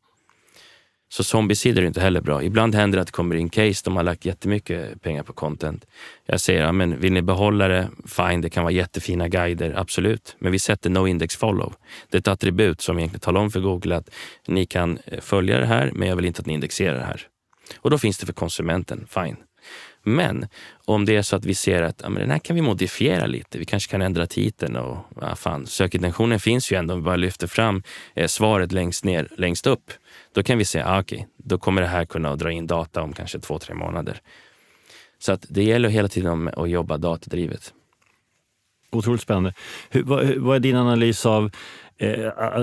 Så 1.10 1.24
zombiesidor 1.24 1.82
är 1.82 1.86
inte 1.86 2.00
heller 2.00 2.20
bra. 2.20 2.42
Ibland 2.42 2.74
händer 2.74 2.96
det 2.96 3.02
att 3.02 3.08
det 3.08 3.12
kommer 3.12 3.36
in 3.36 3.48
case, 3.48 3.82
de 3.84 3.96
har 3.96 4.02
lagt 4.02 4.24
jättemycket 4.24 5.02
pengar 5.02 5.22
på 5.22 5.32
content. 5.32 5.86
Jag 6.26 6.40
säger, 6.40 6.60
ja, 6.60 6.72
men 6.72 7.00
vill 7.00 7.12
ni 7.12 7.22
behålla 7.22 7.68
det, 7.68 7.88
fine, 8.06 8.40
det 8.40 8.50
kan 8.50 8.62
vara 8.64 8.72
jättefina 8.72 9.28
guider, 9.28 9.74
absolut. 9.76 10.36
Men 10.38 10.52
vi 10.52 10.58
sätter 10.58 10.90
no 10.90 11.06
index 11.08 11.36
follow. 11.36 11.74
Det 12.10 12.16
är 12.16 12.20
ett 12.20 12.28
attribut 12.28 12.80
som 12.80 12.98
egentligen 12.98 13.20
talar 13.20 13.40
om 13.40 13.50
för 13.50 13.60
Google 13.60 13.96
att 13.96 14.10
ni 14.46 14.66
kan 14.66 14.98
följa 15.20 15.58
det 15.58 15.66
här, 15.66 15.90
men 15.94 16.08
jag 16.08 16.16
vill 16.16 16.24
inte 16.24 16.40
att 16.40 16.46
ni 16.46 16.54
indexerar 16.54 16.98
det 16.98 17.04
här. 17.04 17.26
Och 17.76 17.90
då 17.90 17.98
finns 17.98 18.18
det 18.18 18.26
för 18.26 18.32
konsumenten, 18.32 19.06
fine. 19.10 19.36
Men 20.02 20.46
om 20.84 21.04
det 21.04 21.16
är 21.16 21.22
så 21.22 21.36
att 21.36 21.44
vi 21.44 21.54
ser 21.54 21.82
att 21.82 22.00
ja, 22.02 22.08
men 22.08 22.20
den 22.20 22.30
här 22.30 22.38
kan 22.38 22.56
vi 22.56 22.62
modifiera 22.62 23.26
lite, 23.26 23.58
vi 23.58 23.64
kanske 23.64 23.90
kan 23.90 24.02
ändra 24.02 24.26
titeln 24.26 24.76
och 24.76 24.98
ja, 25.20 25.36
fan, 25.36 25.66
sökintentionen 25.66 26.40
finns 26.40 26.72
ju 26.72 26.76
ändå 26.76 26.94
om 26.94 27.00
vi 27.00 27.04
bara 27.04 27.16
lyfter 27.16 27.46
fram 27.46 27.82
eh, 28.14 28.26
svaret 28.26 28.72
längst 28.72 29.04
ner, 29.04 29.28
längst 29.36 29.66
upp. 29.66 29.92
Då 30.32 30.42
kan 30.42 30.58
vi 30.58 30.64
säga, 30.64 30.86
ah, 30.86 31.00
okej, 31.00 31.16
okay, 31.16 31.28
då 31.36 31.58
kommer 31.58 31.82
det 31.82 31.88
här 31.88 32.04
kunna 32.04 32.36
dra 32.36 32.52
in 32.52 32.66
data 32.66 33.02
om 33.02 33.12
kanske 33.12 33.40
två, 33.40 33.58
tre 33.58 33.74
månader. 33.74 34.20
Så 35.18 35.32
att 35.32 35.46
det 35.48 35.62
gäller 35.62 35.88
hela 35.88 36.08
tiden 36.08 36.50
att 36.56 36.70
jobba 36.70 36.98
datadrivet. 36.98 37.72
Otroligt 38.90 39.22
spännande. 39.22 39.54
Hur, 39.90 40.02
vad, 40.02 40.26
vad 40.36 40.56
är 40.56 40.60
din 40.60 40.76
analys 40.76 41.26
av 41.26 41.50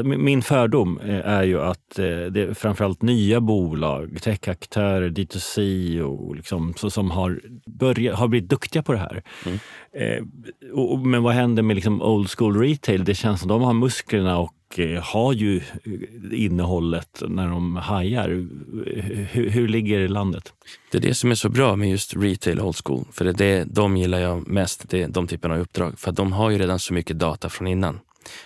min 0.04 0.42
fördom 0.42 1.00
eh, 1.00 1.28
är 1.28 1.44
ju 1.44 1.62
att 1.62 2.00
eh, 2.00 2.06
det 2.06 2.42
är 2.42 2.54
framförallt 2.54 3.02
nya 3.02 3.42
bolag, 3.42 4.22
techaktörer, 4.22 5.10
D2C 5.10 6.02
och 6.02 6.36
liksom, 6.36 6.74
så, 6.78 6.90
som 6.90 7.12
har, 7.12 7.42
börjat, 7.66 8.20
har 8.20 8.28
blivit 8.28 8.50
duktiga 8.50 8.84
på 8.84 8.94
det 8.94 9.00
här. 9.00 9.24
Mm. 9.46 9.60
Och, 10.74 11.00
men 11.00 11.24
vad 11.24 11.34
händer 11.34 11.64
med 11.64 11.76
liksom 11.76 12.02
old 12.02 12.30
school 12.30 12.60
retail? 12.60 13.06
Det 13.06 13.16
känns 13.16 13.40
som 13.40 13.50
de 13.50 13.62
har 13.62 13.74
musklerna 13.74 14.38
och 14.38 14.54
har 15.02 15.34
ju 15.34 15.62
innehållet 16.32 17.24
när 17.28 17.48
de 17.48 17.76
hajar. 17.76 18.30
Hur, 19.32 19.50
hur 19.50 19.68
ligger 19.68 20.08
landet? 20.08 20.54
Det 20.92 20.98
är 20.98 21.02
det 21.02 21.14
som 21.14 21.32
är 21.32 21.36
så 21.36 21.50
bra 21.50 21.76
med 21.76 21.90
just 21.90 22.16
retail 22.16 22.62
old 22.62 22.76
school. 22.86 23.06
För 23.12 23.26
det 23.26 23.32
är 23.32 23.34
det, 23.34 23.64
de 23.64 23.98
gillar 23.98 24.20
jag 24.20 24.48
mest, 24.48 24.90
det 24.90 25.04
är 25.04 25.08
de 25.08 25.28
typerna 25.28 25.54
av 25.54 25.62
uppdrag. 25.62 26.00
För 26.00 26.12
de 26.12 26.32
har 26.32 26.50
ju 26.50 26.58
redan 26.58 26.80
så 26.80 26.94
mycket 26.94 27.20
data 27.20 27.50
från 27.50 27.68
innan. 27.68 28.00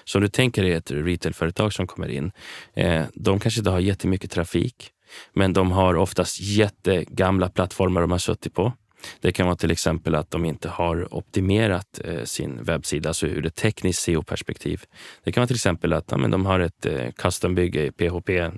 Så 0.03 0.17
om 0.17 0.21
du 0.21 0.27
tänker 0.27 0.63
dig 0.63 0.71
ett 0.71 0.91
retailföretag 0.91 1.73
som 1.73 1.87
kommer 1.87 2.07
in. 2.07 2.31
Eh, 2.73 3.05
de 3.13 3.39
kanske 3.39 3.59
inte 3.59 3.69
har 3.69 3.79
jättemycket 3.79 4.31
trafik, 4.31 4.91
men 5.33 5.53
de 5.53 5.71
har 5.71 5.95
oftast 5.95 6.41
jättegamla 6.41 7.49
plattformar 7.49 8.01
de 8.01 8.11
har 8.11 8.17
suttit 8.17 8.53
på. 8.53 8.73
Det 9.21 9.31
kan 9.31 9.45
vara 9.45 9.55
till 9.55 9.71
exempel 9.71 10.15
att 10.15 10.31
de 10.31 10.45
inte 10.45 10.69
har 10.69 11.13
optimerat 11.13 12.01
eh, 12.05 12.23
sin 12.23 12.63
webbsida, 12.63 13.09
alltså 13.09 13.27
ur 13.27 13.45
ett 13.45 13.55
tekniskt 13.55 14.01
SEO-perspektiv. 14.01 14.83
Det 15.23 15.31
kan 15.31 15.41
vara 15.41 15.47
till 15.47 15.55
exempel 15.55 15.93
att 15.93 16.05
ja, 16.11 16.17
men 16.17 16.31
de 16.31 16.45
har 16.45 16.59
ett 16.59 16.85
eh, 16.85 17.11
custombygge 17.17 17.85
i 17.85 17.91
PHP. 17.91 18.51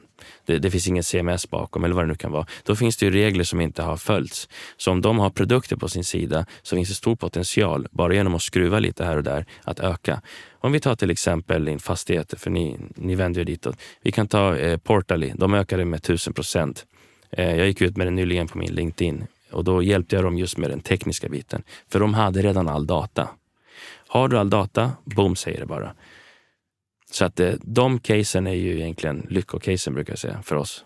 Det, 0.45 0.57
det, 0.57 0.71
finns 0.71 0.87
ingen 0.87 1.03
CMS 1.03 1.49
bakom 1.49 1.83
eller 1.83 1.95
vad 1.95 2.03
det 2.03 2.07
nu 2.07 2.15
kan 2.15 2.31
vara. 2.31 2.45
Då 2.63 2.75
finns 2.75 2.97
det 2.97 3.05
ju 3.05 3.11
regler 3.11 3.43
som 3.43 3.61
inte 3.61 3.81
har 3.81 3.97
följts. 3.97 4.49
Så 4.77 4.91
om 4.91 5.01
de 5.01 5.19
har 5.19 5.29
produkter 5.29 5.75
på 5.75 5.89
sin 5.89 6.03
sida 6.03 6.45
så 6.61 6.75
finns 6.75 6.89
det 6.89 6.95
stor 6.95 7.15
potential, 7.15 7.87
bara 7.91 8.13
genom 8.13 8.35
att 8.35 8.41
skruva 8.41 8.79
lite 8.79 9.05
här 9.05 9.17
och 9.17 9.23
där, 9.23 9.45
att 9.63 9.79
öka. 9.79 10.21
Om 10.51 10.71
vi 10.71 10.79
tar 10.79 10.95
till 10.95 11.11
exempel 11.11 11.65
din 11.65 11.79
fastigheter, 11.79 12.37
för 12.37 12.49
ni, 12.49 12.77
ni 12.95 13.15
vänder 13.15 13.39
ju 13.41 13.45
ditåt. 13.45 13.75
Vi 14.01 14.11
kan 14.11 14.27
ta 14.27 14.55
eh, 14.57 14.77
Portally, 14.77 15.31
de 15.35 15.53
ökade 15.53 15.85
med 15.85 15.97
1000 15.97 16.33
procent. 16.33 16.85
Eh, 17.31 17.55
jag 17.55 17.67
gick 17.67 17.81
ut 17.81 17.97
med 17.97 18.07
det 18.07 18.11
nyligen 18.11 18.47
på 18.47 18.57
min 18.57 18.73
LinkedIn 18.73 19.27
och 19.51 19.63
då 19.63 19.83
hjälpte 19.83 20.15
jag 20.15 20.25
dem 20.25 20.37
just 20.37 20.57
med 20.57 20.69
den 20.69 20.81
tekniska 20.81 21.29
biten. 21.29 21.63
För 21.91 21.99
de 21.99 22.13
hade 22.13 22.41
redan 22.41 22.67
all 22.67 22.87
data. 22.87 23.29
Har 24.07 24.27
du 24.27 24.37
all 24.37 24.49
data, 24.49 24.91
boom 25.03 25.35
säger 25.35 25.59
det 25.59 25.65
bara. 25.65 25.93
Så 27.11 27.25
att 27.25 27.39
eh, 27.39 27.53
de 27.61 27.99
casen 27.99 28.47
är 28.47 28.53
ju 28.53 28.79
egentligen 28.79 29.27
lyckocasen 29.29 29.93
brukar 29.93 30.11
jag 30.11 30.19
säga 30.19 30.41
för 30.43 30.55
oss. 30.55 30.83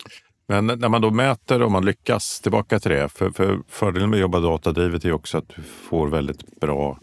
Men 0.47 0.65
när 0.65 0.89
man 0.89 1.01
då 1.01 1.11
mäter 1.11 1.63
om 1.63 1.71
man 1.71 1.85
lyckas, 1.85 2.41
tillbaka 2.41 2.79
till 2.79 2.91
det. 2.91 3.09
För, 3.09 3.29
för 3.29 3.59
fördelen 3.67 4.09
med 4.09 4.17
att 4.17 4.21
jobba 4.21 4.39
datadrivet 4.39 5.05
är 5.05 5.11
också 5.11 5.37
att 5.37 5.49
du 5.49 5.61
får 5.61 6.07
väldigt 6.07 6.59
bra 6.59 6.99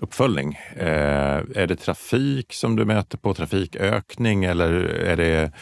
uppföljning. 0.00 0.58
Eh, 0.76 1.42
är 1.54 1.66
det 1.66 1.76
trafik 1.76 2.52
som 2.52 2.76
du 2.76 2.84
mäter 2.84 3.18
på, 3.18 3.34
trafikökning 3.34 4.44
eller 4.44 4.72
är 4.84 5.16
det 5.16 5.52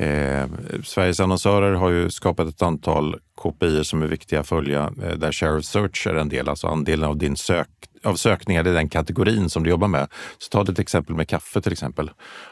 eh, 0.00 0.46
Sveriges 0.84 1.20
annonsörer 1.20 1.72
har 1.72 1.90
ju 1.90 2.10
skapat 2.10 2.48
ett 2.48 2.62
antal 2.62 3.16
KPI 3.42 3.84
som 3.84 4.02
är 4.02 4.06
viktiga 4.06 4.40
att 4.40 4.48
följa 4.48 4.92
eh, 5.02 5.14
där 5.16 5.32
share 5.32 5.56
of 5.56 5.64
search 5.64 6.06
är 6.06 6.14
en 6.14 6.28
del, 6.28 6.48
alltså 6.48 6.66
andelen 6.66 7.08
av 7.08 7.16
din 7.16 7.36
sök, 7.36 7.68
av 8.04 8.14
sökningar 8.14 8.66
i 8.68 8.72
den 8.72 8.88
kategorin 8.88 9.50
som 9.50 9.62
du 9.62 9.70
jobbar 9.70 9.88
med. 9.88 10.08
Så 10.38 10.48
ta 10.48 10.72
ett 10.72 10.78
exempel 10.78 11.16
med 11.16 11.28
kaffe 11.28 11.60
till 11.60 11.72
exempel. 11.72 12.10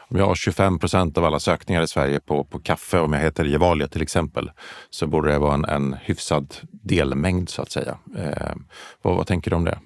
Om 0.09 0.17
jag 0.17 0.25
har 0.25 0.35
25 0.35 0.79
procent 0.79 1.17
av 1.17 1.25
alla 1.25 1.39
sökningar 1.39 1.81
i 1.81 1.87
Sverige 1.87 2.19
på, 2.19 2.43
på 2.43 2.59
kaffe, 2.59 2.99
om 2.99 3.13
jag 3.13 3.21
heter 3.21 3.45
Gevalia 3.45 3.87
till 3.87 4.01
exempel, 4.01 4.51
så 4.89 5.07
borde 5.07 5.31
det 5.31 5.39
vara 5.39 5.53
en, 5.53 5.65
en 5.65 5.93
hyfsad 5.93 6.55
delmängd 6.71 7.49
så 7.49 7.61
att 7.61 7.71
säga. 7.71 7.97
Eh, 8.17 8.55
vad, 9.01 9.15
vad 9.15 9.27
tänker 9.27 9.49
du 9.51 9.55
om 9.55 9.65
det? 9.65 9.79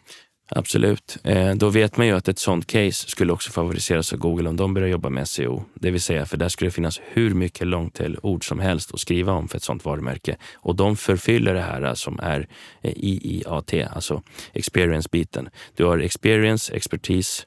Absolut. 0.50 1.18
Eh, 1.24 1.54
då 1.54 1.70
vet 1.70 1.98
man 1.98 2.08
ju 2.08 2.14
att 2.14 2.28
ett 2.28 2.40
sånt 2.40 2.68
case 2.68 3.10
skulle 3.10 3.34
också 3.34 3.52
favoriseras 3.52 4.14
av 4.14 4.20
Google 4.20 4.50
om 4.50 4.56
de 4.58 4.74
börjar 4.74 4.88
jobba 4.88 5.10
med 5.10 5.30
SEO. 5.30 5.66
Det 5.76 5.92
vill 5.92 6.02
säga, 6.02 6.26
för 6.26 6.38
där 6.38 6.50
skulle 6.50 6.68
det 6.68 6.74
finnas 6.74 7.02
hur 7.04 7.34
mycket 7.34 7.68
långtail-ord 7.68 8.48
som 8.48 8.60
helst 8.60 8.94
att 8.94 9.00
skriva 9.00 9.34
om 9.34 9.48
för 9.48 9.58
ett 9.58 9.64
sånt 9.64 9.86
varumärke. 9.86 10.38
Och 10.56 10.76
de 10.76 10.98
förfyller 10.98 11.54
det 11.54 11.62
här 11.62 11.96
som 11.96 12.20
är 12.20 12.48
eh, 12.82 12.94
IIAT, 12.96 13.74
alltså 13.74 14.22
experience-biten. 14.54 15.50
Du 15.76 15.86
har 15.86 16.00
experience, 16.00 16.74
expertise, 16.74 17.44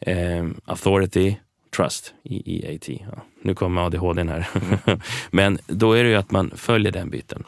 eh, 0.00 0.46
authority, 0.64 1.36
trust, 1.76 2.14
IIAT. 2.24 2.88
Ja, 2.88 3.22
nu 3.42 3.54
kommer 3.54 3.82
ADHD 3.86 4.22
här. 4.24 4.48
Mm. 4.54 5.00
Men 5.30 5.58
då 5.66 5.92
är 5.92 6.04
det 6.04 6.10
ju 6.10 6.16
att 6.16 6.30
man 6.30 6.52
följer 6.56 6.92
den 6.92 7.10
biten. 7.10 7.44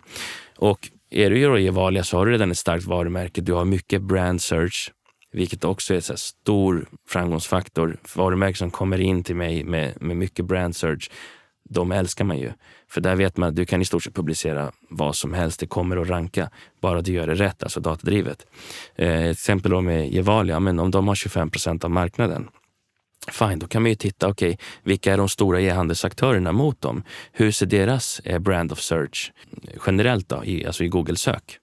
Och 0.56 0.90
är 1.10 1.30
du 1.30 1.58
i 1.58 1.62
Gevalia 1.62 2.04
så 2.04 2.18
har 2.18 2.26
du 2.26 2.32
redan 2.32 2.50
ett 2.50 2.58
starkt 2.58 2.84
varumärke. 2.84 3.40
Du 3.40 3.52
har 3.52 3.64
mycket 3.64 4.02
brand 4.02 4.42
search, 4.42 4.92
vilket 5.32 5.64
också 5.64 5.94
är 5.94 6.10
en 6.10 6.18
stor 6.18 6.88
framgångsfaktor. 7.08 7.96
Varumärken 8.16 8.56
som 8.56 8.70
kommer 8.70 9.00
in 9.00 9.24
till 9.24 9.36
mig 9.36 9.64
med, 9.64 10.02
med 10.02 10.16
mycket 10.16 10.44
brand 10.44 10.76
search, 10.76 11.10
de 11.70 11.92
älskar 11.92 12.24
man 12.24 12.38
ju. 12.38 12.52
För 12.90 13.00
där 13.00 13.16
vet 13.16 13.36
man 13.36 13.48
att 13.48 13.56
du 13.56 13.66
kan 13.66 13.82
i 13.82 13.84
stort 13.84 14.02
sett 14.02 14.14
publicera 14.14 14.72
vad 14.90 15.16
som 15.16 15.34
helst. 15.34 15.60
Det 15.60 15.66
kommer 15.66 15.96
att 15.96 16.08
ranka, 16.08 16.50
bara 16.80 17.00
du 17.00 17.12
gör 17.12 17.26
det 17.26 17.34
rätt, 17.34 17.62
alltså 17.62 17.80
datadrivet. 17.80 18.46
Eh, 18.96 19.24
exempel 19.24 19.70
då 19.70 19.80
med 19.80 20.12
Gevalia, 20.12 20.60
men 20.60 20.78
om 20.78 20.90
de 20.90 21.08
har 21.08 21.14
25 21.14 21.50
procent 21.50 21.84
av 21.84 21.90
marknaden, 21.90 22.48
Fine, 23.30 23.58
då 23.58 23.66
kan 23.66 23.82
man 23.82 23.90
ju 23.90 23.94
titta, 23.94 24.28
okej, 24.28 24.54
okay, 24.54 24.66
vilka 24.82 25.12
är 25.12 25.16
de 25.16 25.28
stora 25.28 25.60
e-handelsaktörerna 25.60 26.52
mot 26.52 26.80
dem? 26.80 27.02
Hur 27.32 27.50
ser 27.50 27.66
deras 27.66 28.20
eh, 28.20 28.38
brand 28.38 28.72
of 28.72 28.80
search 28.80 29.32
generellt 29.86 30.28
då, 30.28 30.44
i, 30.44 30.66
alltså 30.66 30.84
i 30.84 30.88
Google-sök? 30.88 31.58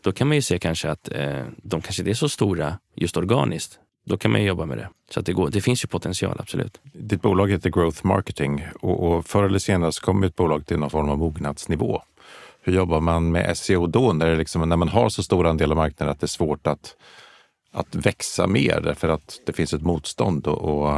Då 0.00 0.12
kan 0.12 0.28
man 0.28 0.36
ju 0.36 0.42
se 0.42 0.58
kanske 0.58 0.90
att 0.90 1.08
eh, 1.12 1.44
de 1.56 1.80
kanske 1.80 2.02
inte 2.02 2.10
är 2.10 2.14
så 2.14 2.28
stora 2.28 2.78
just 2.94 3.16
organiskt. 3.16 3.78
Då 4.06 4.16
kan 4.16 4.30
man 4.30 4.40
ju 4.40 4.46
jobba 4.46 4.66
med 4.66 4.78
det. 4.78 4.88
Så 5.10 5.20
att 5.20 5.26
det, 5.26 5.32
går, 5.32 5.50
det 5.50 5.60
finns 5.60 5.84
ju 5.84 5.88
potential, 5.88 6.36
absolut. 6.38 6.80
Ditt 6.82 7.22
bolag 7.22 7.50
heter 7.50 7.70
Growth 7.70 8.06
Marketing 8.06 8.66
och, 8.80 9.12
och 9.12 9.26
förr 9.26 9.44
eller 9.44 9.58
senare 9.58 9.92
så 9.92 10.00
kommer 10.02 10.26
ett 10.26 10.36
bolag 10.36 10.66
till 10.66 10.78
någon 10.78 10.90
form 10.90 11.08
av 11.08 11.18
mognadsnivå. 11.18 12.02
Hur 12.62 12.72
jobbar 12.72 13.00
man 13.00 13.32
med 13.32 13.58
SEO 13.58 13.86
då, 13.86 14.12
när, 14.12 14.30
det 14.30 14.36
liksom, 14.36 14.68
när 14.68 14.76
man 14.76 14.88
har 14.88 15.08
så 15.08 15.22
stor 15.22 15.46
andel 15.46 15.70
av 15.70 15.76
marknaden 15.76 16.12
att 16.12 16.20
det 16.20 16.24
är 16.24 16.28
svårt 16.28 16.66
att 16.66 16.96
att 17.72 17.94
växa 17.94 18.46
mer 18.46 18.80
därför 18.80 19.08
att 19.08 19.40
det 19.46 19.52
finns 19.52 19.74
ett 19.74 19.82
motstånd. 19.82 20.46
Och, 20.46 20.58
och, 20.58 20.88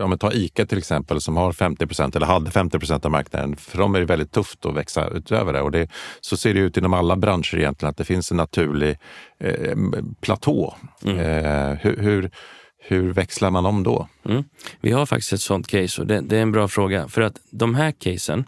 om 0.00 0.10
man 0.10 0.18
tar 0.18 0.36
ICA 0.36 0.66
till 0.66 0.78
exempel 0.78 1.20
som 1.20 1.36
har 1.36 1.52
50 1.52 1.86
procent 1.86 2.16
eller 2.16 2.26
hade 2.26 2.50
50 2.50 2.78
procent 2.78 3.04
av 3.04 3.10
marknaden. 3.10 3.56
För 3.56 3.78
dem 3.78 3.94
är 3.94 4.00
det 4.00 4.06
väldigt 4.06 4.32
tufft 4.32 4.66
att 4.66 4.74
växa 4.74 5.08
utöver 5.08 5.52
det. 5.52 5.60
Och 5.60 5.70
det, 5.70 5.90
så 6.20 6.36
ser 6.36 6.54
det 6.54 6.60
ut 6.60 6.76
inom 6.76 6.94
alla 6.94 7.16
branscher 7.16 7.56
egentligen, 7.56 7.90
att 7.90 7.96
det 7.96 8.04
finns 8.04 8.30
en 8.30 8.36
naturlig 8.36 8.98
eh, 9.40 9.76
platå. 10.20 10.74
Mm. 11.04 11.18
Eh, 11.18 11.78
hur, 11.80 11.96
hur, 11.96 12.30
hur, 12.78 13.12
växlar 13.12 13.50
man 13.50 13.66
om 13.66 13.82
då? 13.82 14.08
Mm. 14.24 14.44
Vi 14.80 14.92
har 14.92 15.06
faktiskt 15.06 15.32
ett 15.32 15.40
sånt 15.40 15.68
case 15.68 16.00
och 16.00 16.06
det, 16.06 16.20
det 16.20 16.36
är 16.36 16.42
en 16.42 16.52
bra 16.52 16.68
fråga. 16.68 17.08
För 17.08 17.22
att 17.22 17.36
de 17.50 17.74
här 17.74 17.92
casen 17.92 18.44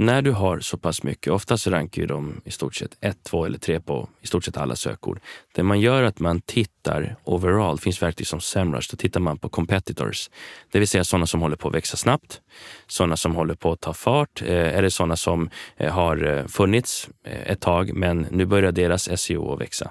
när 0.00 0.22
du 0.22 0.32
har 0.32 0.60
så 0.60 0.76
pass 0.76 1.02
mycket, 1.02 1.32
oftast 1.32 1.66
rankar 1.66 2.02
ju 2.02 2.08
de 2.08 2.40
i 2.44 2.50
stort 2.50 2.74
sett 2.74 2.96
ett, 3.00 3.18
två 3.22 3.44
eller 3.44 3.58
tre 3.58 3.80
på 3.80 4.08
i 4.20 4.26
stort 4.26 4.44
sett 4.44 4.56
alla 4.56 4.76
sökord. 4.76 5.20
Det 5.54 5.62
man 5.62 5.80
gör 5.80 6.02
är 6.02 6.06
att 6.06 6.18
man 6.18 6.40
tittar 6.40 7.16
overall, 7.24 7.76
det 7.76 7.82
finns 7.82 8.02
verktyg 8.02 8.26
som 8.26 8.40
Semrush, 8.40 8.88
då 8.90 8.96
tittar 8.96 9.20
man 9.20 9.38
på 9.38 9.48
competitors. 9.48 10.30
Det 10.70 10.78
vill 10.78 10.88
säga 10.88 11.04
sådana 11.04 11.26
som 11.26 11.40
håller 11.40 11.56
på 11.56 11.68
att 11.68 11.74
växa 11.74 11.96
snabbt, 11.96 12.40
sådana 12.86 13.16
som 13.16 13.34
håller 13.34 13.54
på 13.54 13.72
att 13.72 13.80
ta 13.80 13.94
fart, 13.94 14.42
eh, 14.42 14.78
eller 14.78 14.88
sådana 14.88 15.16
som 15.16 15.50
eh, 15.76 15.92
har 15.92 16.38
eh, 16.38 16.46
funnits 16.46 17.08
eh, 17.24 17.52
ett 17.52 17.60
tag 17.60 17.94
men 17.94 18.26
nu 18.30 18.46
börjar 18.46 18.72
deras 18.72 19.20
SEO 19.20 19.52
att 19.52 19.60
växa. 19.60 19.90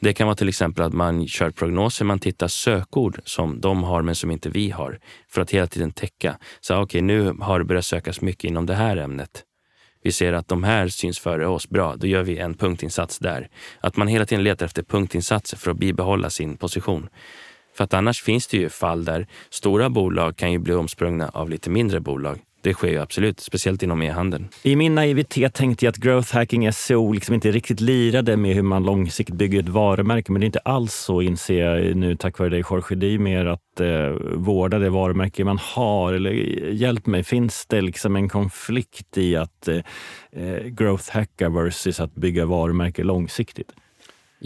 Det 0.00 0.12
kan 0.12 0.26
vara 0.26 0.36
till 0.36 0.48
exempel 0.48 0.84
att 0.84 0.92
man 0.92 1.28
kör 1.28 1.50
prognoser, 1.50 2.04
man 2.04 2.18
tittar 2.18 2.48
sökord 2.48 3.20
som 3.24 3.60
de 3.60 3.84
har 3.84 4.02
men 4.02 4.14
som 4.14 4.30
inte 4.30 4.48
vi 4.48 4.70
har 4.70 4.98
för 5.28 5.40
att 5.40 5.50
hela 5.50 5.66
tiden 5.66 5.92
täcka. 5.92 6.38
Så 6.60 6.74
ah, 6.74 6.76
okej, 6.76 6.84
okay, 6.84 7.02
nu 7.02 7.32
har 7.40 7.58
det 7.58 7.64
börjat 7.64 7.84
sökas 7.84 8.20
mycket 8.20 8.44
inom 8.44 8.66
det 8.66 8.74
här 8.74 8.96
ämnet 8.96 9.42
vi 10.06 10.12
ser 10.12 10.32
att 10.32 10.48
de 10.48 10.64
här 10.64 10.88
syns 10.88 11.18
före 11.18 11.46
oss, 11.46 11.68
bra, 11.68 11.96
då 11.96 12.06
gör 12.06 12.22
vi 12.22 12.38
en 12.38 12.54
punktinsats 12.54 13.18
där. 13.18 13.48
Att 13.80 13.96
man 13.96 14.08
hela 14.08 14.26
tiden 14.26 14.44
letar 14.44 14.66
efter 14.66 14.82
punktinsatser 14.82 15.56
för 15.56 15.70
att 15.70 15.76
bibehålla 15.76 16.30
sin 16.30 16.56
position. 16.56 17.08
För 17.76 17.84
att 17.84 17.94
annars 17.94 18.22
finns 18.22 18.46
det 18.46 18.56
ju 18.56 18.68
fall 18.68 19.04
där 19.04 19.26
stora 19.50 19.90
bolag 19.90 20.36
kan 20.36 20.52
ju 20.52 20.58
bli 20.58 20.74
omsprungna 20.74 21.28
av 21.28 21.50
lite 21.50 21.70
mindre 21.70 22.00
bolag. 22.00 22.38
Det 22.66 22.74
sker 22.74 22.88
ju 22.88 22.98
absolut, 22.98 23.40
speciellt 23.40 23.82
inom 23.82 24.02
e-handeln. 24.02 24.48
I 24.62 24.76
min 24.76 24.94
naivitet 24.94 25.54
tänkte 25.54 25.84
jag 25.84 25.92
att 25.92 25.96
growth 25.96 26.34
hacking 26.34 26.72
SEO 26.72 27.12
liksom 27.12 27.34
inte 27.34 27.50
riktigt 27.50 27.80
lirade 27.80 28.36
med 28.36 28.54
hur 28.54 28.62
man 28.62 28.84
långsiktigt 28.84 29.34
bygger 29.34 29.60
ett 29.60 29.68
varumärke. 29.68 30.32
Men 30.32 30.40
det 30.40 30.44
är 30.44 30.46
inte 30.46 30.58
alls 30.58 30.94
så 30.94 31.22
inser 31.22 31.64
jag 31.64 31.96
nu 31.96 32.16
tack 32.16 32.38
vare 32.38 32.48
dig 32.48 32.62
Jorge. 32.70 32.96
Det 32.96 33.14
är 33.14 33.18
mer 33.18 33.46
att 33.46 33.80
eh, 33.80 34.10
vårda 34.34 34.78
det 34.78 34.90
varumärke 34.90 35.44
man 35.44 35.58
har. 35.58 36.12
Eller 36.12 36.30
eh, 36.32 36.74
hjälp 36.74 37.06
mig, 37.06 37.24
finns 37.24 37.66
det 37.66 37.80
liksom 37.80 38.16
en 38.16 38.28
konflikt 38.28 39.18
i 39.18 39.36
att 39.36 39.68
eh, 39.68 39.76
eh 40.32 40.64
growth 40.64 41.10
hacka 41.10 41.48
versus 41.48 42.00
att 42.00 42.14
bygga 42.14 42.46
varumärke 42.46 43.04
långsiktigt? 43.04 43.72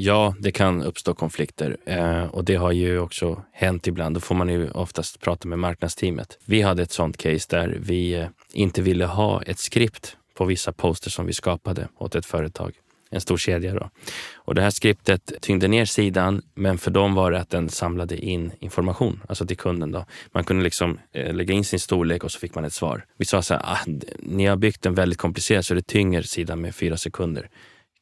Ja, 0.02 0.34
det 0.38 0.52
kan 0.52 0.82
uppstå 0.82 1.14
konflikter 1.14 1.76
eh, 1.84 2.24
och 2.24 2.44
det 2.44 2.54
har 2.54 2.72
ju 2.72 2.98
också 2.98 3.42
hänt 3.52 3.86
ibland. 3.86 4.16
Då 4.16 4.20
får 4.20 4.34
man 4.34 4.48
ju 4.48 4.70
oftast 4.70 5.20
prata 5.20 5.48
med 5.48 5.58
marknadsteamet. 5.58 6.38
Vi 6.44 6.62
hade 6.62 6.82
ett 6.82 6.92
sånt 6.92 7.16
case 7.16 7.46
där 7.50 7.78
vi 7.80 8.14
eh, 8.14 8.26
inte 8.52 8.82
ville 8.82 9.06
ha 9.06 9.42
ett 9.42 9.58
skript 9.58 10.16
på 10.34 10.44
vissa 10.44 10.72
poster 10.72 11.10
som 11.10 11.26
vi 11.26 11.32
skapade 11.32 11.88
åt 11.98 12.14
ett 12.14 12.26
företag. 12.26 12.72
En 13.10 13.20
stor 13.20 13.36
kedja 13.36 13.74
då. 13.74 13.90
Och 14.34 14.54
det 14.54 14.62
här 14.62 14.70
skriptet 14.70 15.32
tyngde 15.40 15.68
ner 15.68 15.84
sidan, 15.84 16.42
men 16.54 16.78
för 16.78 16.90
dem 16.90 17.14
var 17.14 17.30
det 17.30 17.40
att 17.40 17.50
den 17.50 17.68
samlade 17.68 18.16
in 18.16 18.52
information, 18.60 19.22
alltså 19.28 19.46
till 19.46 19.56
kunden. 19.56 19.92
Då. 19.92 20.06
Man 20.32 20.44
kunde 20.44 20.64
liksom 20.64 20.98
eh, 21.12 21.34
lägga 21.34 21.54
in 21.54 21.64
sin 21.64 21.80
storlek 21.80 22.24
och 22.24 22.32
så 22.32 22.38
fick 22.38 22.54
man 22.54 22.64
ett 22.64 22.72
svar. 22.72 23.04
Vi 23.18 23.24
sa 23.24 23.42
så 23.42 23.54
här, 23.54 23.62
ah, 23.64 23.78
ni 24.18 24.46
har 24.46 24.56
byggt 24.56 24.86
en 24.86 24.94
väldigt 24.94 25.18
komplicerad 25.18 25.64
så 25.64 25.74
det 25.74 25.86
tynger 25.86 26.22
sidan 26.22 26.60
med 26.60 26.74
fyra 26.74 26.96
sekunder. 26.96 27.50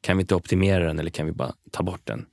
Kan 0.00 0.16
vi 0.16 0.20
inte 0.20 0.34
optimera 0.34 0.86
den 0.86 0.98
eller 0.98 1.10
kan 1.10 1.26
vi 1.26 1.32
bara 1.32 1.52
ta 1.70 1.82
bort 1.82 2.00
den? 2.04 2.26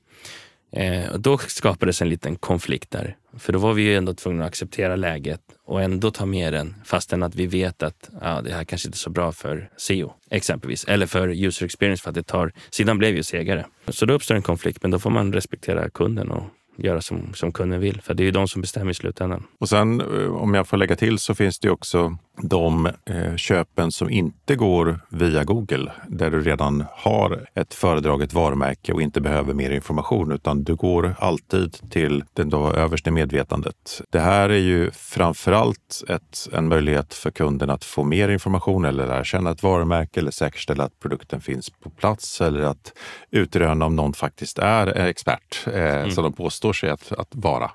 Eh, 0.72 1.12
och 1.12 1.20
då 1.20 1.38
skapades 1.38 2.02
en 2.02 2.10
liten 2.10 2.36
konflikt 2.36 2.92
där. 2.92 3.18
För 3.38 3.54
då 3.54 3.60
var 3.60 3.74
vi 3.74 3.82
ju 3.82 3.96
ändå 3.96 4.14
tvungna 4.14 4.44
att 4.44 4.48
acceptera 4.48 4.96
läget 4.96 5.42
och 5.66 5.82
ändå 5.82 6.12
ta 6.12 6.26
med 6.26 6.54
den 6.54 6.76
fastän 6.86 7.24
att 7.24 7.36
vi 7.36 7.48
vet 7.48 7.84
att 7.84 8.10
ah, 8.22 8.42
det 8.42 8.54
här 8.54 8.64
kanske 8.64 8.88
inte 8.88 8.96
är 8.96 9.00
så 9.00 9.10
bra 9.10 9.32
för 9.32 9.70
SEO 9.78 10.14
exempelvis. 10.30 10.84
Eller 10.84 11.06
för 11.06 11.28
user 11.46 11.66
experience 11.66 12.04
för 12.04 12.10
att 12.10 12.16
det 12.16 12.24
tar... 12.24 12.52
Sidan 12.70 12.98
blev 12.98 13.16
ju 13.16 13.24
segare. 13.24 13.66
Så 13.88 14.06
då 14.06 14.14
uppstår 14.14 14.36
en 14.36 14.42
konflikt 14.42 14.82
men 14.82 14.92
då 14.92 15.00
får 15.00 15.10
man 15.10 15.34
respektera 15.34 15.90
kunden 15.90 16.32
och 16.32 16.44
göra 16.78 17.02
som, 17.02 17.34
som 17.34 17.52
kunden 17.52 17.80
vill. 17.80 18.02
För 18.02 18.14
det 18.14 18.24
är 18.24 18.26
ju 18.26 18.32
de 18.32 18.48
som 18.48 18.62
bestämmer 18.62 18.92
i 18.92 18.94
slutändan. 18.94 19.44
Och 19.60 19.70
sen 19.70 20.02
eh, 20.02 20.36
om 20.36 20.54
jag 20.54 20.68
får 20.68 20.78
lägga 20.78 20.96
till 20.96 21.20
så 21.20 21.36
finns 21.36 21.60
det 21.60 21.70
också 21.70 22.18
de 22.42 22.86
eh, 22.86 23.36
köpen 23.36 23.92
som 23.92 24.10
inte 24.10 24.56
går 24.56 25.00
via 25.10 25.44
Google, 25.44 25.92
där 26.08 26.32
du 26.32 26.42
redan 26.42 26.86
har 26.92 27.48
ett 27.56 27.74
föredraget 27.74 28.34
varumärke 28.34 28.94
och 28.94 29.02
inte 29.02 29.22
behöver 29.22 29.54
mer 29.54 29.72
information, 29.72 30.32
utan 30.32 30.64
du 30.64 30.76
går 30.76 31.16
alltid 31.20 31.90
till 31.90 32.24
den 32.34 32.50
då 32.50 32.72
översta 32.72 33.12
medvetandet. 33.12 34.02
Det 34.10 34.20
här 34.20 34.50
är 34.50 34.58
ju 34.58 34.92
framförallt 34.92 36.04
ett, 36.08 36.48
en 36.54 36.68
möjlighet 36.68 37.14
för 37.14 37.32
kunden 37.32 37.70
att 37.70 37.84
få 37.84 38.04
mer 38.04 38.30
information 38.30 38.86
eller 38.86 39.08
lära 39.08 39.24
känna 39.24 39.52
ett 39.52 39.64
varumärke 39.64 40.20
eller 40.20 40.32
säkerställa 40.32 40.84
att 40.84 41.00
produkten 41.00 41.42
finns 41.42 41.70
på 41.70 41.90
plats 41.90 42.42
eller 42.42 42.62
att 42.62 42.94
utröna 43.32 43.86
om 43.86 43.96
någon 43.96 44.14
faktiskt 44.14 44.60
är 44.60 44.88
expert, 44.88 45.68
eh, 45.68 45.96
mm. 45.96 46.12
som 46.12 46.24
de 46.24 46.34
påstår 46.34 46.74
sig 46.74 46.90
att, 46.90 47.12
att 47.12 47.30
vara. 47.32 47.72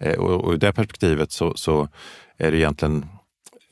Eh, 0.00 0.18
och, 0.18 0.44
och, 0.44 0.54
I 0.54 0.56
det 0.56 0.72
perspektivet 0.72 1.32
så, 1.32 1.54
så 1.54 1.88
är 2.38 2.50
det 2.50 2.56
egentligen 2.56 3.06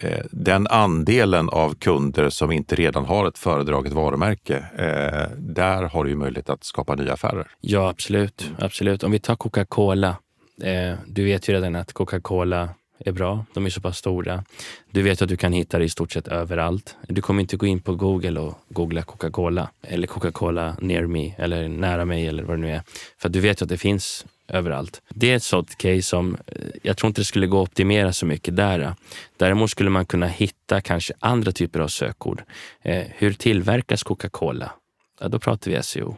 Eh, 0.03 0.25
den 0.31 0.67
andelen 0.67 1.49
av 1.49 1.75
kunder 1.75 2.31
som 2.31 2.53
inte 2.53 2.75
redan 2.75 3.05
har 3.05 3.29
ett 3.29 3.39
föredraget 3.39 3.93
varumärke, 3.93 4.57
eh, 4.57 5.37
där 5.39 5.83
har 5.83 6.05
du 6.05 6.11
ju 6.11 6.17
möjlighet 6.17 6.51
att 6.51 6.65
skapa 6.65 6.95
nya 6.95 7.13
affärer. 7.13 7.47
Ja, 7.61 7.89
absolut. 7.89 8.51
absolut. 8.59 9.03
Om 9.03 9.13
vi 9.13 9.19
tar 9.19 9.37
Coca-Cola. 9.37 10.17
Eh, 10.63 10.99
du 11.07 11.25
vet 11.25 11.49
ju 11.49 11.53
redan 11.53 11.77
att 11.77 11.93
Coca-Cola 11.93 12.69
är 12.99 13.13
bra. 13.13 13.45
De 13.55 13.67
är 13.67 13.71
så 13.71 13.81
pass 13.81 13.99
stora. 13.99 14.45
Du 14.91 15.03
vet 15.03 15.23
att 15.23 15.29
du 15.29 15.37
kan 15.37 15.53
hitta 15.53 15.79
det 15.79 15.85
i 15.85 15.89
stort 15.89 16.13
sett 16.13 16.29
överallt. 16.29 16.97
Du 17.09 17.23
kommer 17.23 17.41
inte 17.41 17.57
gå 17.57 17.67
in 17.67 17.81
på 17.81 17.95
Google 17.95 18.41
och 18.41 18.59
googla 18.69 19.03
Coca-Cola 19.03 19.71
eller 19.83 20.07
Coca-Cola 20.07 20.77
near 20.81 21.07
me 21.07 21.35
eller 21.39 21.69
nära 21.69 22.05
mig 22.05 22.27
eller 22.27 22.43
vad 22.43 22.57
det 22.57 22.61
nu 22.61 22.71
är. 22.71 22.83
För 23.19 23.29
du 23.29 23.41
vet 23.41 23.63
att 23.63 23.69
det 23.69 23.79
finns 23.79 24.27
överallt. 24.49 25.03
Det 25.09 25.31
är 25.31 25.37
ett 25.37 25.43
sånt 25.43 25.79
case 25.79 26.03
som 26.03 26.37
eh, 26.47 26.69
jag 26.83 26.97
tror 26.97 27.09
inte 27.09 27.21
det 27.21 27.25
skulle 27.25 27.47
gå 27.47 27.63
att 27.63 27.69
optimera 27.69 28.13
så 28.13 28.27
mycket 28.27 28.57
där. 28.57 28.95
Däremot 29.37 29.71
skulle 29.71 29.91
man 29.91 30.07
kunna 30.07 30.27
hitta 30.27 30.81
kanske 30.81 31.15
andra 31.21 31.53
typer 31.53 31.81
av 31.81 31.89
sökord. 31.89 32.43
Eh, 32.83 33.05
hur 33.11 33.33
tillverkas 33.33 34.03
Coca-Cola? 34.03 34.73
Ja, 35.21 35.29
då 35.29 35.39
pratar 35.39 35.71
vi 35.71 35.83
SEO. 35.83 36.17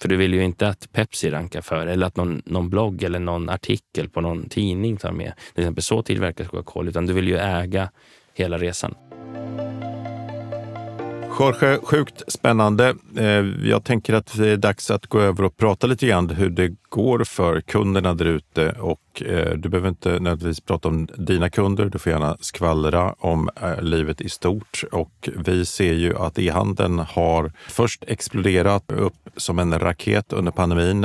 För 0.00 0.08
du 0.08 0.16
vill 0.16 0.34
ju 0.34 0.44
inte 0.44 0.68
att 0.68 0.92
Pepsi 0.92 1.30
rankar 1.30 1.60
för 1.60 1.86
eller 1.86 2.06
att 2.06 2.16
någon, 2.16 2.42
någon 2.44 2.70
blogg 2.70 3.02
eller 3.02 3.18
någon 3.18 3.48
artikel 3.48 4.08
på 4.08 4.20
någon 4.20 4.48
tidning 4.48 4.96
tar 4.96 5.12
med. 5.12 5.32
Till 5.54 5.62
exempel 5.62 5.82
så 5.82 6.02
tillverkas 6.02 6.48
Coca-Cola, 6.48 6.88
utan 6.88 7.06
du 7.06 7.12
vill 7.12 7.28
ju 7.28 7.36
äga 7.36 7.90
hela 8.34 8.58
resan. 8.58 8.94
Jorge, 11.38 11.78
sjukt 11.82 12.22
spännande. 12.28 12.94
Eh, 13.16 13.68
jag 13.68 13.84
tänker 13.84 14.14
att 14.14 14.36
det 14.36 14.48
är 14.48 14.56
dags 14.56 14.90
att 14.90 15.06
gå 15.06 15.20
över 15.20 15.44
och 15.44 15.56
prata 15.56 15.86
lite 15.86 16.06
grann 16.06 16.30
hur 16.30 16.50
det 16.50 16.74
går 16.88 17.24
för 17.24 17.60
kunderna 17.60 18.14
där 18.14 18.24
ute. 18.24 18.72
Och 18.72 19.22
eh, 19.22 19.54
du 19.54 19.68
behöver 19.68 19.88
inte 19.88 20.08
nödvändigtvis 20.10 20.60
prata 20.60 20.88
om 20.88 21.08
dina 21.16 21.50
kunder. 21.50 21.84
Du 21.84 21.98
får 21.98 22.12
gärna 22.12 22.36
skvallra 22.40 23.12
om 23.18 23.50
eh, 23.62 23.82
livet 23.82 24.20
i 24.20 24.28
stort. 24.28 24.84
Och 24.92 25.28
vi 25.36 25.66
ser 25.66 25.92
ju 25.92 26.16
att 26.16 26.38
e-handeln 26.38 26.98
har 26.98 27.52
först 27.68 28.04
exploderat 28.06 28.92
upp 28.92 29.28
som 29.36 29.58
en 29.58 29.78
raket 29.78 30.32
under 30.32 30.52
pandemin. 30.52 31.00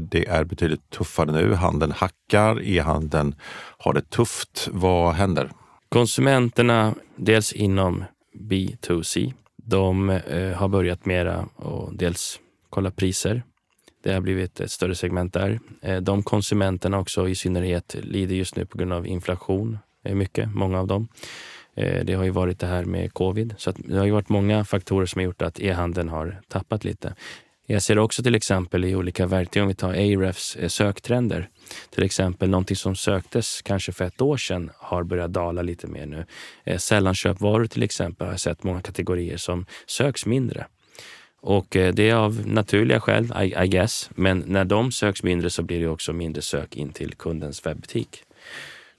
Det 0.00 0.28
är 0.28 0.44
betydligt 0.44 0.90
tuffare 0.90 1.32
nu. 1.32 1.54
Handeln 1.54 1.92
hackar, 1.92 2.62
e-handeln 2.62 3.34
har 3.78 3.92
det 3.92 4.10
tufft. 4.10 4.68
Vad 4.72 5.14
händer? 5.14 5.50
Konsumenterna, 5.88 6.94
dels 7.16 7.52
inom 7.52 8.04
B2C, 8.50 9.32
de 9.64 10.10
eh, 10.10 10.52
har 10.52 10.68
börjat 10.68 11.04
mera 11.06 11.48
och 11.56 11.94
dels 11.94 12.40
kolla 12.70 12.90
priser. 12.90 13.42
Det 14.02 14.12
har 14.12 14.20
blivit 14.20 14.60
ett 14.60 14.70
större 14.70 14.94
segment 14.94 15.32
där. 15.32 15.60
Eh, 15.82 16.00
de 16.00 16.22
konsumenterna 16.22 16.98
också 16.98 17.28
i 17.28 17.34
synnerhet 17.34 17.96
lider 18.02 18.34
just 18.34 18.56
nu 18.56 18.66
på 18.66 18.78
grund 18.78 18.92
av 18.92 19.06
inflation. 19.06 19.78
Eh, 20.04 20.14
mycket, 20.14 20.54
många 20.54 20.80
av 20.80 20.86
dem. 20.86 21.08
Eh, 21.76 22.04
det 22.04 22.14
har 22.14 22.24
ju 22.24 22.30
varit 22.30 22.58
det 22.58 22.66
här 22.66 22.84
med 22.84 23.12
covid. 23.12 23.54
Så 23.58 23.72
det 23.76 23.98
har 23.98 24.04
ju 24.04 24.10
varit 24.10 24.28
många 24.28 24.64
faktorer 24.64 25.06
som 25.06 25.18
har 25.18 25.24
gjort 25.24 25.42
att 25.42 25.60
e-handeln 25.60 26.08
har 26.08 26.40
tappat 26.48 26.84
lite. 26.84 27.14
Jag 27.66 27.82
ser 27.82 27.98
också 27.98 28.22
till 28.22 28.34
exempel 28.34 28.84
i 28.84 28.96
olika 28.96 29.26
verktyg, 29.26 29.62
om 29.62 29.68
vi 29.68 29.74
tar 29.74 29.88
Ahrefs 29.88 30.56
eh, 30.56 30.68
söktrender. 30.68 31.48
Till 31.90 32.02
exempel 32.04 32.50
någonting 32.50 32.76
som 32.76 32.96
söktes 32.96 33.62
kanske 33.62 33.92
för 33.92 34.04
ett 34.04 34.20
år 34.20 34.36
sedan 34.36 34.70
har 34.76 35.02
börjat 35.02 35.32
dala 35.32 35.62
lite 35.62 35.86
mer 35.86 36.06
nu. 36.06 36.24
Eh, 36.64 36.78
sällanköpvaror 36.78 37.66
till 37.66 37.82
exempel 37.82 38.26
har 38.26 38.32
jag 38.32 38.40
sett 38.40 38.62
många 38.62 38.82
kategorier 38.82 39.36
som 39.36 39.66
söks 39.86 40.26
mindre. 40.26 40.66
Och 41.40 41.76
eh, 41.76 41.94
det 41.94 42.10
är 42.10 42.14
av 42.14 42.46
naturliga 42.46 43.00
skäl, 43.00 43.32
I, 43.42 43.64
I 43.64 43.68
guess. 43.68 44.10
Men 44.14 44.44
när 44.46 44.64
de 44.64 44.92
söks 44.92 45.22
mindre 45.22 45.50
så 45.50 45.62
blir 45.62 45.80
det 45.80 45.88
också 45.88 46.12
mindre 46.12 46.42
sök 46.42 46.76
in 46.76 46.92
till 46.92 47.14
kundens 47.14 47.66
webbutik. 47.66 48.22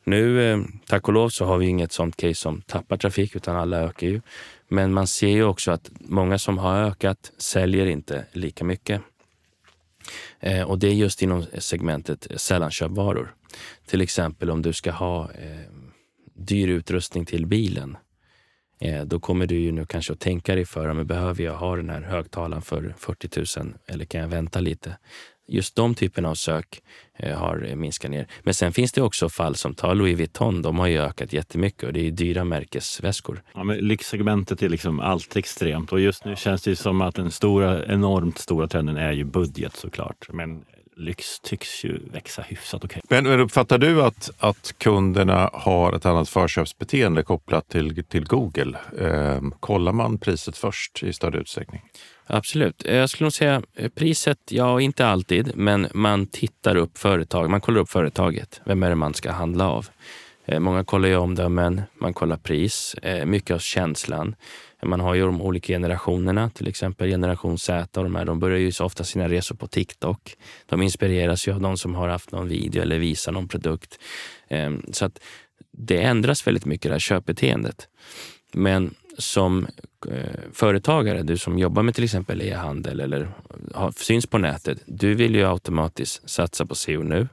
Nu, 0.04 0.52
eh, 0.52 0.60
tack 0.88 1.08
och 1.08 1.14
lov, 1.14 1.30
så 1.30 1.46
har 1.46 1.58
vi 1.58 1.66
inget 1.66 1.92
sånt 1.92 2.18
case 2.18 2.36
som 2.36 2.62
tappar 2.62 2.98
trafik, 2.98 3.36
utan 3.36 3.56
alla 3.56 3.78
ökar 3.78 4.08
ju. 4.08 4.22
Men 4.68 4.94
man 4.94 5.08
ser 5.08 5.28
ju 5.28 5.44
också 5.44 5.72
att 5.72 5.92
många 6.00 6.40
som 6.40 6.58
har 6.58 6.84
ökat 6.84 7.32
säljer 7.38 7.86
inte 7.86 8.26
lika 8.32 8.64
mycket. 8.64 9.02
Eh, 10.40 10.62
och 10.62 10.80
det 10.80 10.88
är 10.88 10.94
just 10.94 11.22
inom 11.22 11.46
segmentet 11.58 12.28
sällanköpvaror. 12.36 13.36
Till 13.86 14.02
exempel 14.02 14.50
om 14.50 14.62
du 14.62 14.74
ska 14.74 14.92
ha 14.92 15.32
eh, 15.32 15.70
dyr 16.36 16.68
utrustning 16.68 17.26
till 17.26 17.46
bilen. 17.46 17.98
Eh, 18.82 19.06
då 19.06 19.20
kommer 19.20 19.46
du 19.46 19.56
ju 19.56 19.72
nu 19.72 19.86
kanske 19.86 20.14
att 20.14 20.20
tänka 20.20 20.56
dig 20.56 20.66
för, 20.66 20.94
men 20.94 21.08
behöver 21.08 21.44
jag 21.44 21.58
ha 21.58 21.76
den 21.76 21.90
här 21.90 22.02
högtalaren 22.02 22.62
för 22.62 22.96
40 22.98 23.60
000 23.60 23.74
eller 23.88 24.06
kan 24.06 24.22
jag 24.22 24.28
vänta 24.28 24.60
lite? 24.60 24.98
Just 25.48 25.76
de 25.76 25.96
typerna 25.96 26.30
av 26.30 26.36
sök 26.36 26.82
eh, 27.20 27.38
har 27.38 27.76
minskat 27.76 28.12
ner. 28.12 28.28
Men 28.44 28.54
sen 28.54 28.72
finns 28.72 28.92
det 28.92 29.02
också 29.02 29.30
fall 29.30 29.56
som 29.56 29.76
tar 29.76 29.96
Louis 29.96 30.18
Vuitton. 30.18 30.62
De 30.62 30.80
har 30.80 30.88
ju 30.88 31.00
ökat 31.00 31.34
jättemycket 31.34 31.84
och 31.84 31.94
det 31.94 32.08
är 32.08 32.12
dyra 32.12 32.44
märkesväskor. 32.44 33.44
Ja, 33.54 33.64
men 33.64 33.78
lyxsegmentet 33.78 34.64
är 34.64 34.70
liksom 34.70 35.00
alltid 35.00 35.38
extremt 35.38 35.92
och 35.92 36.00
just 36.00 36.26
nu 36.26 36.36
känns 36.36 36.62
det 36.62 36.76
som 36.76 37.02
att 37.02 37.16
den 37.16 37.32
stora, 37.32 37.86
enormt 37.86 38.38
stora 38.38 38.68
trenden 38.68 38.98
är 38.98 39.12
ju 39.12 39.24
budget 39.24 39.76
såklart. 39.76 40.28
Men 40.34 40.66
lyx 40.98 41.40
tycks 41.40 41.84
ju 41.86 42.00
växa 42.12 42.42
hyfsat 42.42 42.86
okej. 42.86 43.02
Okay. 43.04 43.22
Men, 43.22 43.32
men 43.32 43.40
uppfattar 43.40 43.78
du 43.78 44.04
att, 44.04 44.30
att 44.38 44.76
kunderna 44.78 45.50
har 45.54 45.94
ett 45.94 46.06
annat 46.06 46.30
förköpsbeteende 46.30 47.24
kopplat 47.24 47.70
till, 47.70 48.04
till 48.04 48.26
Google? 48.26 48.78
Eh, 49.00 49.42
kollar 49.60 49.92
man 49.92 50.18
priset 50.18 50.58
först 50.58 51.04
i 51.04 51.14
större 51.14 51.40
utsträckning? 51.40 51.82
Absolut. 52.26 52.84
Jag 52.86 53.10
skulle 53.10 53.26
nog 53.26 53.34
säga 53.34 53.62
eh, 53.76 53.90
priset, 53.90 54.40
ja 54.50 54.82
inte 54.82 55.08
alltid, 55.08 55.52
men 55.56 55.88
man 55.94 56.26
tittar 56.26 56.76
upp 56.76 56.98
företag. 56.98 57.50
Man 57.50 57.62
kollar 57.62 57.82
upp 57.82 57.90
företaget. 57.90 58.62
Vem 58.66 58.84
är 58.84 58.90
det 58.90 58.96
man 58.96 59.14
ska 59.14 59.32
handla 59.32 59.70
av? 59.70 59.88
Eh, 60.46 60.60
många 60.60 60.84
kollar 60.84 61.10
ju 61.10 61.16
omdömen, 61.16 61.82
man 62.02 62.14
kollar 62.14 62.38
pris, 62.38 62.94
eh, 62.94 63.26
mycket 63.26 63.52
av 63.56 63.60
känslan. 63.60 64.36
Man 64.86 65.00
har 65.00 65.14
ju 65.14 65.26
de 65.26 65.42
olika 65.42 65.74
generationerna, 65.74 66.50
till 66.50 66.68
exempel 66.68 67.10
generation 67.10 67.58
Z 67.58 68.00
och 68.00 68.04
de 68.04 68.16
här, 68.16 68.26
de 68.26 68.40
börjar 68.40 68.60
ju 68.60 68.72
så 68.72 68.86
ofta 68.86 69.04
sina 69.04 69.30
resor 69.30 69.56
på 69.56 69.68
TikTok. 69.68 70.36
De 70.66 70.82
inspireras 70.82 71.48
ju 71.48 71.54
av 71.54 71.62
de 71.62 71.78
som 71.78 71.96
har 71.96 72.08
haft 72.08 72.32
någon 72.32 72.48
video 72.48 72.82
eller 72.82 72.98
visar 73.00 73.32
någon 73.32 73.48
produkt. 73.48 74.00
Ehm, 74.48 74.82
så 74.92 75.06
att 75.06 75.20
det 75.72 76.02
ändras 76.02 76.48
väldigt 76.48 76.66
mycket, 76.66 76.90
det 76.90 76.94
här 76.94 77.00
köpbeteendet. 77.00 77.88
Men 78.54 78.96
som 79.18 79.68
eh, 80.12 80.40
företagare, 80.54 81.24
du 81.24 81.38
som 81.38 81.60
jobbar 81.60 81.84
med 81.84 81.96
till 81.96 82.04
exempel 82.04 82.42
e-handel 82.42 83.00
eller 83.00 83.30
har, 83.74 83.92
syns 83.92 84.28
på 84.28 84.38
nätet, 84.38 84.78
du 84.86 85.14
vill 85.14 85.36
ju 85.36 85.48
automatiskt 85.48 86.30
satsa 86.30 86.66
på 86.66 86.76
SEO 86.76 87.04
nu. 87.04 87.28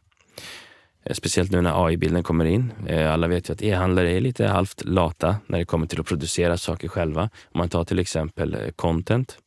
Eh, 1.05 1.15
speciellt 1.15 1.51
nu 1.51 1.61
när 1.61 1.87
AI-bilden 1.87 2.23
kommer 2.23 2.45
in. 2.45 2.73
Eh, 2.87 3.13
alla 3.13 3.29
vet 3.29 3.49
ju 3.49 3.53
att 3.53 3.63
e-handlare 3.63 4.11
är 4.11 4.21
lite 4.21 4.47
halvt 4.47 4.85
lata 4.85 5.37
när 5.47 5.59
det 5.59 5.65
kommer 5.65 5.87
till 5.87 6.01
att 6.01 6.07
producera 6.07 6.57
saker 6.57 6.89
själva. 6.89 7.23
Om 7.23 7.59
man 7.59 7.69
tar 7.69 7.85
till 7.85 7.99
exempel 7.99 8.55
eh, 8.55 8.71
content. 8.77 9.39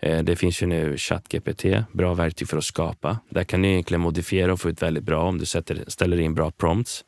Eh, 0.00 0.22
det 0.22 0.36
finns 0.36 0.62
ju 0.62 0.66
nu 0.66 0.96
ChatGPT, 0.96 1.64
bra 1.92 2.14
verktyg 2.14 2.48
för 2.48 2.56
att 2.56 2.64
skapa. 2.64 3.18
Där 3.30 3.44
kan 3.44 3.62
du 3.62 3.68
egentligen 3.68 4.00
modifiera 4.00 4.52
och 4.52 4.60
få 4.60 4.70
ut 4.70 4.82
väldigt 4.82 5.04
bra. 5.04 5.22
Om 5.22 5.38
du 5.38 5.46
sätter, 5.46 5.84
ställer 5.86 6.20
in 6.20 6.34
bra 6.34 6.50
prompts 6.50 7.04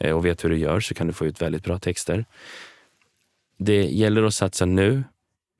eh, 0.00 0.16
och 0.16 0.26
vet 0.26 0.44
hur 0.44 0.50
du 0.50 0.58
gör 0.58 0.80
så 0.80 0.94
kan 0.94 1.06
du 1.06 1.12
få 1.12 1.26
ut 1.26 1.42
väldigt 1.42 1.64
bra 1.64 1.78
texter 1.78 2.24
det 3.60 3.82
gäller 3.82 4.22
att 4.22 4.34
satsa 4.34 4.64
nu. 4.64 5.04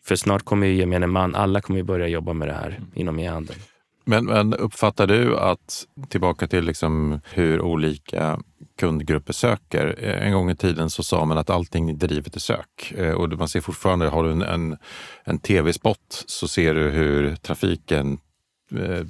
För 0.04 0.16
snart 0.16 0.42
kommer 0.42 0.66
ju 0.66 0.74
gemene 0.74 1.06
man, 1.06 1.34
alla 1.34 1.60
kommer 1.60 1.78
ju 1.78 1.84
börja 1.84 2.08
jobba 2.08 2.32
med 2.32 2.48
det 2.48 2.54
här 2.54 2.68
mm. 2.68 2.90
inom 2.94 3.18
e-handeln. 3.18 3.60
Men, 4.04 4.24
men, 4.24 4.54
uppfattar 4.54 5.06
du 5.06 5.36
att, 5.36 5.86
tillbaka 6.08 6.46
till 6.46 6.64
liksom 6.64 7.20
hur 7.32 7.60
olika 7.60 8.40
kundgrupper 8.78 9.32
söker. 9.32 10.04
En 10.04 10.32
gång 10.32 10.50
i 10.50 10.56
tiden 10.56 10.90
så 10.90 11.02
sa 11.02 11.24
man 11.24 11.38
att 11.38 11.50
allting 11.50 11.90
är 11.90 11.94
drivet 11.94 12.36
i 12.36 12.40
sök. 12.40 12.92
Eh, 12.96 13.12
och 13.12 13.28
man 13.28 13.48
ser 13.48 13.60
fortfarande, 13.60 14.08
har 14.08 14.24
du 14.24 14.32
en, 14.32 14.42
en, 14.42 14.76
en 15.24 15.38
tv-spot 15.38 16.24
så 16.26 16.48
ser 16.48 16.74
du 16.74 16.90
hur 16.90 17.36
trafiken 17.36 18.12
eh, 18.12 18.18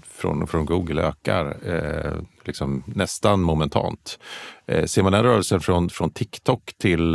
från, 0.09 0.46
från 0.46 0.66
Google 0.66 1.03
ökar 1.03 1.57
eh, 1.66 2.12
liksom 2.44 2.83
nästan 2.87 3.40
momentant. 3.40 4.18
Eh, 4.66 4.85
ser 4.85 5.03
man 5.03 5.12
den 5.12 5.23
rörelsen 5.23 5.61
från, 5.61 5.90
från 5.90 6.11
TikTok 6.11 6.73
till 6.79 7.14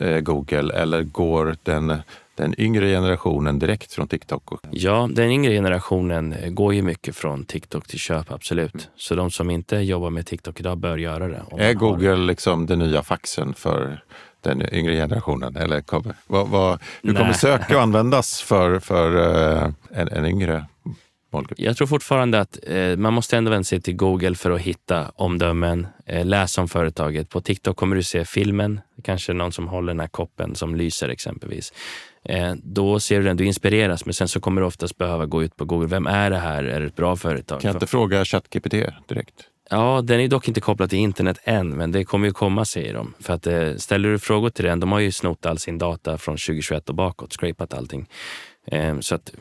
eh, 0.00 0.20
Google 0.20 0.74
eller 0.74 1.02
går 1.02 1.56
den, 1.62 1.96
den 2.34 2.60
yngre 2.60 2.86
generationen 2.86 3.58
direkt 3.58 3.92
från 3.92 4.08
TikTok? 4.08 4.42
Ja, 4.70 5.08
den 5.12 5.30
yngre 5.30 5.52
generationen 5.52 6.34
går 6.54 6.74
ju 6.74 6.82
mycket 6.82 7.16
från 7.16 7.44
TikTok 7.44 7.86
till 7.86 7.98
köp, 7.98 8.32
absolut. 8.32 8.74
Mm. 8.74 8.86
Så 8.96 9.14
de 9.14 9.30
som 9.30 9.50
inte 9.50 9.76
jobbar 9.76 10.10
med 10.10 10.26
TikTok 10.26 10.60
idag 10.60 10.78
bör 10.78 10.96
göra 10.96 11.28
det. 11.28 11.42
Är 11.58 11.74
Google 11.74 12.08
har... 12.08 12.16
liksom 12.16 12.66
den 12.66 12.78
nya 12.78 13.02
faxen 13.02 13.54
för 13.54 14.02
den 14.40 14.74
yngre 14.74 14.94
generationen? 14.94 15.56
Eller 15.56 15.80
kommer, 15.80 16.14
vad, 16.26 16.48
vad, 16.48 16.80
hur 17.02 17.14
kommer 17.14 17.32
söka 17.32 17.76
att 17.76 17.82
användas 17.82 18.42
för, 18.42 18.78
för 18.78 19.16
uh, 19.16 19.72
en, 19.90 20.08
en 20.08 20.26
yngre 20.26 20.66
målgrupp? 21.38 21.60
Jag 21.60 21.76
tror 21.76 21.86
fortfarande 21.86 22.40
att 22.40 22.58
eh, 22.66 22.96
man 22.96 23.12
måste 23.12 23.36
ändå 23.36 23.50
vända 23.50 23.64
sig 23.64 23.80
till 23.80 23.96
Google 23.96 24.34
för 24.34 24.50
att 24.50 24.60
hitta 24.60 25.10
omdömen, 25.14 25.86
eh, 26.06 26.26
läsa 26.26 26.60
om 26.60 26.68
företaget. 26.68 27.28
På 27.28 27.40
TikTok 27.40 27.76
kommer 27.76 27.96
du 27.96 28.02
se 28.02 28.24
filmen, 28.24 28.80
kanske 29.02 29.32
någon 29.32 29.52
som 29.52 29.68
håller 29.68 29.92
den 29.92 30.00
här 30.00 30.08
koppen 30.08 30.54
som 30.54 30.74
lyser 30.74 31.08
exempelvis. 31.08 31.72
Eh, 32.24 32.54
då 32.62 33.00
ser 33.00 33.18
du 33.18 33.24
den, 33.24 33.36
du 33.36 33.44
inspireras, 33.44 34.04
men 34.04 34.14
sen 34.14 34.28
så 34.28 34.40
kommer 34.40 34.60
du 34.60 34.66
oftast 34.66 34.98
behöva 34.98 35.26
gå 35.26 35.42
ut 35.42 35.56
på 35.56 35.64
Google. 35.64 35.88
Vem 35.88 36.06
är 36.06 36.30
det 36.30 36.38
här? 36.38 36.64
Är 36.64 36.80
det 36.80 36.86
ett 36.86 36.96
bra 36.96 37.16
företag? 37.16 37.60
Kan 37.60 37.68
jag 37.68 37.76
inte 37.76 37.86
fråga 37.86 38.24
ChatGPT 38.24 38.74
direkt? 39.08 39.48
Ja, 39.70 40.02
den 40.04 40.20
är 40.20 40.28
dock 40.28 40.48
inte 40.48 40.60
kopplad 40.60 40.90
till 40.90 40.98
internet 40.98 41.38
än, 41.44 41.68
men 41.68 41.92
det 41.92 42.04
kommer 42.04 42.26
ju 42.26 42.32
komma 42.32 42.64
säger 42.64 42.94
de. 42.94 43.14
För 43.20 43.32
att 43.32 43.46
eh, 43.46 43.74
ställer 43.74 44.08
du 44.08 44.18
frågor 44.18 44.50
till 44.50 44.64
den, 44.64 44.80
de 44.80 44.92
har 44.92 44.98
ju 45.00 45.12
snott 45.12 45.46
all 45.46 45.58
sin 45.58 45.78
data 45.78 46.18
från 46.18 46.34
2021 46.34 46.88
och 46.88 46.94
bakåt, 46.94 47.32
scrapat 47.32 47.74
allting. 47.74 48.06
Eh, 48.66 48.98
så 49.00 49.14
att 49.14 49.32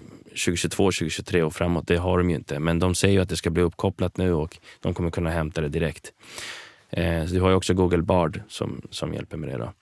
2022, 0.46 0.84
2023 0.84 1.44
och 1.44 1.56
framåt, 1.56 1.88
det 1.88 1.98
har 1.98 2.18
de 2.18 2.30
ju 2.30 2.36
inte. 2.36 2.60
Men 2.60 2.80
de 2.80 2.96
säger 2.96 3.14
ju 3.14 3.22
att 3.22 3.30
det 3.30 3.38
ska 3.38 3.50
bli 3.50 3.64
uppkopplat 3.64 4.18
nu 4.18 4.34
och 4.34 4.58
de 4.82 4.94
kommer 4.94 5.12
kunna 5.12 5.30
hämta 5.30 5.62
det 5.62 5.70
direkt. 5.70 6.12
Eh, 6.90 7.24
du 7.24 7.42
har 7.42 7.50
ju 7.50 7.56
också 7.56 7.74
Google 7.74 8.02
Bard 8.02 8.42
som, 8.48 8.82
som 8.90 9.14
hjälper 9.14 9.38
med 9.38 9.50
det. 9.50 9.58
Då. 9.58 9.74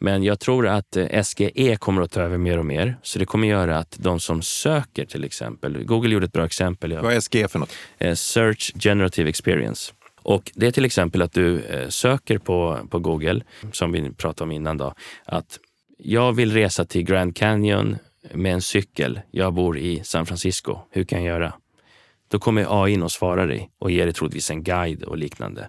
Men 0.00 0.22
jag 0.22 0.40
tror 0.40 0.68
att 0.68 0.96
eh, 0.96 1.22
SGE 1.22 1.76
kommer 1.76 2.02
att 2.02 2.10
ta 2.10 2.20
över 2.20 2.38
mer 2.38 2.58
och 2.58 2.66
mer. 2.66 2.96
Så 3.02 3.18
det 3.18 3.26
kommer 3.26 3.48
göra 3.48 3.78
att 3.78 3.96
de 3.98 4.20
som 4.20 4.42
söker 4.42 5.04
till 5.04 5.24
exempel, 5.24 5.84
Google 5.84 6.10
gjorde 6.10 6.26
ett 6.26 6.32
bra 6.32 6.44
exempel. 6.44 6.98
Vad 6.98 7.12
är 7.12 7.20
SGE 7.20 7.48
för 7.48 7.58
något? 7.58 7.72
Eh, 7.98 8.14
Search 8.14 8.72
Generative 8.78 9.28
Experience. 9.28 9.92
Och 10.22 10.52
det 10.54 10.66
är 10.66 10.70
till 10.70 10.84
exempel 10.84 11.22
att 11.22 11.32
du 11.32 11.62
söker 11.88 12.38
på, 12.38 12.78
på 12.90 12.98
Google, 12.98 13.40
som 13.72 13.92
vi 13.92 14.10
pratade 14.12 14.44
om 14.44 14.52
innan, 14.52 14.76
då, 14.76 14.94
att 15.24 15.58
jag 15.98 16.32
vill 16.32 16.52
resa 16.52 16.84
till 16.84 17.02
Grand 17.02 17.36
Canyon 17.36 17.98
med 18.34 18.52
en 18.52 18.62
cykel. 18.62 19.20
Jag 19.30 19.54
bor 19.54 19.78
i 19.78 20.04
San 20.04 20.26
Francisco. 20.26 20.78
Hur 20.90 21.04
kan 21.04 21.24
jag 21.24 21.34
göra? 21.34 21.52
Då 22.28 22.38
kommer 22.38 22.84
AI 22.84 22.92
in 22.92 23.02
och 23.02 23.12
svarar 23.12 23.46
dig 23.46 23.70
och 23.78 23.90
ger 23.90 24.04
dig 24.04 24.14
troligtvis 24.14 24.50
en 24.50 24.62
guide 24.62 25.02
och 25.02 25.18
liknande. 25.18 25.68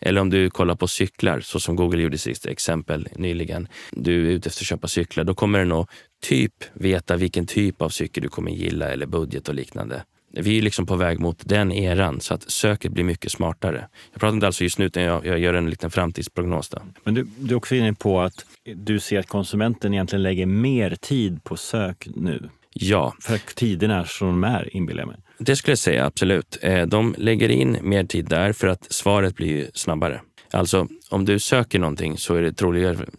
Eller 0.00 0.20
om 0.20 0.30
du 0.30 0.50
kollar 0.50 0.74
på 0.74 0.88
cyklar, 0.88 1.40
så 1.40 1.60
som 1.60 1.76
Google 1.76 2.02
gjorde 2.02 2.18
sitt 2.18 2.46
exempel 2.46 3.08
nyligen. 3.16 3.68
Du 3.90 4.26
är 4.26 4.30
ute 4.30 4.48
efter 4.48 4.62
att 4.62 4.66
köpa 4.66 4.88
cyklar. 4.88 5.24
Då 5.24 5.34
kommer 5.34 5.58
den 5.58 5.72
att 5.72 5.88
typ 6.22 6.54
veta 6.72 7.16
vilken 7.16 7.46
typ 7.46 7.82
av 7.82 7.88
cykel 7.88 8.22
du 8.22 8.28
kommer 8.28 8.50
gilla 8.50 8.88
eller 8.92 9.06
budget 9.06 9.48
och 9.48 9.54
liknande. 9.54 10.04
Vi 10.32 10.58
är 10.58 10.62
liksom 10.62 10.86
på 10.86 10.96
väg 10.96 11.20
mot 11.20 11.38
den 11.44 11.72
eran 11.72 12.20
så 12.20 12.34
att 12.34 12.50
söket 12.50 12.92
blir 12.92 13.04
mycket 13.04 13.32
smartare. 13.32 13.88
Jag 14.12 14.20
pratar 14.20 14.34
inte 14.34 14.46
alltså 14.46 14.64
just 14.64 14.78
nu 14.78 14.84
utan 14.84 15.02
jag, 15.02 15.26
jag 15.26 15.38
gör 15.38 15.54
en 15.54 15.70
liten 15.70 15.90
framtidsprognos. 15.90 16.68
Då. 16.68 16.78
Men 17.04 17.14
du, 17.14 17.26
du 17.38 17.54
är 17.54 17.58
också 17.58 17.74
inne 17.74 17.94
på 17.94 18.20
att 18.20 18.44
du 18.76 19.00
ser 19.00 19.18
att 19.18 19.28
konsumenten 19.28 19.94
egentligen 19.94 20.22
lägger 20.22 20.46
mer 20.46 20.96
tid 21.00 21.44
på 21.44 21.56
sök 21.56 22.08
nu. 22.14 22.48
Ja. 22.74 23.14
För 23.20 23.34
att 23.34 23.46
tiderna 23.46 24.00
är 24.00 24.04
som 24.04 24.28
de 24.28 24.44
är, 24.44 24.76
inbillar 24.76 25.00
jag 25.00 25.08
mig. 25.08 25.16
Det 25.38 25.56
skulle 25.56 25.72
jag 25.72 25.78
säga, 25.78 26.06
absolut. 26.06 26.58
Eh, 26.62 26.86
de 26.86 27.14
lägger 27.18 27.48
in 27.48 27.78
mer 27.82 28.04
tid 28.04 28.28
där 28.28 28.52
för 28.52 28.68
att 28.68 28.92
svaret 28.92 29.36
blir 29.36 29.70
snabbare. 29.74 30.20
Alltså, 30.50 30.88
om 31.10 31.24
du 31.24 31.38
söker 31.38 31.78
någonting 31.78 32.18
så 32.18 32.34
är 32.34 32.42
det 32.42 32.52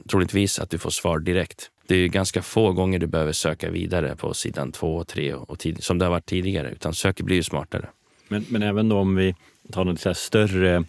troligtvis 0.09 0.59
att 0.59 0.69
du 0.69 0.77
får 0.77 0.89
svar 0.89 1.19
direkt. 1.19 1.69
Det 1.87 1.95
är 1.95 2.07
ganska 2.07 2.41
få 2.41 2.71
gånger 2.71 2.99
du 2.99 3.07
behöver 3.07 3.31
söka 3.31 3.69
vidare 3.69 4.15
på 4.15 4.33
sidan 4.33 4.71
två 4.71 4.95
och 4.95 5.07
tre 5.07 5.33
och 5.33 5.59
tid, 5.59 5.83
som 5.83 5.97
det 5.99 6.05
har 6.05 6.09
varit 6.09 6.25
tidigare, 6.25 6.71
utan 6.71 6.93
söker 6.93 7.23
blir 7.23 7.35
ju 7.35 7.43
smartare. 7.43 7.89
Men, 8.27 8.45
men 8.49 8.63
även 8.63 8.89
då 8.89 8.97
om 8.97 9.15
vi 9.15 9.35
tar 9.71 9.85
något 9.85 10.17
större 10.17 10.75
eh, 10.75 10.81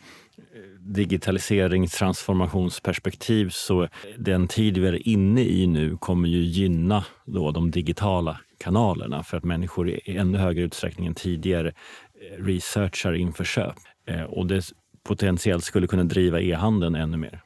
digitaliserings 0.78 1.92
transformationsperspektiv 1.92 3.48
så 3.50 3.88
den 4.18 4.48
tid 4.48 4.78
vi 4.78 4.88
är 4.88 5.08
inne 5.08 5.42
i 5.42 5.66
nu 5.66 5.96
kommer 5.96 6.28
ju 6.28 6.38
gynna 6.38 7.04
då 7.24 7.50
de 7.50 7.70
digitala 7.70 8.40
kanalerna 8.58 9.22
för 9.22 9.36
att 9.36 9.44
människor 9.44 9.90
i 9.90 10.16
ännu 10.16 10.38
högre 10.38 10.62
utsträckning 10.62 11.06
än 11.06 11.14
tidigare 11.14 11.68
eh, 11.68 12.44
researchar 12.44 13.12
inför 13.12 13.44
köp. 13.44 13.76
Eh, 14.06 14.22
och 14.22 14.46
det 14.46 14.64
potentiellt 15.02 15.64
skulle 15.64 15.86
kunna 15.86 16.04
driva 16.04 16.40
e-handeln 16.40 16.94
ännu 16.94 17.16
mer. 17.16 17.42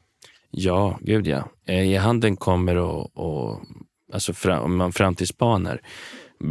Ja, 0.51 0.99
gud 1.03 1.27
ja. 1.27 1.49
Eh, 1.67 1.93
e-handeln 1.93 2.37
kommer 2.37 2.77
och, 2.77 3.17
och, 3.17 3.61
alltså 4.13 4.53
om 4.53 4.77
man 4.77 4.93
framtidsspanar, 4.93 5.81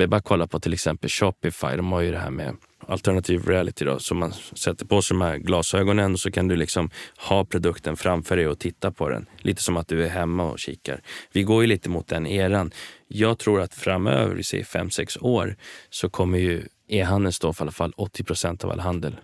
bara 0.07 0.21
kolla 0.21 0.47
på 0.47 0.59
till 0.59 0.73
exempel 0.73 1.09
Shopify, 1.09 1.75
de 1.77 1.91
har 1.91 2.01
ju 2.01 2.11
det 2.11 2.19
här 2.19 2.29
med 2.29 2.55
alternativ 2.87 3.47
reality. 3.47 3.85
Då, 3.85 3.99
så 3.99 4.15
man 4.15 4.33
sätter 4.53 4.85
på 4.85 5.01
sig 5.01 5.15
de 5.17 5.21
här 5.21 5.37
glasögonen 5.37 6.13
och 6.13 6.19
så 6.19 6.31
kan 6.31 6.47
du 6.47 6.55
liksom 6.55 6.89
ha 7.17 7.45
produkten 7.45 7.97
framför 7.97 8.37
dig 8.37 8.47
och 8.47 8.59
titta 8.59 8.91
på 8.91 9.09
den. 9.09 9.25
Lite 9.37 9.61
som 9.61 9.77
att 9.77 9.87
du 9.87 10.05
är 10.05 10.09
hemma 10.09 10.51
och 10.51 10.59
kikar. 10.59 11.01
Vi 11.31 11.43
går 11.43 11.61
ju 11.61 11.67
lite 11.67 11.89
mot 11.89 12.07
den 12.07 12.27
eran. 12.27 12.71
Jag 13.07 13.39
tror 13.39 13.61
att 13.61 13.73
framöver, 13.73 14.35
vi 14.35 14.43
säger 14.43 14.63
fem 14.63 14.89
sex 14.89 15.17
år, 15.21 15.55
så 15.89 16.09
kommer 16.09 16.37
ju 16.37 16.63
e-handeln 16.87 17.33
stå 17.33 17.53
för 17.53 17.63
i 17.63 17.65
alla 17.65 17.71
fall 17.71 17.93
80 17.97 18.23
procent 18.23 18.63
av 18.63 18.71
all 18.71 18.79
handel. 18.79 19.19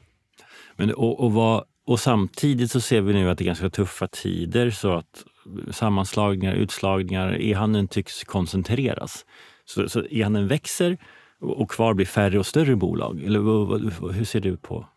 Men, 0.76 0.94
och, 0.94 1.20
och, 1.20 1.32
vad, 1.32 1.64
och 1.86 2.00
samtidigt 2.00 2.72
så 2.72 2.82
ser 2.82 3.02
vi 3.02 3.14
nu 3.14 3.30
att 3.30 3.38
det 3.38 3.44
är 3.44 3.46
ganska 3.46 3.70
tuffa 3.70 4.08
tider 4.08 4.70
så 4.70 4.94
att 4.94 5.24
sammanslagningar, 5.72 6.56
utslagningar, 6.56 7.42
e-handeln 7.42 7.88
tycks 7.88 8.24
koncentreras. 8.24 9.26
Så, 9.66 9.90
så 9.90 10.04
e-handeln 10.10 10.48
växer 10.48 10.98
och 11.40 11.72
kvar 11.72 11.94
blir 11.94 12.06
färre 12.06 12.40
och 12.40 12.46
större 12.46 12.76
bolag? 12.76 13.24
Eller 13.24 14.12
hur 14.14 14.26
ser 14.26 14.40
du 14.40 14.58
på? 14.58 14.88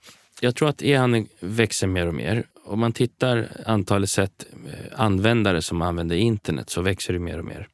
Jag 0.40 0.54
tror 0.54 0.68
att 0.68 0.82
e-handeln 0.82 1.28
växer 1.40 1.86
mer 1.86 2.06
och 2.06 2.14
mer. 2.14 2.46
Om 2.64 2.80
man 2.80 2.92
tittar 2.92 3.48
antalet 3.66 4.10
sätt 4.10 4.46
eh, 4.66 5.00
användare 5.00 5.62
som 5.62 5.82
använder 5.82 6.16
internet 6.16 6.70
så 6.70 6.82
växer 6.82 7.12
det 7.12 7.18
mer 7.18 7.38
och 7.38 7.44
mer. 7.44 7.68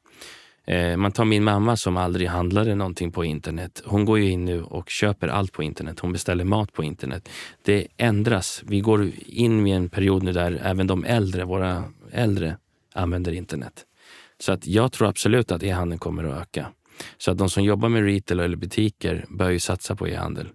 Eh, 0.67 0.97
man 0.97 1.11
tar 1.11 1.25
min 1.25 1.43
mamma 1.43 1.77
som 1.77 1.97
aldrig 1.97 2.27
handlade 2.27 2.75
någonting 2.75 3.11
på 3.11 3.25
internet. 3.25 3.81
Hon 3.85 4.05
går 4.05 4.19
ju 4.19 4.29
in 4.29 4.45
nu 4.45 4.63
och 4.63 4.89
köper 4.89 5.27
allt 5.27 5.51
på 5.51 5.63
internet. 5.63 5.99
Hon 5.99 6.13
beställer 6.13 6.43
mat 6.43 6.73
på 6.73 6.83
internet. 6.83 7.29
Det 7.61 7.87
ändras. 7.97 8.63
Vi 8.65 8.79
går 8.79 9.11
in 9.25 9.67
i 9.67 9.71
en 9.71 9.89
period 9.89 10.23
nu 10.23 10.31
där 10.31 10.61
även 10.63 10.87
de 10.87 11.03
äldre, 11.03 11.45
våra 11.45 11.83
äldre, 12.11 12.57
använder 12.93 13.31
internet. 13.31 13.85
Så 14.39 14.51
att 14.51 14.67
jag 14.67 14.91
tror 14.91 15.07
absolut 15.07 15.51
att 15.51 15.63
e-handeln 15.63 15.99
kommer 15.99 16.23
att 16.23 16.41
öka. 16.41 16.67
Så 17.17 17.31
att 17.31 17.37
de 17.37 17.49
som 17.49 17.63
jobbar 17.63 17.89
med 17.89 18.05
retail 18.05 18.39
eller 18.39 18.57
butiker 18.57 19.25
bör 19.29 19.49
ju 19.49 19.59
satsa 19.59 19.95
på 19.95 20.07
e-handel. 20.07 20.47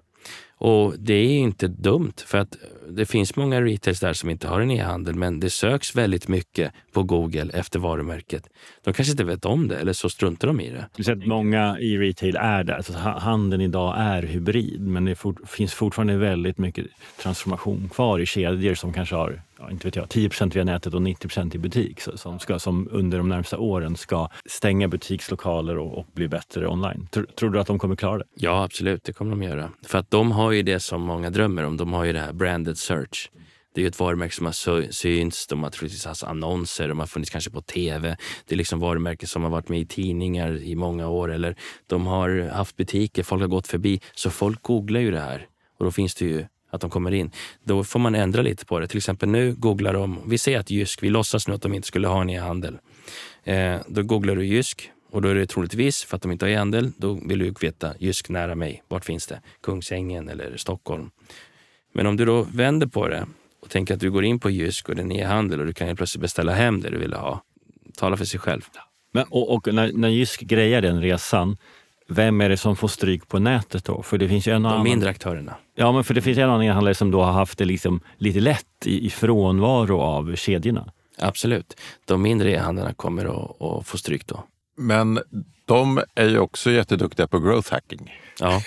Och 0.58 0.94
det 0.98 1.14
är 1.14 1.38
inte 1.38 1.68
dumt 1.68 2.12
för 2.26 2.38
att 2.38 2.56
det 2.90 3.06
finns 3.06 3.36
många 3.36 3.62
retails 3.62 4.00
där 4.00 4.12
som 4.12 4.30
inte 4.30 4.48
har 4.48 4.60
en 4.60 4.70
e-handel 4.70 5.14
men 5.14 5.40
det 5.40 5.50
söks 5.50 5.96
väldigt 5.96 6.28
mycket 6.28 6.72
på 6.92 7.02
Google 7.02 7.50
efter 7.54 7.78
varumärket. 7.78 8.48
De 8.84 8.94
kanske 8.94 9.10
inte 9.10 9.24
vet 9.24 9.44
om 9.44 9.68
det 9.68 9.76
eller 9.76 9.92
så 9.92 10.08
struntar 10.08 10.48
de 10.48 10.60
i 10.60 10.70
det. 10.70 10.86
Du 10.96 11.12
att 11.12 11.26
många 11.26 11.78
i 11.78 11.98
retail 11.98 12.36
är 12.36 12.64
där. 12.64 12.74
Alltså, 12.74 12.92
handeln 12.98 13.62
idag 13.62 13.94
är 13.98 14.22
hybrid 14.22 14.80
men 14.80 15.04
det 15.04 15.14
fort, 15.14 15.36
finns 15.48 15.74
fortfarande 15.74 16.16
väldigt 16.16 16.58
mycket 16.58 16.86
transformation 17.22 17.90
kvar 17.94 18.18
i 18.18 18.26
kedjor 18.26 18.74
som 18.74 18.92
kanske 18.92 19.14
har 19.14 19.42
ja, 19.58 19.70
inte 19.70 19.86
vet 19.86 19.96
jag, 19.96 20.06
10% 20.06 20.54
via 20.54 20.64
nätet 20.64 20.94
och 20.94 21.00
90% 21.00 21.54
i 21.54 21.58
butik 21.58 22.00
som, 22.00 22.38
ska, 22.38 22.58
som 22.58 22.88
under 22.90 23.18
de 23.18 23.28
närmsta 23.28 23.58
åren 23.58 23.96
ska 23.96 24.28
stänga 24.46 24.88
butikslokaler 24.88 25.78
och, 25.78 25.98
och 25.98 26.06
bli 26.12 26.28
bättre 26.28 26.68
online. 26.68 27.08
Tror, 27.10 27.24
tror, 27.24 27.50
du 27.50 27.60
att 27.60 27.66
de 27.66 27.78
kommer 27.78 27.96
klara 27.96 28.18
det? 28.18 28.24
Ja, 28.34 28.64
absolut. 28.64 29.04
Det 29.04 29.12
kommer 29.12 29.30
de 29.30 29.42
göra. 29.42 29.70
För 29.86 29.98
att 29.98 30.10
de 30.10 30.32
har 30.32 30.52
ju 30.52 30.62
det 30.62 30.80
som 30.80 31.02
många 31.02 31.30
drömmer 31.30 31.64
om. 31.64 31.76
De 31.76 31.92
har 31.92 32.04
ju 32.04 32.12
det 32.12 32.20
här 32.20 32.32
branded 32.32 32.77
search. 32.78 33.30
Det 33.74 33.80
är 33.80 33.82
ju 33.82 33.88
ett 33.88 34.00
varumärke 34.00 34.34
som 34.34 34.46
har 34.46 34.92
synts, 34.92 35.46
de 35.46 35.62
har 35.62 35.70
troligtvis 35.70 36.04
haft 36.04 36.22
annonser, 36.22 36.88
de 36.88 36.98
har 36.98 37.06
funnits 37.06 37.30
kanske 37.30 37.50
på 37.50 37.60
tv. 37.60 38.16
Det 38.46 38.54
är 38.54 38.56
liksom 38.56 38.80
varumärken 38.80 39.28
som 39.28 39.42
har 39.42 39.50
varit 39.50 39.68
med 39.68 39.80
i 39.80 39.86
tidningar 39.86 40.62
i 40.62 40.74
många 40.74 41.08
år 41.08 41.32
eller 41.32 41.56
de 41.86 42.06
har 42.06 42.48
haft 42.48 42.76
butiker, 42.76 43.22
folk 43.22 43.40
har 43.40 43.48
gått 43.48 43.66
förbi. 43.66 44.00
Så 44.14 44.30
folk 44.30 44.62
googlar 44.62 45.00
ju 45.00 45.10
det 45.10 45.20
här 45.20 45.46
och 45.78 45.84
då 45.84 45.90
finns 45.90 46.14
det 46.14 46.24
ju 46.24 46.46
att 46.70 46.80
de 46.80 46.90
kommer 46.90 47.14
in. 47.14 47.30
Då 47.64 47.84
får 47.84 47.98
man 47.98 48.14
ändra 48.14 48.42
lite 48.42 48.66
på 48.66 48.78
det. 48.78 48.88
Till 48.88 48.96
exempel 48.96 49.28
nu 49.28 49.54
googlar 49.54 49.92
de, 49.92 50.20
vi 50.26 50.38
säger 50.38 50.58
att 50.58 50.70
Jysk, 50.70 51.02
vi 51.02 51.10
låtsas 51.10 51.48
nu 51.48 51.54
att 51.54 51.62
de 51.62 51.74
inte 51.74 51.88
skulle 51.88 52.08
ha 52.08 52.20
en 52.20 52.30
e-handel. 52.30 52.78
Eh, 53.44 53.76
då 53.88 54.02
googlar 54.02 54.36
du 54.36 54.46
Jysk 54.46 54.90
och 55.10 55.22
då 55.22 55.28
är 55.28 55.34
det 55.34 55.46
troligtvis 55.46 56.04
för 56.04 56.16
att 56.16 56.22
de 56.22 56.32
inte 56.32 56.44
har 56.44 56.50
e-handel. 56.50 56.92
Då 56.96 57.20
vill 57.24 57.38
du 57.38 57.54
veta 57.60 57.94
Jysk 57.98 58.28
nära 58.28 58.54
mig. 58.54 58.82
Vart 58.88 59.04
finns 59.04 59.26
det? 59.26 59.40
Kungsängen 59.62 60.28
eller 60.28 60.56
Stockholm. 60.56 61.10
Men 61.92 62.06
om 62.06 62.16
du 62.16 62.24
då 62.24 62.42
vänder 62.42 62.86
på 62.86 63.08
det 63.08 63.26
och 63.62 63.70
tänker 63.70 63.94
att 63.94 64.00
du 64.00 64.10
går 64.10 64.24
in 64.24 64.40
på 64.40 64.50
Jysk 64.50 64.88
och 64.88 64.94
det 64.94 65.00
är 65.00 65.04
en 65.04 65.12
e-handel 65.12 65.60
och 65.60 65.66
du 65.66 65.72
kan 65.72 65.86
helt 65.86 65.98
plötsligt 65.98 66.22
beställa 66.22 66.52
hem 66.52 66.80
det 66.80 66.90
du 66.90 66.98
vill 66.98 67.12
ha. 67.12 67.42
Tala 67.96 68.16
för 68.16 68.24
sig 68.24 68.40
själv. 68.40 68.62
Men, 69.12 69.24
och, 69.30 69.54
och 69.54 69.74
när, 69.74 69.92
när 69.92 70.08
Jysk 70.08 70.40
grejar 70.40 70.82
den 70.82 71.02
resan, 71.02 71.56
vem 72.08 72.40
är 72.40 72.48
det 72.48 72.56
som 72.56 72.76
får 72.76 72.88
stryk 72.88 73.28
på 73.28 73.38
nätet 73.38 73.84
då? 73.84 74.02
För 74.02 74.18
det 74.18 74.28
finns 74.28 74.48
ju 74.48 74.52
en 74.52 74.62
De 74.62 74.68
annan... 74.68 74.84
mindre 74.84 75.10
aktörerna. 75.10 75.54
Ja, 75.74 75.92
men 75.92 76.04
för 76.04 76.14
det 76.14 76.22
finns 76.22 76.38
en 76.38 76.44
annan 76.44 76.62
e-handlare 76.62 76.94
som 76.94 77.10
då 77.10 77.22
har 77.22 77.32
haft 77.32 77.58
det 77.58 77.64
liksom 77.64 78.00
lite 78.16 78.40
lätt 78.40 78.86
i, 78.86 79.06
i 79.06 79.10
frånvaro 79.10 80.00
av 80.00 80.36
kedjorna. 80.36 80.92
Absolut. 81.18 81.80
De 82.04 82.22
mindre 82.22 82.50
e-handlarna 82.50 82.94
kommer 82.94 83.24
att, 83.24 83.62
att 83.62 83.86
få 83.86 83.98
stryk 83.98 84.26
då. 84.26 84.44
Men 84.78 85.20
de 85.64 86.02
är 86.14 86.28
ju 86.28 86.38
också 86.38 86.70
jätteduktiga 86.70 87.26
på 87.26 87.38
growth 87.38 87.72
hacking. 87.72 88.12
Ja. 88.38 88.60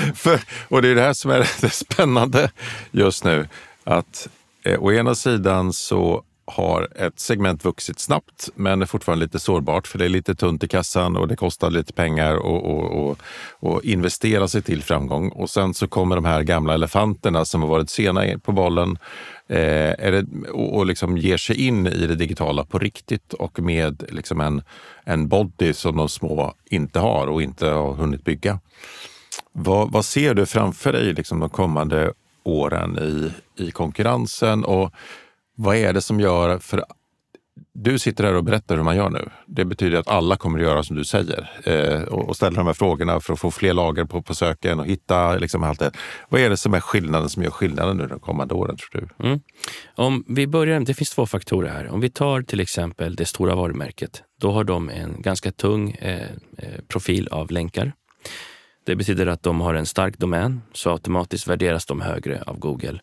För, 0.14 0.40
och 0.68 0.82
det 0.82 0.88
är 0.88 0.94
det 0.94 1.02
här 1.02 1.12
som 1.12 1.30
är 1.30 1.38
det 1.60 1.70
spännande 1.70 2.50
just 2.90 3.24
nu. 3.24 3.48
Att 3.84 4.28
eh, 4.64 4.82
å 4.82 4.92
ena 4.92 5.14
sidan 5.14 5.72
så 5.72 6.22
har 6.48 6.88
ett 6.96 7.20
segment 7.20 7.64
vuxit 7.64 7.98
snabbt 7.98 8.48
men 8.54 8.82
är 8.82 8.86
fortfarande 8.86 9.24
lite 9.24 9.38
sårbart 9.38 9.86
för 9.86 9.98
det 9.98 10.04
är 10.04 10.08
lite 10.08 10.34
tunt 10.34 10.64
i 10.64 10.68
kassan 10.68 11.16
och 11.16 11.28
det 11.28 11.36
kostar 11.36 11.70
lite 11.70 11.92
pengar 11.92 12.34
att 12.34 13.84
investera 13.84 14.48
sig 14.48 14.62
till 14.62 14.82
framgång. 14.82 15.28
Och 15.28 15.50
sen 15.50 15.74
så 15.74 15.88
kommer 15.88 16.16
de 16.16 16.24
här 16.24 16.42
gamla 16.42 16.74
elefanterna 16.74 17.44
som 17.44 17.62
har 17.62 17.68
varit 17.68 17.90
sena 17.90 18.38
på 18.38 18.52
bollen 18.52 18.98
eh, 19.48 19.94
är 19.98 20.12
det, 20.12 20.50
och, 20.50 20.76
och 20.76 20.86
liksom 20.86 21.18
ger 21.18 21.36
sig 21.36 21.66
in 21.66 21.86
i 21.86 22.06
det 22.06 22.14
digitala 22.14 22.64
på 22.64 22.78
riktigt 22.78 23.32
och 23.32 23.60
med 23.60 24.04
liksom 24.08 24.40
en, 24.40 24.62
en 25.04 25.28
body 25.28 25.72
som 25.72 25.96
de 25.96 26.08
små 26.08 26.54
inte 26.64 26.98
har 26.98 27.26
och 27.26 27.42
inte 27.42 27.66
har 27.66 27.94
hunnit 27.94 28.24
bygga. 28.24 28.60
Vad, 29.52 29.92
vad 29.92 30.04
ser 30.04 30.34
du 30.34 30.46
framför 30.46 30.92
dig 30.92 31.12
liksom 31.12 31.40
de 31.40 31.50
kommande 31.50 32.12
åren 32.44 32.98
i, 32.98 33.32
i 33.64 33.70
konkurrensen? 33.70 34.64
och 34.64 34.92
vad 35.60 35.76
är 35.76 35.92
det 35.92 36.00
som 36.00 36.20
gör, 36.20 36.58
för 36.58 36.84
du 37.72 37.98
sitter 37.98 38.24
här 38.24 38.34
och 38.34 38.44
berättar 38.44 38.76
hur 38.76 38.82
man 38.82 38.96
gör 38.96 39.10
nu. 39.10 39.28
Det 39.46 39.64
betyder 39.64 39.98
att 39.98 40.08
alla 40.08 40.36
kommer 40.36 40.58
att 40.58 40.64
göra 40.64 40.82
som 40.82 40.96
du 40.96 41.04
säger 41.04 41.50
eh, 41.64 42.02
och, 42.02 42.28
och 42.28 42.36
ställa 42.36 42.56
de 42.56 42.66
här 42.66 42.74
frågorna 42.74 43.20
för 43.20 43.32
att 43.32 43.38
få 43.38 43.50
fler 43.50 43.74
lager 43.74 44.04
på, 44.04 44.22
på 44.22 44.34
söken 44.34 44.80
och 44.80 44.86
hitta 44.86 45.36
liksom 45.36 45.62
allt 45.62 45.78
det. 45.78 45.90
Vad 46.28 46.40
är 46.40 46.50
det 46.50 46.56
som 46.56 46.74
är 46.74 46.80
skillnaden 46.80 47.28
som 47.28 47.42
gör 47.42 47.50
skillnaden 47.50 47.96
nu 47.96 48.06
de 48.06 48.20
kommande 48.20 48.54
åren 48.54 48.76
tror 48.76 49.08
du? 49.18 49.26
Mm. 49.26 49.40
Om 49.94 50.24
vi 50.28 50.46
börjar, 50.46 50.80
det 50.80 50.94
finns 50.94 51.10
två 51.10 51.26
faktorer 51.26 51.68
här. 51.68 51.88
Om 51.88 52.00
vi 52.00 52.10
tar 52.10 52.42
till 52.42 52.60
exempel 52.60 53.16
det 53.16 53.24
stora 53.24 53.54
varumärket. 53.54 54.22
Då 54.40 54.52
har 54.52 54.64
de 54.64 54.88
en 54.88 55.22
ganska 55.22 55.52
tung 55.52 55.90
eh, 55.90 56.22
eh 56.58 56.80
profil 56.88 57.28
av 57.28 57.50
länkar. 57.50 57.92
Det 58.88 58.96
betyder 58.96 59.26
att 59.26 59.42
de 59.42 59.60
har 59.60 59.74
en 59.74 59.86
stark 59.86 60.18
domän, 60.18 60.62
så 60.72 60.90
automatiskt 60.90 61.48
värderas 61.48 61.86
de 61.86 62.00
högre 62.00 62.42
av 62.42 62.58
Google. 62.58 63.00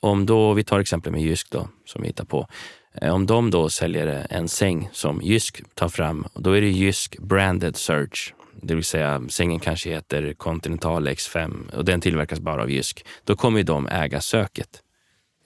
Om 0.00 0.26
då, 0.26 0.52
vi 0.52 0.64
tar 0.64 0.80
exempel 0.80 1.12
med 1.12 1.22
Jysk 1.22 1.50
då, 1.50 1.68
som 1.84 2.02
vi 2.02 2.08
hittar 2.08 2.24
på. 2.24 2.46
Eh, 2.94 3.14
om 3.14 3.26
de 3.26 3.50
då 3.50 3.68
säljer 3.68 4.26
en 4.30 4.48
säng 4.48 4.88
som 4.92 5.22
Jysk 5.22 5.62
tar 5.74 5.88
fram, 5.88 6.26
då 6.34 6.52
är 6.52 6.60
det 6.60 6.68
Jysk 6.68 7.18
branded 7.18 7.76
search. 7.76 8.34
Det 8.62 8.74
vill 8.74 8.84
säga 8.84 9.22
sängen 9.28 9.60
kanske 9.60 9.90
heter 9.90 10.32
Continental 10.32 11.08
X5 11.08 11.74
och 11.74 11.84
den 11.84 12.00
tillverkas 12.00 12.40
bara 12.40 12.62
av 12.62 12.70
Jysk. 12.70 13.04
Då 13.24 13.36
kommer 13.36 13.62
de 13.62 13.86
äga 13.86 14.20
söket. 14.20 14.82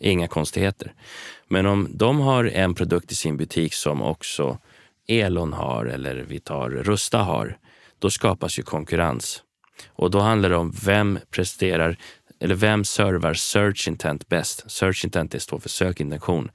Inga 0.01 0.29
konstigheter. 0.29 0.95
Men 1.49 1.67
om 1.67 1.89
de 1.91 2.21
har 2.21 2.45
en 2.45 2.75
produkt 2.75 3.13
i 3.13 3.15
sin 3.15 3.37
butik 3.37 3.75
som 3.75 4.03
också 4.03 4.59
Elon 5.09 5.53
har 5.53 5.85
eller 5.85 6.15
vi 6.15 6.41
tar 6.41 6.71
Rusta 6.71 7.19
har, 7.19 7.59
då 7.99 8.11
skapas 8.11 8.59
ju 8.59 8.63
konkurrens. 8.63 9.43
Och 9.89 10.11
då 10.11 10.21
handlar 10.21 10.51
det 10.51 10.57
om 10.57 10.73
vem 10.85 11.19
presterar 11.31 11.97
eller 12.41 12.55
vem 12.55 12.85
servar 12.85 13.35
search 13.35 13.89
intent 13.89 14.29
bäst? 14.29 14.71
Search 14.71 15.05
intent 15.05 15.43
står 15.43 15.59
för 15.59 15.69
sökintention. 15.69 16.51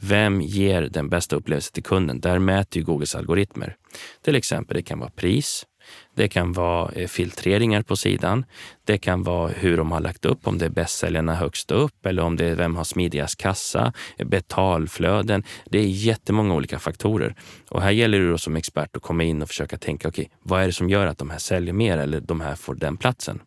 Vem 0.00 0.40
ger 0.40 0.82
den 0.82 1.08
bästa 1.08 1.36
upplevelsen 1.36 1.72
till 1.72 1.82
kunden? 1.82 2.20
Där 2.20 2.38
mäter 2.38 2.78
ju 2.78 2.84
Googles 2.84 3.14
algoritmer. 3.14 3.76
Till 4.22 4.36
exempel, 4.36 4.76
det 4.76 4.82
kan 4.82 4.98
vara 4.98 5.10
pris. 5.10 5.66
Det 6.14 6.28
kan 6.28 6.52
vara 6.52 6.92
eh, 6.92 7.08
filtreringar 7.08 7.82
på 7.82 7.96
sidan. 7.96 8.44
Det 8.84 8.98
kan 8.98 9.22
vara 9.22 9.48
hur 9.48 9.76
de 9.76 9.92
har 9.92 10.00
lagt 10.00 10.24
upp, 10.24 10.46
om 10.46 10.58
det 10.58 10.64
är 10.64 10.70
bästsäljarna 10.70 11.34
högst 11.34 11.70
upp 11.70 12.06
eller 12.06 12.22
om 12.22 12.36
det 12.36 12.44
är 12.44 12.54
vem 12.54 12.76
har 12.76 12.84
smidigast 12.84 13.36
kassa, 13.36 13.92
eh, 14.18 14.26
betalflöden. 14.26 15.44
Det 15.70 15.78
är 15.78 15.86
jättemånga 15.86 16.54
olika 16.54 16.78
faktorer. 16.78 17.34
Och 17.68 17.82
här 17.82 17.90
gäller 17.90 18.20
det 18.20 18.30
då 18.30 18.38
som 18.38 18.56
expert 18.56 18.96
att 18.96 19.02
komma 19.02 19.24
in 19.24 19.42
och 19.42 19.48
försöka 19.48 19.78
tänka, 19.78 20.08
okej, 20.08 20.22
okay, 20.22 20.36
vad 20.42 20.62
är 20.62 20.66
det 20.66 20.72
som 20.72 20.90
gör 20.90 21.06
att 21.06 21.18
de 21.18 21.30
här 21.30 21.38
säljer 21.38 21.74
mer 21.74 21.98
eller 21.98 22.20
de 22.20 22.40
här 22.40 22.54
får 22.54 22.74
den 22.74 22.96
platsen? 22.96 23.40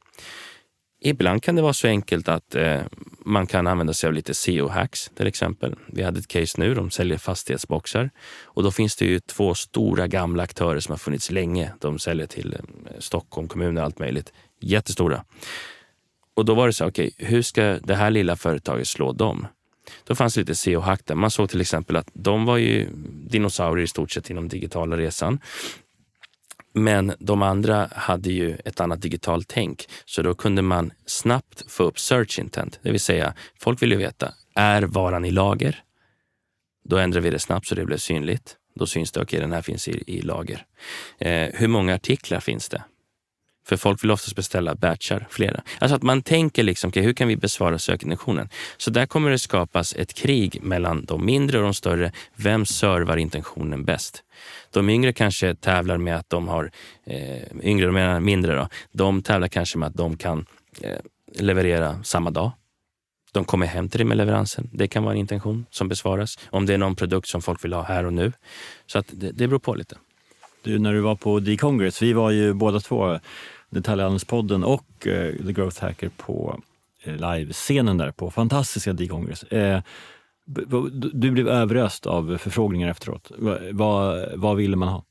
Ibland 1.01 1.43
kan 1.43 1.55
det 1.55 1.61
vara 1.61 1.73
så 1.73 1.87
enkelt 1.87 2.27
att 2.27 2.55
eh, 2.55 2.81
man 3.25 3.47
kan 3.47 3.67
använda 3.67 3.93
sig 3.93 4.07
av 4.07 4.13
lite 4.13 4.33
SEO-hacks 4.33 5.11
till 5.15 5.27
exempel. 5.27 5.75
Vi 5.87 6.03
hade 6.03 6.19
ett 6.19 6.27
case 6.27 6.61
nu, 6.61 6.73
de 6.73 6.91
säljer 6.91 7.17
fastighetsboxar 7.17 8.09
och 8.43 8.63
då 8.63 8.71
finns 8.71 8.95
det 8.95 9.05
ju 9.05 9.19
två 9.19 9.55
stora 9.55 10.07
gamla 10.07 10.43
aktörer 10.43 10.79
som 10.79 10.91
har 10.91 10.97
funnits 10.97 11.31
länge. 11.31 11.71
De 11.79 11.99
säljer 11.99 12.27
till 12.27 12.53
eh, 12.53 12.59
Stockholm 12.99 13.47
kommun 13.47 13.77
och 13.77 13.83
allt 13.83 13.99
möjligt. 13.99 14.33
Jättestora. 14.59 15.23
Och 16.33 16.45
då 16.45 16.53
var 16.53 16.67
det 16.67 16.73
så, 16.73 16.87
okej, 16.87 17.11
okay, 17.15 17.27
hur 17.27 17.41
ska 17.41 17.63
det 17.63 17.95
här 17.95 18.11
lilla 18.11 18.35
företaget 18.35 18.87
slå 18.87 19.13
dem? 19.13 19.47
Då 20.03 20.15
fanns 20.15 20.33
det 20.33 20.41
lite 20.41 20.55
SEO-hack 20.55 21.01
där. 21.05 21.15
Man 21.15 21.31
såg 21.31 21.49
till 21.49 21.61
exempel 21.61 21.95
att 21.95 22.09
de 22.13 22.45
var 22.45 22.57
ju 22.57 22.87
dinosaurier 23.29 23.83
i 23.83 23.87
stort 23.87 24.11
sett 24.11 24.29
inom 24.29 24.47
digitala 24.47 24.97
resan. 24.97 25.39
Men 26.73 27.13
de 27.19 27.41
andra 27.41 27.89
hade 27.91 28.29
ju 28.29 28.57
ett 28.65 28.79
annat 28.79 29.01
digitalt 29.01 29.47
tänk, 29.47 29.87
så 30.05 30.21
då 30.21 30.35
kunde 30.35 30.61
man 30.61 30.91
snabbt 31.05 31.71
få 31.71 31.83
upp 31.83 31.99
search 31.99 32.39
intent. 32.39 32.79
Det 32.83 32.91
vill 32.91 32.99
säga, 32.99 33.33
folk 33.59 33.81
vill 33.81 33.91
ju 33.91 33.97
veta, 33.97 34.33
är 34.55 34.81
varan 34.81 35.25
i 35.25 35.31
lager? 35.31 35.83
Då 36.83 36.97
ändrar 36.97 37.21
vi 37.21 37.29
det 37.29 37.39
snabbt 37.39 37.67
så 37.67 37.75
det 37.75 37.85
blev 37.85 37.97
synligt. 37.97 38.55
Då 38.75 38.85
syns 38.85 39.11
det, 39.11 39.19
okej, 39.19 39.37
okay, 39.37 39.39
den 39.39 39.53
här 39.53 39.61
finns 39.61 39.87
i, 39.87 40.03
i 40.07 40.21
lager. 40.21 40.65
Eh, 41.17 41.49
hur 41.53 41.67
många 41.67 41.95
artiklar 41.95 42.39
finns 42.39 42.69
det? 42.69 42.83
För 43.69 43.77
folk 43.77 44.03
vill 44.03 44.11
oftast 44.11 44.35
beställa 44.35 44.75
batchar, 44.75 45.27
flera. 45.29 45.61
Alltså 45.79 45.95
att 45.95 46.03
man 46.03 46.21
tänker 46.21 46.63
liksom, 46.63 46.87
okay, 46.87 47.03
hur 47.03 47.13
kan 47.13 47.27
vi 47.27 47.35
besvara 47.35 47.79
sökintentionen? 47.79 48.49
Så 48.77 48.91
där 48.91 49.05
kommer 49.05 49.31
det 49.31 49.39
skapas 49.39 49.95
ett 49.95 50.13
krig 50.13 50.59
mellan 50.61 51.05
de 51.05 51.25
mindre 51.25 51.57
och 51.57 51.63
de 51.63 51.73
större. 51.73 52.11
Vem 52.35 52.65
servar 52.65 53.17
intentionen 53.17 53.85
bäst? 53.85 54.23
De 54.71 54.89
yngre 54.89 55.13
kanske 55.13 55.55
tävlar 55.55 55.97
med 55.97 56.15
att 56.17 56.29
de 56.29 56.47
har, 56.47 56.71
eh, 57.05 57.43
yngre, 57.63 57.85
de 57.85 57.93
menar 57.93 58.19
mindre 58.19 58.55
då, 58.55 58.67
de 58.91 59.21
tävlar 59.21 59.47
kanske 59.47 59.77
med 59.77 59.87
att 59.87 59.95
de 59.95 60.17
kan 60.17 60.45
eh, 60.81 60.97
leverera 61.39 62.03
samma 62.03 62.31
dag. 62.31 62.51
De 63.31 63.45
kommer 63.45 63.65
hem 63.65 63.89
till 63.89 63.97
dig 63.97 64.07
med 64.07 64.17
leveransen. 64.17 64.69
Det 64.73 64.87
kan 64.87 65.03
vara 65.03 65.13
en 65.13 65.19
intention 65.19 65.65
som 65.69 65.87
besvaras. 65.87 66.39
Om 66.49 66.65
det 66.65 66.73
är 66.73 66.77
någon 66.77 66.95
produkt 66.95 67.27
som 67.27 67.41
folk 67.41 67.63
vill 67.63 67.73
ha 67.73 67.83
här 67.83 68.05
och 68.05 68.13
nu. 68.13 68.31
Så 68.87 68.99
att 68.99 69.05
det, 69.11 69.31
det 69.31 69.47
beror 69.47 69.59
på 69.59 69.75
lite. 69.75 69.95
Du, 70.63 70.79
när 70.79 70.93
du 70.93 70.99
var 70.99 71.15
på 71.15 71.39
D-Congress, 71.39 72.01
vi 72.01 72.13
var 72.13 72.31
ju 72.31 72.53
båda 72.53 72.79
två 72.79 73.19
Detaljhandelspodden 73.69 74.63
och 74.63 75.07
eh, 75.07 75.33
The 75.45 75.53
Growth 75.53 75.81
Hacker 75.81 76.09
på 76.17 76.59
eh, 77.03 77.13
livescenen 77.13 77.97
där 77.97 78.11
på 78.11 78.31
fantastiska 78.31 78.93
D-Congress. 78.93 79.43
Eh, 79.43 79.81
du 81.13 81.31
blev 81.31 81.47
överöst 81.47 82.05
av 82.05 82.37
förfrågningar 82.37 82.89
efteråt. 82.89 83.31
Vad, 83.71 84.29
vad 84.35 84.57
ville 84.57 84.75
man 84.75 84.87
ha? 84.87 85.03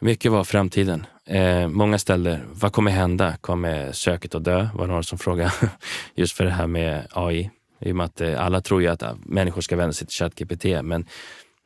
Mycket 0.00 0.32
var 0.32 0.44
framtiden. 0.44 1.06
Eh, 1.26 1.68
många 1.68 1.98
ställde, 1.98 2.40
vad 2.52 2.72
kommer 2.72 2.90
hända? 2.90 3.36
Kommer 3.36 3.92
söket 3.92 4.34
att 4.34 4.44
dö? 4.44 4.68
var 4.74 4.86
några 4.86 5.02
som 5.02 5.18
frågade. 5.18 5.52
Just 6.14 6.36
för 6.36 6.44
det 6.44 6.50
här 6.50 6.66
med 6.66 7.06
AI. 7.10 7.50
I 7.80 7.92
och 7.92 7.96
med 7.96 8.06
att 8.06 8.20
eh, 8.20 8.44
alla 8.44 8.60
tror 8.60 8.82
ju 8.82 8.88
att 8.88 9.02
ah, 9.02 9.16
människor 9.22 9.60
ska 9.60 9.76
vända 9.76 9.92
sig 9.92 10.06
till 10.06 10.16
ChatGPT, 10.16 10.64
men 10.64 11.06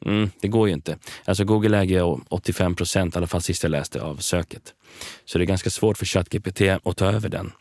Mm, 0.05 0.31
det 0.41 0.49
går 0.49 0.69
ju 0.69 0.75
inte. 0.75 0.99
Alltså 1.25 1.45
Google 1.45 1.79
äger 1.79 2.21
85 2.29 2.75
procent, 2.75 3.15
i 3.15 3.19
alla 3.19 3.27
fall 3.27 3.43
sist 3.43 3.63
jag 3.63 3.71
läste, 3.71 4.03
av 4.03 4.17
söket. 4.17 4.75
Så 5.25 5.39
det 5.39 5.45
är 5.45 5.47
ganska 5.47 5.71
svårt 5.71 5.99
för 5.99 6.07
ChatGPT 6.07 6.61
att 6.61 6.97
ta 6.97 7.07
över 7.07 7.29
den. 7.29 7.53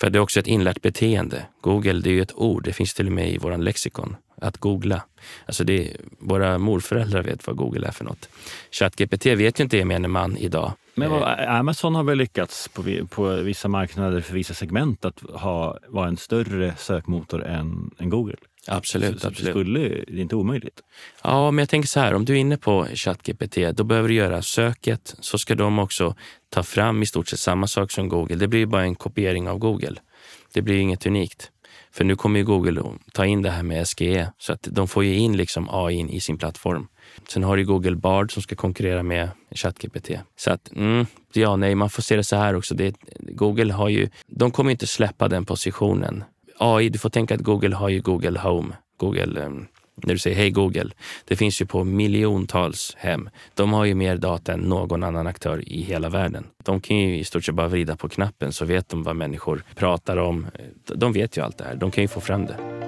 För 0.00 0.10
det 0.10 0.18
är 0.18 0.20
också 0.20 0.40
ett 0.40 0.46
inlärt 0.46 0.82
beteende. 0.82 1.46
Google, 1.60 2.00
det 2.00 2.10
är 2.10 2.14
ju 2.14 2.22
ett 2.22 2.34
ord. 2.34 2.64
Det 2.64 2.72
finns 2.72 2.94
till 2.94 3.06
och 3.06 3.12
med 3.12 3.30
i 3.30 3.38
vår 3.38 3.56
lexikon. 3.56 4.16
Att 4.40 4.56
googla. 4.56 5.02
Alltså 5.46 5.64
det 5.64 5.96
våra 6.18 6.58
morföräldrar 6.58 7.22
vet 7.22 7.46
vad 7.46 7.56
Google 7.56 7.86
är 7.86 7.92
för 7.92 8.04
något. 8.04 8.28
ChatGPT 8.70 9.26
vet 9.26 9.60
ju 9.60 9.64
inte 9.64 9.76
gemene 9.76 10.08
man 10.08 10.36
idag. 10.36 10.72
Men 10.94 11.10
vad, 11.10 11.40
Amazon 11.40 11.94
har 11.94 12.02
väl 12.02 12.18
lyckats 12.18 12.68
på, 12.68 12.82
på 13.10 13.28
vissa 13.28 13.68
marknader 13.68 14.20
för 14.20 14.34
vissa 14.34 14.54
segment 14.54 15.04
att 15.04 15.20
ha, 15.20 15.78
vara 15.88 16.08
en 16.08 16.16
större 16.16 16.74
sökmotor 16.78 17.44
än, 17.44 17.90
än 17.98 18.10
Google? 18.10 18.36
Absolut. 18.66 19.20
Så, 19.20 19.28
absolut. 19.28 19.50
Skulle, 19.50 19.88
det 19.88 20.12
är 20.12 20.18
inte 20.18 20.36
omöjligt. 20.36 20.80
Ja, 21.22 21.50
men 21.50 21.62
jag 21.62 21.68
tänker 21.68 21.88
så 21.88 22.00
här, 22.00 22.14
om 22.14 22.24
du 22.24 22.32
är 22.32 22.38
inne 22.38 22.56
på 22.56 22.86
ChatGPT, 22.94 23.56
då 23.74 23.84
behöver 23.84 24.08
du 24.08 24.14
göra 24.14 24.42
söket, 24.42 25.14
så 25.20 25.38
ska 25.38 25.54
de 25.54 25.78
också 25.78 26.14
ta 26.48 26.62
fram 26.62 27.02
i 27.02 27.06
stort 27.06 27.28
sett 27.28 27.38
samma 27.38 27.66
sak 27.66 27.90
som 27.90 28.08
Google. 28.08 28.36
Det 28.36 28.48
blir 28.48 28.66
bara 28.66 28.82
en 28.82 28.94
kopiering 28.94 29.48
av 29.48 29.58
Google. 29.58 29.94
Det 30.52 30.62
blir 30.62 30.76
inget 30.76 31.06
unikt. 31.06 31.50
För 31.92 32.04
nu 32.04 32.16
kommer 32.16 32.38
ju 32.38 32.44
Google 32.44 32.80
att 32.80 33.12
ta 33.12 33.26
in 33.26 33.42
det 33.42 33.50
här 33.50 33.62
med 33.62 33.88
SGE, 33.88 34.32
så 34.38 34.52
att 34.52 34.68
de 34.70 34.88
får 34.88 35.04
ju 35.04 35.14
in 35.14 35.36
liksom 35.36 35.68
AI 35.70 36.06
i 36.10 36.20
sin 36.20 36.38
plattform. 36.38 36.88
Sen 37.28 37.42
har 37.42 37.56
du 37.56 37.64
Google 37.64 37.96
Bard 37.96 38.32
som 38.32 38.42
ska 38.42 38.56
konkurrera 38.56 39.02
med 39.02 39.30
ChatGPT. 39.50 40.10
Så 40.36 40.50
att, 40.50 40.72
mm, 40.72 41.06
ja, 41.32 41.56
nej, 41.56 41.74
man 41.74 41.90
får 41.90 42.02
se 42.02 42.16
det 42.16 42.24
så 42.24 42.36
här 42.36 42.54
också. 42.54 42.74
Det, 42.74 42.94
Google 43.18 43.72
har 43.72 43.88
ju, 43.88 44.08
de 44.26 44.50
kommer 44.50 44.70
inte 44.70 44.86
släppa 44.86 45.28
den 45.28 45.44
positionen. 45.44 46.24
AI, 46.62 46.88
du 46.88 46.98
får 46.98 47.10
tänka 47.10 47.34
att 47.34 47.40
Google 47.40 47.76
har 47.76 47.88
ju 47.88 48.00
Google 48.00 48.38
Home. 48.38 48.74
Google, 48.96 49.42
ehm, 49.42 49.66
när 49.96 50.14
du 50.14 50.18
säger 50.18 50.36
hej 50.36 50.50
Google, 50.50 50.90
det 51.24 51.36
finns 51.36 51.62
ju 51.62 51.66
på 51.66 51.84
miljontals 51.84 52.94
hem. 52.98 53.30
De 53.54 53.72
har 53.72 53.84
ju 53.84 53.94
mer 53.94 54.16
data 54.16 54.52
än 54.52 54.60
någon 54.60 55.02
annan 55.02 55.26
aktör 55.26 55.68
i 55.68 55.82
hela 55.82 56.08
världen. 56.08 56.46
De 56.64 56.80
kan 56.80 56.96
ju 56.96 57.18
i 57.18 57.24
stort 57.24 57.44
sett 57.44 57.54
bara 57.54 57.68
vrida 57.68 57.96
på 57.96 58.08
knappen 58.08 58.52
så 58.52 58.64
vet 58.64 58.88
de 58.88 59.02
vad 59.02 59.16
människor 59.16 59.64
pratar 59.74 60.16
om. 60.16 60.46
De 60.84 61.12
vet 61.12 61.36
ju 61.36 61.44
allt 61.44 61.58
det 61.58 61.64
här. 61.64 61.74
De 61.74 61.90
kan 61.90 62.04
ju 62.04 62.08
få 62.08 62.20
fram 62.20 62.46
det. 62.46 62.81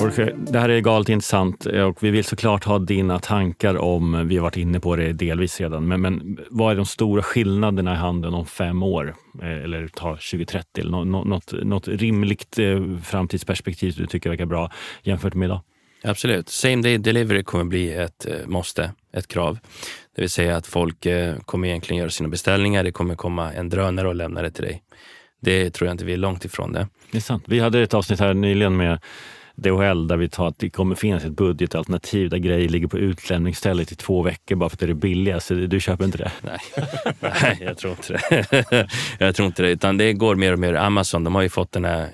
Jorge, 0.00 0.32
det 0.36 0.58
här 0.58 0.68
är 0.68 0.80
galet 0.80 1.08
intressant 1.08 1.66
och 1.66 2.02
vi 2.02 2.10
vill 2.10 2.24
såklart 2.24 2.64
ha 2.64 2.78
dina 2.78 3.18
tankar 3.18 3.78
om, 3.78 4.28
vi 4.28 4.36
har 4.36 4.42
varit 4.42 4.56
inne 4.56 4.80
på 4.80 4.96
det 4.96 5.12
delvis 5.12 5.60
redan, 5.60 5.88
men, 5.88 6.00
men 6.00 6.38
vad 6.50 6.72
är 6.72 6.76
de 6.76 6.86
stora 6.86 7.22
skillnaderna 7.22 7.92
i 7.92 7.96
handeln 7.96 8.34
om 8.34 8.46
fem 8.46 8.82
år? 8.82 9.14
Eh, 9.42 9.48
eller 9.48 9.88
ta 9.88 10.08
2030, 10.10 10.80
eller 10.80 11.04
något, 11.04 11.52
något 11.52 11.88
rimligt 11.88 12.58
eh, 12.58 12.82
framtidsperspektiv 13.04 13.94
du 13.96 14.06
tycker 14.06 14.30
verkar 14.30 14.46
bra 14.46 14.70
jämfört 15.02 15.34
med 15.34 15.46
idag? 15.46 15.60
Absolut. 16.04 16.48
Same 16.48 16.82
day 16.82 16.98
delivery 16.98 17.42
kommer 17.42 17.64
bli 17.64 17.92
ett 17.92 18.26
eh, 18.26 18.46
måste, 18.46 18.92
ett 19.12 19.28
krav. 19.28 19.58
Det 20.16 20.22
vill 20.22 20.30
säga 20.30 20.56
att 20.56 20.66
folk 20.66 21.06
kommer 21.44 21.68
egentligen 21.68 22.00
göra 22.00 22.10
sina 22.10 22.28
beställningar. 22.28 22.84
Det 22.84 22.92
kommer 22.92 23.14
komma 23.14 23.52
en 23.52 23.68
drönare 23.68 24.08
och 24.08 24.14
lämna 24.14 24.42
det 24.42 24.50
till 24.50 24.64
dig. 24.64 24.82
Det 25.40 25.70
tror 25.70 25.86
jag 25.86 25.94
inte 25.94 26.04
vi 26.04 26.12
är 26.12 26.16
långt 26.16 26.44
ifrån 26.44 26.72
det. 26.72 26.88
Det 27.10 27.18
är 27.18 27.22
sant. 27.22 27.44
Vi 27.46 27.60
hade 27.60 27.82
ett 27.82 27.94
avsnitt 27.94 28.20
här 28.20 28.34
nyligen 28.34 28.76
med 28.76 28.98
DHL 29.56 30.08
där 30.08 30.16
vi 30.16 30.28
tar 30.28 30.48
att 30.48 30.58
det 30.58 30.70
kommer 30.70 30.94
finnas 30.94 31.24
ett 31.24 31.32
budgetalternativ 31.32 32.30
där 32.30 32.38
grejer 32.38 32.68
ligger 32.68 32.86
på 32.86 32.98
utlämningsstället 32.98 33.92
i 33.92 33.94
två 33.94 34.22
veckor 34.22 34.56
bara 34.56 34.68
för 34.68 34.76
att 34.76 34.80
det 34.80 34.86
är 34.86 34.88
det 34.88 34.94
billigaste. 34.94 35.54
Du 35.54 35.80
köper 35.80 36.04
inte 36.04 36.18
det? 36.18 36.32
Nej, 36.42 36.58
Nej 37.20 37.58
jag 37.60 37.78
tror 37.78 37.92
inte 37.92 38.12
det. 38.12 38.88
jag 39.18 39.34
tror 39.34 39.46
inte 39.46 39.62
det. 39.62 39.70
Utan 39.70 39.96
det 39.96 40.12
går 40.12 40.34
mer 40.34 40.52
och 40.52 40.58
mer. 40.58 40.74
Amazon, 40.74 41.24
de 41.24 41.34
har 41.34 41.42
ju 41.42 41.48
fått 41.48 41.72
den 41.72 41.84
här 41.84 42.08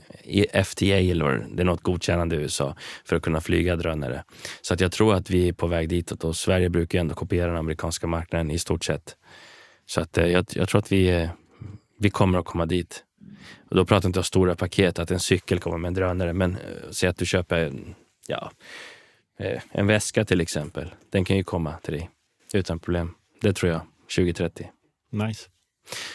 FTA, 0.65 0.87
eller 0.87 1.47
det 1.55 1.63
är 1.63 1.65
något 1.65 1.83
godkännande 1.83 2.37
i 2.37 2.39
USA, 2.39 2.77
för 3.05 3.17
att 3.17 3.23
kunna 3.23 3.41
flyga 3.41 3.77
drönare. 3.77 4.25
Så 4.63 4.75
att 4.75 4.81
jag 4.81 4.93
tror 4.93 5.15
att 5.15 5.31
vi 5.31 5.49
är 5.49 5.53
på 5.53 5.67
väg 5.67 5.89
ditåt 5.89 6.25
och 6.25 6.37
Sverige 6.37 6.69
brukar 6.71 6.99
ju 6.99 7.01
ändå 7.01 7.15
kopiera 7.15 7.47
den 7.47 7.57
amerikanska 7.57 8.07
marknaden 8.07 8.51
i 8.51 8.59
stort 8.59 8.85
sett. 8.85 9.17
Så 9.87 10.01
att 10.01 10.19
eh, 10.19 10.27
jag, 10.27 10.47
jag 10.51 10.69
tror 10.69 10.79
att 10.79 10.93
vi, 10.93 11.09
eh, 11.09 11.31
vi 11.99 12.11
kommer 12.11 12.39
att 12.39 12.45
komma 12.45 12.67
dit. 12.67 13.05
Och 13.73 13.79
då 13.79 13.85
pratar 13.85 14.09
inte 14.09 14.19
om 14.19 14.25
stora 14.25 14.57
paket, 14.57 14.99
att 14.99 15.11
en 15.11 15.21
cykel 15.21 15.59
kommer 15.59 15.79
med 15.79 15.89
en 15.89 15.95
drönare, 15.95 16.33
men 16.33 16.57
eh, 16.57 16.91
säg 16.91 17.09
att 17.09 17.17
du 17.17 17.27
köper 17.27 17.59
en, 17.59 17.95
ja, 18.27 18.51
eh, 19.39 19.63
en 19.71 19.87
väska 19.87 20.25
till 20.25 20.41
exempel. 20.41 20.95
Den 21.11 21.25
kan 21.25 21.37
ju 21.37 21.45
komma 21.45 21.75
till 21.83 21.93
dig 21.93 22.11
utan 22.53 22.79
problem. 22.79 23.15
Det 23.41 23.53
tror 23.53 23.73
jag, 23.73 23.81
2030. 24.17 24.71
Nice. 25.13 25.49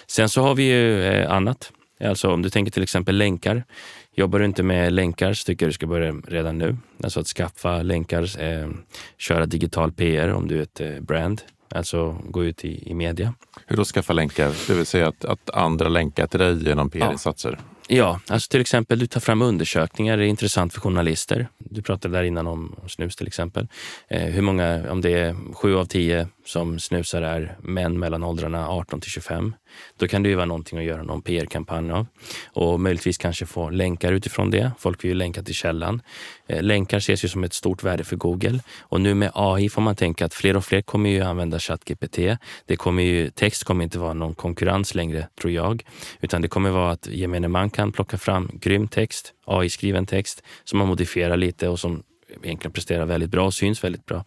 Sen 0.08 0.30
så 0.30 0.42
har 0.42 0.56
vi 0.56 0.64
ju 0.64 1.04
eh, 1.04 1.32
annat. 1.32 1.72
Alltså 2.00 2.32
om 2.32 2.42
du 2.42 2.50
tänker 2.50 2.72
till 2.72 2.84
exempel 2.84 3.18
länkar. 3.18 3.64
Jobbar 4.12 4.40
du 4.40 4.46
inte 4.46 4.64
med 4.64 4.94
länkar 4.94 5.34
så 5.34 5.46
tycker 5.46 5.66
jag 5.66 5.70
du 5.70 5.74
ska 5.74 5.88
börja 5.88 6.12
redan 6.12 6.58
nu. 6.58 6.78
Alltså 7.04 7.20
att 7.20 7.28
skaffa 7.28 7.82
länkar, 7.82 8.42
eh, 8.42 8.70
köra 9.18 9.46
digital 9.46 9.92
PR 9.92 10.30
om 10.30 10.48
du 10.48 10.58
är 10.58 10.64
ett 10.64 10.82
eh, 10.82 11.00
brand. 11.00 11.42
Alltså 11.70 12.18
gå 12.24 12.44
ut 12.44 12.66
i, 12.66 12.90
i 12.90 12.94
media. 12.94 13.34
Hur 13.66 13.78
då 13.78 13.84
skaffa 13.84 14.14
länkar? 14.14 14.54
Det 14.68 14.74
vill 14.74 14.86
säga 14.86 15.08
att, 15.08 15.26
att 15.26 15.50
andra 15.50 15.90
länkar 15.90 16.28
till 16.28 16.40
dig 16.40 16.64
genom 16.68 16.90
PR-insatser? 16.90 17.58
Ja. 17.60 17.64
Ja, 17.90 18.20
alltså 18.28 18.50
till 18.50 18.62
exempel 18.62 19.00
du 19.00 19.08
tar 19.08 19.20
fram 19.20 19.42
undersökningar, 19.42 20.18
det 20.18 20.26
är 20.26 20.28
intressant 20.28 20.74
för 20.74 20.82
journalister. 20.82 21.48
Du 21.58 21.82
pratade 21.82 22.18
där 22.18 22.24
innan 22.24 22.48
om 22.48 22.76
snus 22.88 23.16
till 23.16 23.28
exempel. 23.28 23.68
Eh, 24.08 24.22
hur 24.22 24.42
många, 24.42 24.92
om 24.92 25.02
det 25.02 25.12
är 25.12 25.54
sju 25.54 25.76
av 25.76 25.86
tio 25.86 26.28
som 26.48 26.80
snusar 26.80 27.22
är 27.22 27.58
män 27.62 28.00
mellan 28.00 28.24
åldrarna 28.24 28.70
18 28.70 29.02
till 29.02 29.12
25. 29.12 29.56
Då 29.98 30.08
kan 30.08 30.24
det 30.24 30.30
ju 30.30 30.36
vara 30.36 30.46
någonting 30.46 30.80
att 30.80 30.86
göra 30.86 31.04
någon 31.04 31.22
PR-kampanj 31.22 31.92
av. 31.92 32.08
Och 32.46 32.80
möjligtvis 32.80 33.18
kanske 33.18 33.46
få 33.46 33.70
länkar 33.70 34.14
utifrån 34.14 34.52
det. 34.52 34.72
Folk 34.80 35.04
vill 35.04 35.12
ju 35.12 35.16
länka 35.16 35.44
till 35.44 35.56
källan. 35.56 36.02
Eh, 36.48 36.64
länkar 36.64 36.98
ses 36.98 37.24
ju 37.24 37.28
som 37.28 37.44
ett 37.44 37.54
stort 37.54 37.84
värde 37.84 38.04
för 38.04 38.16
Google. 38.16 38.60
Och 38.80 39.02
nu 39.02 39.14
med 39.14 39.32
AI 39.34 39.70
får 39.70 39.82
man 39.82 39.96
tänka 39.96 40.26
att 40.26 40.34
fler 40.34 40.58
och 40.58 40.66
fler 40.66 40.82
kommer 40.82 41.10
ju 41.10 41.22
använda 41.22 41.60
ChatGPT. 41.60 42.18
Det 42.66 42.76
kommer 42.76 43.04
ju, 43.04 43.30
text 43.30 43.64
kommer 43.64 43.84
inte 43.84 44.00
vara 44.00 44.14
någon 44.14 44.36
konkurrens 44.36 44.96
längre, 44.96 45.28
tror 45.42 45.54
jag. 45.54 45.84
Utan 46.22 46.42
det 46.42 46.48
kommer 46.48 46.70
vara 46.70 46.92
att 46.92 47.08
gemene 47.08 47.48
man 47.48 47.70
kan 47.70 47.92
plocka 47.92 48.18
fram 48.18 48.52
grym 48.54 48.88
text, 48.88 49.34
AI-skriven 49.46 50.06
text, 50.06 50.44
som 50.64 50.80
man 50.80 50.88
modifierar 50.88 51.38
lite 51.38 51.70
och 51.70 51.80
som 51.80 52.04
egentligen 52.44 52.72
presterar 52.72 53.06
väldigt 53.06 53.30
bra 53.30 53.46
och 53.46 53.54
syns 53.54 53.84
väldigt 53.84 54.06
bra. 54.06 54.26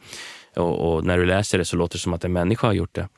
Och, 0.57 0.94
och, 0.94 1.05
när 1.05 1.18
du 1.18 1.26
läser 1.26 1.59
det 1.59 1.64
så 1.64 1.76
låter 1.76 1.98
det 1.98 2.03
som 2.03 2.14
att 2.14 2.24
en 2.24 2.32
människa 2.32 2.66
har 2.66 2.74
gjort 2.74 2.94
det. 2.94 3.09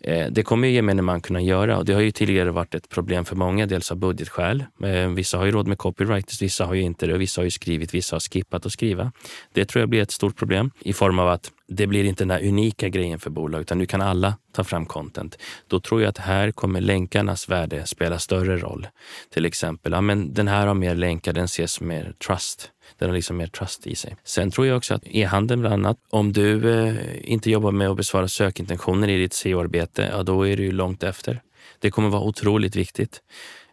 Eh, 0.00 0.26
det 0.30 0.42
kommer 0.42 0.68
ju 0.68 0.74
gemene 0.74 1.02
man 1.02 1.20
kunna 1.20 1.40
göra 1.40 1.78
och 1.78 1.84
det 1.84 1.92
har 1.92 2.00
ju 2.00 2.10
tidigare 2.10 2.50
varit 2.50 2.74
ett 2.74 2.88
problem 2.88 3.24
för 3.24 3.36
många, 3.36 3.66
dels 3.66 3.90
av 3.90 3.96
budgetskäl. 3.96 4.64
Eh, 4.84 5.08
vissa 5.08 5.38
har 5.38 5.44
ju 5.44 5.52
råd 5.52 5.66
med 5.66 5.78
copyright, 5.78 6.42
vissa 6.42 6.66
har 6.66 6.74
ju 6.74 6.82
inte 6.82 7.06
det. 7.06 7.18
Vissa 7.18 7.40
har 7.40 7.44
ju 7.44 7.50
skrivit, 7.50 7.94
vissa 7.94 8.16
har 8.16 8.20
skippat 8.20 8.66
att 8.66 8.72
skriva. 8.72 9.12
Det 9.52 9.64
tror 9.64 9.80
jag 9.80 9.88
blir 9.88 10.02
ett 10.02 10.10
stort 10.10 10.36
problem 10.36 10.70
i 10.80 10.92
form 10.92 11.18
av 11.18 11.28
att 11.28 11.50
det 11.68 11.86
blir 11.86 12.04
inte 12.04 12.24
den 12.24 12.30
här 12.30 12.48
unika 12.48 12.88
grejen 12.88 13.18
för 13.18 13.30
bolag, 13.30 13.60
utan 13.60 13.78
nu 13.78 13.86
kan 13.86 14.00
alla 14.00 14.34
ta 14.52 14.64
fram 14.64 14.86
content. 14.86 15.38
Då 15.66 15.80
tror 15.80 16.02
jag 16.02 16.08
att 16.08 16.18
här 16.18 16.50
kommer 16.50 16.80
länkarnas 16.80 17.48
värde 17.48 17.86
spela 17.86 18.18
större 18.18 18.56
roll. 18.56 18.86
Till 19.34 19.46
exempel, 19.46 19.92
ja, 19.92 20.00
men 20.00 20.34
den 20.34 20.48
här 20.48 20.66
har 20.66 20.74
mer 20.74 20.94
länkar, 20.94 21.32
den 21.32 21.44
ses 21.44 21.80
mer 21.80 22.14
trust. 22.26 22.70
Den 22.98 23.08
har 23.08 23.16
liksom 23.16 23.36
mer 23.36 23.46
trust 23.46 23.86
i 23.86 23.94
sig. 23.94 24.16
Sen 24.24 24.50
tror 24.50 24.66
jag 24.66 24.76
också 24.76 24.94
att 24.94 25.02
e-handeln 25.06 25.60
bland 25.60 25.74
annat, 25.74 25.96
om 26.10 26.32
du 26.32 26.70
eh, 26.70 26.94
inte 27.22 27.50
jobbar 27.50 27.72
med 27.72 27.88
att 27.88 27.96
besvara 27.96 28.28
sökintentioner 28.28 29.08
i 29.08 29.18
ditt 29.18 29.32
SEO-arbete, 29.32 30.08
ja 30.12 30.22
då 30.22 30.48
är 30.48 30.56
du 30.56 30.72
långt 30.72 31.02
efter. 31.02 31.42
Det 31.78 31.90
kommer 31.90 32.08
vara 32.08 32.22
otroligt 32.22 32.76
viktigt. 32.76 33.22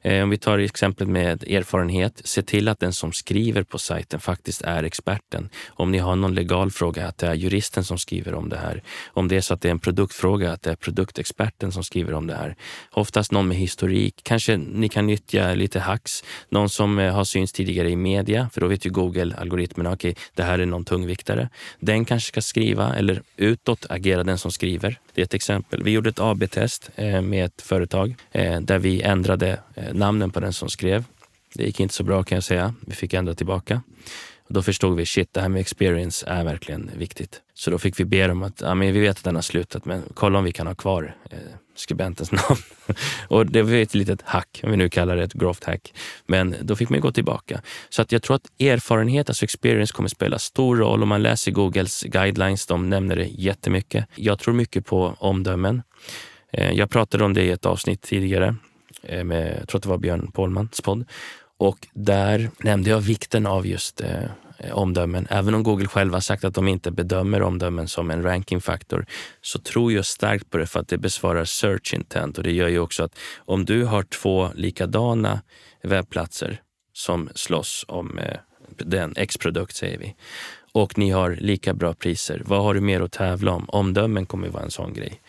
Eh, 0.06 0.24
om 0.24 0.30
vi 0.30 0.38
tar 0.38 0.58
exemplet 0.58 1.10
med 1.10 1.44
erfarenhet, 1.44 2.22
se 2.24 2.42
till 2.42 2.68
att 2.68 2.80
den 2.80 2.94
som 2.94 3.12
skriver 3.12 3.64
på 3.64 3.80
sajten 3.80 4.20
faktiskt 4.20 4.62
är 4.62 4.84
experten. 4.84 5.50
Om 5.68 5.92
ni 5.92 5.98
har 5.98 6.16
någon 6.16 6.36
legal 6.36 6.72
fråga, 6.72 7.08
att 7.08 7.18
det 7.18 7.28
är 7.28 7.34
juristen 7.34 7.84
som 7.84 7.98
skriver 7.98 8.34
om 8.34 8.50
det 8.50 8.58
här. 8.58 8.84
Om 9.14 9.28
det 9.28 9.38
är 9.38 9.42
så 9.42 9.54
att 9.54 9.62
det 9.62 9.68
är 9.68 9.72
en 9.72 9.80
produktfråga, 9.80 10.52
att 10.52 10.62
det 10.62 10.72
är 10.72 10.76
produktexperten 10.76 11.72
som 11.72 11.84
skriver 11.84 12.14
om 12.14 12.28
det 12.28 12.36
här. 12.36 12.56
Oftast 12.92 13.32
någon 13.32 13.48
med 13.48 13.58
historik. 13.58 14.22
Kanske 14.24 14.58
ni 14.58 14.90
kan 14.90 15.08
nyttja 15.08 15.54
lite 15.54 15.80
hacks. 15.80 16.24
Någon 16.50 16.70
som 16.70 17.00
eh, 17.00 17.14
har 17.14 17.24
synts 17.24 17.54
tidigare 17.54 17.90
i 17.90 17.96
media, 17.96 18.50
för 18.54 18.62
då 18.62 18.68
vet 18.68 18.86
ju 18.86 18.90
Google 18.90 19.36
algoritmerna, 19.38 19.92
okej, 19.94 20.12
okay, 20.12 20.24
det 20.34 20.44
här 20.44 20.60
är 20.60 20.66
någon 20.66 20.86
tungviktare. 20.86 21.50
Den 21.80 22.06
kanske 22.06 22.28
ska 22.28 22.42
skriva 22.42 22.96
eller 22.96 23.22
utåt 23.38 23.86
agera 23.90 24.24
den 24.24 24.38
som 24.38 24.52
skriver. 24.52 25.00
Det 25.14 25.22
är 25.22 25.26
ett 25.26 25.34
exempel. 25.34 25.84
Vi 25.84 25.92
gjorde 25.92 26.10
ett 26.10 26.20
AB-test 26.20 26.90
eh, 26.96 27.22
med 27.22 27.46
ett 27.46 27.62
företag 27.62 28.16
där 28.62 28.80
vi 28.80 29.02
ändrade 29.02 29.60
namnen 29.96 30.32
på 30.32 30.40
den 30.40 30.54
som 30.54 30.70
skrev. 30.70 31.04
Det 31.54 31.64
gick 31.64 31.80
inte 31.80 31.94
så 31.94 32.04
bra 32.04 32.24
kan 32.24 32.36
jag 32.36 32.44
säga. 32.44 32.74
Vi 32.82 32.94
fick 32.96 33.14
ändra 33.14 33.34
tillbaka. 33.34 33.82
Och 34.48 34.54
då 34.54 34.62
förstod 34.62 34.98
vi, 34.98 35.06
shit, 35.06 35.34
det 35.34 35.42
här 35.42 35.50
med 35.50 35.62
experience 35.62 36.26
är 36.28 36.44
verkligen 36.44 36.92
viktigt. 36.98 37.42
Så 37.54 37.72
då 37.72 37.78
fick 37.78 38.00
vi 38.00 38.06
be 38.06 38.28
dem 38.28 38.44
att, 38.44 38.62
ja 38.62 38.76
men 38.76 38.94
vi 38.94 39.00
vet 39.00 39.18
att 39.18 39.24
den 39.24 39.36
har 39.36 39.42
slutat, 39.42 39.86
men 39.86 40.04
kolla 40.14 40.40
om 40.40 40.46
vi 40.46 40.52
kan 40.52 40.68
ha 40.68 40.76
kvar 40.76 41.16
eh, 41.32 41.38
skribentens 41.76 42.32
namn. 42.32 42.62
och 43.28 43.46
det 43.46 43.62
var 43.62 43.74
ett 43.74 43.96
litet 43.96 44.22
hack, 44.22 44.60
om 44.64 44.72
vi 44.72 44.78
nu 44.78 44.90
kallar 44.90 45.16
det 45.16 45.24
ett 45.24 45.34
grovt 45.34 45.64
hack. 45.64 45.94
Men 46.26 46.56
då 46.62 46.76
fick 46.76 46.90
man 46.90 47.00
gå 47.00 47.12
tillbaka. 47.12 47.62
Så 47.90 48.02
att 48.02 48.12
jag 48.12 48.24
tror 48.24 48.36
att 48.36 48.62
erfarenhet, 48.62 49.30
alltså 49.30 49.44
experience, 49.44 49.94
kommer 49.94 50.10
spela 50.10 50.40
stor 50.40 50.76
roll. 50.76 51.04
Om 51.04 51.10
man 51.10 51.24
läser 51.24 51.52
Googles 51.52 52.04
guidelines, 52.04 52.66
de 52.66 52.90
nämner 52.90 53.16
det 53.16 53.26
jättemycket. 53.26 54.06
Jag 54.16 54.40
tror 54.40 54.54
mycket 54.54 54.86
på 54.86 55.16
omdömen. 55.20 55.82
Eh, 56.54 56.72
jag 56.72 56.90
pratade 56.90 57.24
om 57.24 57.34
det 57.34 57.44
i 57.44 57.52
ett 57.52 57.66
avsnitt 57.66 58.02
tidigare. 58.02 58.56
Eh, 59.04 59.24
med, 59.24 59.58
jag 59.60 59.68
tror 59.68 59.80
att 59.80 59.84
det 59.84 59.90
var 59.90 59.98
Björn 59.98 60.32
Pålmans 60.32 60.82
podd. 60.82 61.06
Och 61.58 61.88
där 61.94 62.50
nämnde 62.60 62.90
jag 62.90 63.02
vikten 63.02 63.46
av 63.46 63.68
just 63.68 64.02
eh, 64.02 64.30
omdömen. 64.72 65.28
Även 65.30 65.56
om 65.56 65.64
Google 65.64 65.88
själva 65.88 66.22
sagt 66.22 66.44
att 66.44 66.54
de 66.54 66.68
inte 66.68 66.92
bedömer 66.92 67.42
omdömen 67.42 67.88
som 67.88 68.12
en 68.12 68.24
rankingfaktor 68.24 69.06
så 69.42 69.60
tror 69.60 69.94
jag 69.94 70.06
starkt 70.06 70.50
på 70.50 70.58
det 70.58 70.68
för 70.68 70.80
att 70.80 70.88
det 70.88 70.98
besvarar 70.98 71.46
search 71.46 71.94
intent 71.94 72.38
och 72.38 72.44
det 72.44 72.52
gör 72.52 72.68
ju 72.68 72.80
också 72.80 73.04
att 73.04 73.18
om 73.38 73.66
du 73.66 73.84
har 73.84 74.04
två 74.04 74.50
likadana 74.56 75.42
webbplatser 75.84 76.62
som 76.94 77.30
slåss 77.36 77.86
om 77.88 78.20
eh, 78.20 78.38
den 78.78 79.14
X-produkt 79.18 79.76
säger 79.76 79.98
vi 79.98 80.16
och 80.72 80.98
ni 80.98 81.10
har 81.10 81.32
lika 81.32 81.74
bra 81.74 81.94
priser. 81.94 82.42
Vad 82.46 82.64
har 82.64 82.74
du 82.74 82.82
mer 82.82 83.02
att 83.02 83.12
tävla 83.12 83.52
om? 83.52 83.70
Omdömen 83.70 84.26
kommer 84.26 84.48
vara 84.48 84.64
en 84.64 84.72
sån 84.72 84.94
grej. 84.94 85.22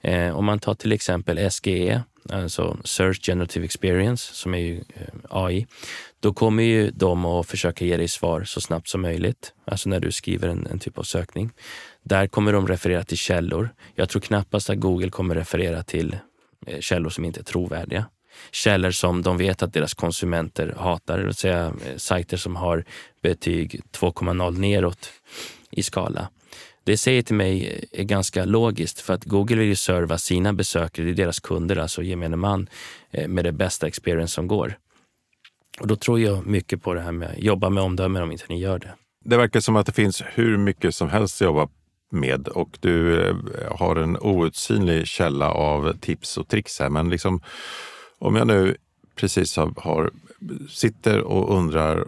Eh, 0.00 0.36
om 0.36 0.44
man 0.44 0.58
tar 0.58 0.74
till 0.74 0.92
exempel 0.92 1.50
SGE 1.50 2.02
alltså 2.28 2.76
Search 2.84 3.26
Generative 3.26 3.64
Experience, 3.64 4.34
som 4.34 4.54
är 4.54 4.58
ju 4.58 4.76
eh, 4.76 5.14
AI, 5.30 5.66
då 6.20 6.32
kommer 6.32 6.62
ju 6.62 6.90
de 6.90 7.24
att 7.24 7.46
försöka 7.46 7.84
ge 7.84 7.96
dig 7.96 8.08
svar 8.08 8.44
så 8.44 8.60
snabbt 8.60 8.88
som 8.88 9.02
möjligt. 9.02 9.52
Alltså 9.64 9.88
när 9.88 10.00
du 10.00 10.12
skriver 10.12 10.48
en, 10.48 10.66
en 10.66 10.78
typ 10.78 10.98
av 10.98 11.02
sökning. 11.02 11.50
Där 12.02 12.26
kommer 12.26 12.52
de 12.52 12.68
referera 12.68 13.04
till 13.04 13.18
källor. 13.18 13.74
Jag 13.94 14.08
tror 14.08 14.22
knappast 14.22 14.70
att 14.70 14.78
Google 14.78 15.10
kommer 15.10 15.34
referera 15.34 15.82
till 15.82 16.16
eh, 16.66 16.80
källor 16.80 17.10
som 17.10 17.24
inte 17.24 17.40
är 17.40 17.44
trovärdiga. 17.44 18.06
Källor 18.50 18.90
som 18.90 19.22
de 19.22 19.38
vet 19.38 19.62
att 19.62 19.72
deras 19.72 19.94
konsumenter 19.94 20.74
hatar, 20.78 21.18
det 21.18 21.24
vill 21.24 21.34
säga 21.34 21.72
sajter 21.96 22.36
som 22.36 22.56
har 22.56 22.84
betyg 23.22 23.80
2,0 23.92 24.58
neråt 24.58 25.12
i 25.70 25.82
skala. 25.82 26.28
Det 26.84 26.96
säger 26.96 27.22
till 27.22 27.34
mig 27.34 27.66
eh, 27.92 28.00
är 28.00 28.04
ganska 28.04 28.44
logiskt 28.44 29.00
för 29.00 29.14
att 29.14 29.24
Google 29.24 29.56
vill 29.56 29.68
ju 29.68 29.76
serva 29.76 30.18
sina 30.18 30.52
besökare, 30.52 31.06
det 31.06 31.12
är 31.12 31.14
deras 31.14 31.40
kunder, 31.40 31.76
alltså 31.76 32.02
gemene 32.02 32.36
man, 32.36 32.68
eh, 33.10 33.28
med 33.28 33.44
det 33.44 33.52
bästa 33.52 33.86
experience 33.86 34.34
som 34.34 34.46
går. 34.46 34.78
Och 35.80 35.86
då 35.86 35.96
tror 35.96 36.20
jag 36.20 36.46
mycket 36.46 36.82
på 36.82 36.94
det 36.94 37.00
här 37.00 37.12
med 37.12 37.30
att 37.30 37.38
jobba 37.38 37.70
med 37.70 37.82
omdömen 37.82 38.22
om 38.22 38.32
inte 38.32 38.44
ni 38.48 38.60
gör 38.60 38.78
det. 38.78 38.94
Det 39.24 39.36
verkar 39.36 39.60
som 39.60 39.76
att 39.76 39.86
det 39.86 39.92
finns 39.92 40.22
hur 40.34 40.56
mycket 40.56 40.94
som 40.94 41.08
helst 41.08 41.42
att 41.42 41.46
jobba 41.46 41.68
med 42.10 42.48
och 42.48 42.78
du 42.80 43.22
eh, 43.28 43.36
har 43.70 43.96
en 43.96 44.16
outsinlig 44.20 45.06
källa 45.06 45.50
av 45.50 45.92
tips 46.00 46.36
och 46.36 46.48
tricks 46.48 46.78
här. 46.78 46.88
Men 46.88 47.10
liksom, 47.10 47.42
om 48.18 48.36
jag 48.36 48.46
nu 48.46 48.76
precis 49.14 49.56
har, 49.56 49.74
har 49.76 50.10
sitter 50.68 51.20
och 51.20 51.56
undrar 51.56 52.06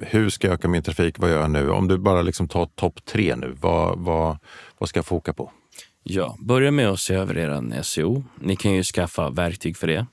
hur 0.00 0.30
ska 0.30 0.46
jag 0.46 0.54
öka 0.54 0.68
min 0.68 0.82
trafik? 0.82 1.18
Vad 1.18 1.30
gör 1.30 1.40
jag 1.40 1.50
nu? 1.50 1.70
Om 1.70 1.88
du 1.88 1.98
bara 1.98 2.22
liksom 2.22 2.48
tar 2.48 2.66
topp 2.66 3.04
tre 3.04 3.36
nu, 3.36 3.56
vad, 3.60 3.98
vad, 3.98 4.38
vad 4.78 4.88
ska 4.88 4.98
jag 4.98 5.06
foka 5.06 5.32
på? 5.32 5.52
Ja, 6.02 6.36
börja 6.38 6.70
med 6.70 6.88
att 6.88 7.00
se 7.00 7.14
över 7.14 7.38
er 7.38 7.82
SEO. 7.82 8.24
Ni 8.40 8.56
kan 8.56 8.72
ju 8.72 8.82
skaffa 8.82 9.30
verktyg 9.30 9.76
för 9.76 9.86
det. 9.86 10.06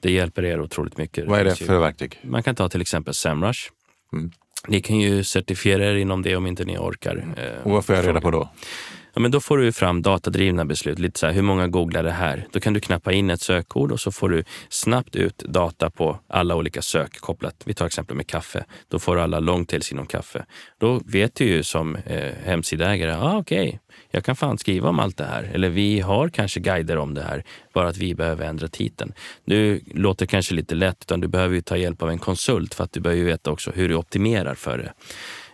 Det 0.00 0.12
hjälper 0.12 0.44
er 0.44 0.60
otroligt 0.60 0.98
mycket. 0.98 1.26
Vad 1.26 1.40
är 1.40 1.44
det 1.44 1.54
för 1.54 1.78
verktyg? 1.78 2.20
Man 2.22 2.42
kan 2.42 2.54
ta 2.54 2.68
till 2.68 2.80
exempel 2.80 3.14
Semrush. 3.14 3.60
Mm. 4.12 4.30
Ni 4.68 4.80
kan 4.80 5.00
ju 5.00 5.24
certifiera 5.24 5.86
er 5.86 5.94
inom 5.94 6.22
det 6.22 6.36
om 6.36 6.46
inte 6.46 6.64
ni 6.64 6.78
orkar. 6.78 7.34
Och 7.62 7.70
vad 7.70 7.84
får 7.84 7.94
jag 7.94 8.06
reda 8.06 8.20
på 8.20 8.30
då? 8.30 8.50
Ja, 9.14 9.20
men 9.20 9.30
då 9.30 9.40
får 9.40 9.58
du 9.58 9.72
fram 9.72 10.02
datadrivna 10.02 10.64
beslut. 10.64 10.98
Lite 10.98 11.18
så 11.18 11.26
här, 11.26 11.32
hur 11.32 11.42
många 11.42 11.68
googlar 11.68 12.02
det 12.02 12.10
här? 12.10 12.46
Då 12.52 12.60
kan 12.60 12.72
du 12.72 12.80
knappa 12.80 13.12
in 13.12 13.30
ett 13.30 13.40
sökord 13.40 13.92
och 13.92 14.00
så 14.00 14.12
får 14.12 14.28
du 14.28 14.44
snabbt 14.68 15.16
ut 15.16 15.38
data 15.38 15.90
på 15.90 16.18
alla 16.28 16.56
olika 16.56 16.82
sök 16.82 17.20
kopplat. 17.20 17.62
Vi 17.64 17.74
tar 17.74 17.86
exempel 17.86 18.16
med 18.16 18.26
kaffe. 18.26 18.64
Då 18.88 18.98
får 18.98 19.16
du 19.16 19.22
alla 19.22 19.40
longtails 19.40 19.92
inom 19.92 20.06
kaffe. 20.06 20.44
Då 20.78 21.00
vet 21.06 21.34
du 21.34 21.44
ju 21.44 21.62
som 21.62 21.96
eh, 21.96 22.32
hemsidägare, 22.44 23.12
ah, 23.12 23.38
okej, 23.38 23.68
okay, 23.68 23.78
jag 24.10 24.24
kan 24.24 24.36
fan 24.36 24.58
skriva 24.58 24.88
om 24.88 24.98
allt 24.98 25.16
det 25.16 25.24
här. 25.24 25.50
Eller 25.54 25.68
vi 25.68 26.00
har 26.00 26.28
kanske 26.28 26.60
guider 26.60 26.96
om 26.96 27.14
det 27.14 27.22
här, 27.22 27.44
bara 27.74 27.88
att 27.88 27.96
vi 27.96 28.14
behöver 28.14 28.46
ändra 28.46 28.68
titeln. 28.68 29.12
Nu 29.44 29.80
låter 29.94 30.26
kanske 30.26 30.54
lite 30.54 30.74
lätt, 30.74 30.98
utan 31.00 31.20
du 31.20 31.28
behöver 31.28 31.54
ju 31.54 31.60
ta 31.60 31.76
hjälp 31.76 32.02
av 32.02 32.10
en 32.10 32.18
konsult 32.18 32.74
för 32.74 32.84
att 32.84 32.92
du 32.92 33.00
behöver 33.00 33.24
veta 33.24 33.50
också 33.50 33.70
hur 33.74 33.88
du 33.88 33.94
optimerar 33.94 34.54
för 34.54 34.78
det. 34.78 34.92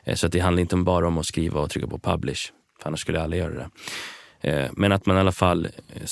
Eh, 0.04 0.14
så 0.14 0.26
att 0.26 0.32
det 0.32 0.40
handlar 0.40 0.60
inte 0.60 0.76
bara 0.76 1.06
om 1.06 1.18
att 1.18 1.26
skriva 1.26 1.60
och 1.60 1.70
trycka 1.70 1.86
på 1.86 1.98
publish. 1.98 2.52
För 2.80 2.88
annars 2.88 3.00
skulle 3.00 3.18
jag 3.18 3.24
aldrig 3.24 3.42
göra 3.42 3.54
det. 3.54 3.70
Eh, 4.40 4.70
men 4.72 4.92
att 4.92 5.06
man 5.06 5.16
i 5.16 5.20
alla 5.20 5.32
fall 5.32 5.64
eh, 5.64 6.02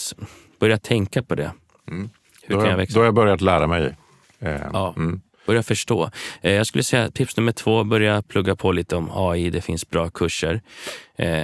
börjar 0.61 0.77
tänka 0.77 1.23
på 1.23 1.35
det. 1.35 1.53
Mm. 1.89 2.11
Hur 2.43 2.55
då, 2.55 2.61
kan 2.61 2.71
jag 2.71 2.77
växa? 2.77 2.95
Då 2.95 3.01
har 3.01 3.05
jag 3.05 3.15
börjat 3.15 3.41
lära 3.41 3.67
mig. 3.67 3.97
Eh, 4.39 4.61
ja. 4.73 4.95
Mm. 4.97 5.21
Börja 5.47 5.63
förstå. 5.63 6.11
Jag 6.41 6.67
skulle 6.67 6.85
säga 6.85 7.11
tips 7.11 7.37
nummer 7.37 7.53
två, 7.53 7.85
börja 7.85 8.23
plugga 8.23 8.57
på 8.57 8.73
lite 8.73 8.97
om 8.97 9.11
AI. 9.15 9.51
Det 9.51 9.61
finns 9.61 9.91
bra 9.91 10.11
kurser. 10.11 10.61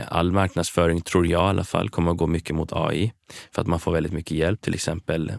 All 0.09 0.33
marknadsföring, 0.33 1.01
tror 1.01 1.27
jag 1.27 1.47
i 1.47 1.49
alla 1.49 1.65
fall, 1.65 1.91
kommer 1.91 2.11
att 2.11 2.17
gå 2.17 2.27
mycket 2.27 2.57
mot 2.57 2.73
AI. 2.73 3.13
För 3.53 3.63
att 3.63 3.67
man 3.69 3.81
får 3.81 3.93
väldigt 3.93 4.13
mycket 4.13 4.31
hjälp. 4.31 4.61
Till 4.61 4.75
exempel, 4.75 5.33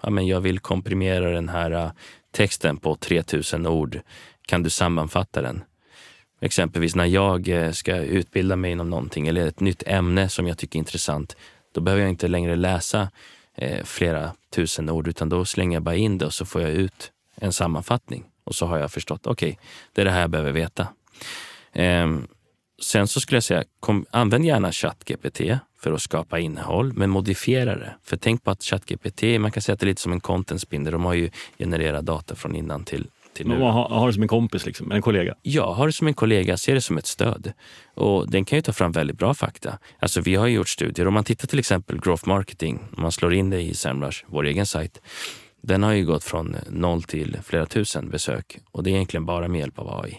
ja, 0.00 0.10
men 0.10 0.26
jag 0.26 0.40
vill 0.40 0.58
komprimera 0.58 1.30
den 1.30 1.48
här 1.48 1.92
texten 2.34 2.76
på 2.76 2.96
3000 2.96 3.66
ord. 3.66 4.00
Kan 4.46 4.62
du 4.62 4.70
sammanfatta 4.70 5.42
den? 5.42 5.64
Exempelvis 6.42 6.94
när 6.94 7.06
jag 7.06 7.48
eh, 7.48 7.70
ska 7.70 7.96
utbilda 7.96 8.56
mig 8.56 8.72
inom 8.72 8.90
någonting 8.90 9.28
eller 9.28 9.46
ett 9.46 9.60
nytt 9.60 9.82
ämne 9.86 10.28
som 10.28 10.46
jag 10.46 10.58
tycker 10.58 10.76
är 10.76 10.78
intressant. 10.78 11.36
Då 11.74 11.80
behöver 11.80 12.02
jag 12.02 12.10
inte 12.10 12.28
längre 12.28 12.56
läsa 12.56 13.10
eh, 13.54 13.84
flera 13.84 14.32
tusen 14.54 14.90
ord 14.90 15.08
utan 15.08 15.28
då 15.28 15.44
slänger 15.44 15.76
jag 15.76 15.82
bara 15.82 15.94
in 15.94 16.18
det 16.18 16.26
och 16.26 16.34
så 16.34 16.44
får 16.44 16.62
jag 16.62 16.70
ut 16.70 17.12
en 17.36 17.52
sammanfattning. 17.52 18.24
Och 18.44 18.54
så 18.54 18.66
har 18.66 18.78
jag 18.78 18.92
förstått, 18.92 19.26
okej, 19.26 19.50
okay, 19.50 19.64
det 19.92 20.00
är 20.00 20.04
det 20.04 20.10
här 20.10 20.20
jag 20.20 20.30
behöver 20.30 20.52
veta. 20.52 20.88
Ehm, 21.72 22.26
sen 22.82 23.08
så 23.08 23.20
skulle 23.20 23.36
jag 23.36 23.44
säga, 23.44 23.64
kom, 23.80 24.06
använd 24.10 24.44
gärna 24.44 24.72
ChatGPT 24.72 25.40
för 25.80 25.92
att 25.92 26.02
skapa 26.02 26.38
innehåll, 26.38 26.92
men 26.92 27.10
modifiera 27.10 27.76
det. 27.76 27.94
För 28.02 28.16
tänk 28.16 28.44
på 28.44 28.50
att 28.50 28.62
ChatGPT, 28.62 29.22
man 29.40 29.50
kan 29.50 29.62
säga 29.62 29.74
att 29.74 29.80
det 29.80 29.84
är 29.84 29.88
lite 29.88 30.02
som 30.02 30.12
en 30.12 30.20
content 30.20 30.60
spinner. 30.60 30.92
De 30.92 31.04
har 31.04 31.14
ju 31.14 31.30
genererat 31.58 32.04
data 32.04 32.34
från 32.34 32.56
innan 32.56 32.84
till 32.84 33.06
till 33.34 33.48
nu. 33.48 33.58
Man 33.58 33.72
har, 33.72 33.88
har 33.88 34.06
det 34.06 34.12
som 34.12 34.22
en 34.22 34.28
kompis, 34.28 34.66
liksom, 34.66 34.92
en 34.92 35.02
kollega? 35.02 35.34
Ja, 35.42 35.72
har 35.72 35.86
det 35.86 35.92
som 35.92 36.06
en 36.06 36.14
kollega, 36.14 36.56
ser 36.56 36.74
det 36.74 36.80
som 36.80 36.98
ett 36.98 37.06
stöd. 37.06 37.52
Och 37.94 38.30
den 38.30 38.44
kan 38.44 38.58
ju 38.58 38.62
ta 38.62 38.72
fram 38.72 38.92
väldigt 38.92 39.18
bra 39.18 39.34
fakta. 39.34 39.78
Alltså 39.98 40.20
vi 40.20 40.34
har 40.34 40.46
gjort 40.46 40.68
studier. 40.68 41.08
Om 41.08 41.14
man 41.14 41.24
tittar 41.24 41.48
till 41.48 41.58
exempel 41.58 42.00
growth 42.00 42.28
marketing, 42.28 42.78
om 42.96 43.02
man 43.02 43.12
slår 43.12 43.34
in 43.34 43.50
det 43.50 43.60
i 43.60 43.74
Semrush, 43.74 44.24
vår 44.26 44.46
egen 44.46 44.66
sajt. 44.66 45.00
Den 45.62 45.82
har 45.82 45.92
ju 45.92 46.06
gått 46.06 46.24
från 46.24 46.56
noll 46.68 47.02
till 47.02 47.38
flera 47.44 47.66
tusen 47.66 48.10
besök 48.10 48.58
och 48.70 48.82
det 48.82 48.90
är 48.90 48.94
egentligen 48.94 49.26
bara 49.26 49.48
med 49.48 49.60
hjälp 49.60 49.78
av 49.78 50.00
AI. 50.02 50.18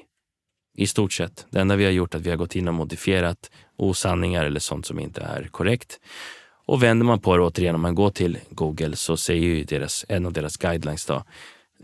I 0.78 0.88
stort 0.88 1.14
sett. 1.14 1.46
Det 1.50 1.60
enda 1.60 1.76
vi 1.76 1.86
har 1.86 1.92
gjort 1.92 2.14
är 2.14 2.20
att 2.20 2.26
vi 2.26 2.30
har 2.30 2.38
gått 2.38 2.56
in 2.56 2.68
och 2.68 2.74
modifierat 2.74 3.52
osanningar 3.78 4.46
eller 4.46 4.60
sånt 4.60 4.86
som 4.86 5.00
inte 5.00 5.22
är 5.22 5.48
korrekt. 5.52 6.00
Och 6.66 6.84
vänder 6.84 7.06
man 7.06 7.20
på 7.20 7.38
det 7.38 7.44
återigen, 7.44 7.76
om 7.76 7.82
man 7.82 7.96
går 7.96 8.10
till 8.10 8.38
Google 8.50 8.96
så 8.96 9.18
säger 9.18 9.44
ju 9.44 9.64
deras, 9.64 10.06
en 10.10 10.26
av 10.26 10.34
deras 10.34 10.58
guidelines 10.58 11.06
då, 11.06 11.24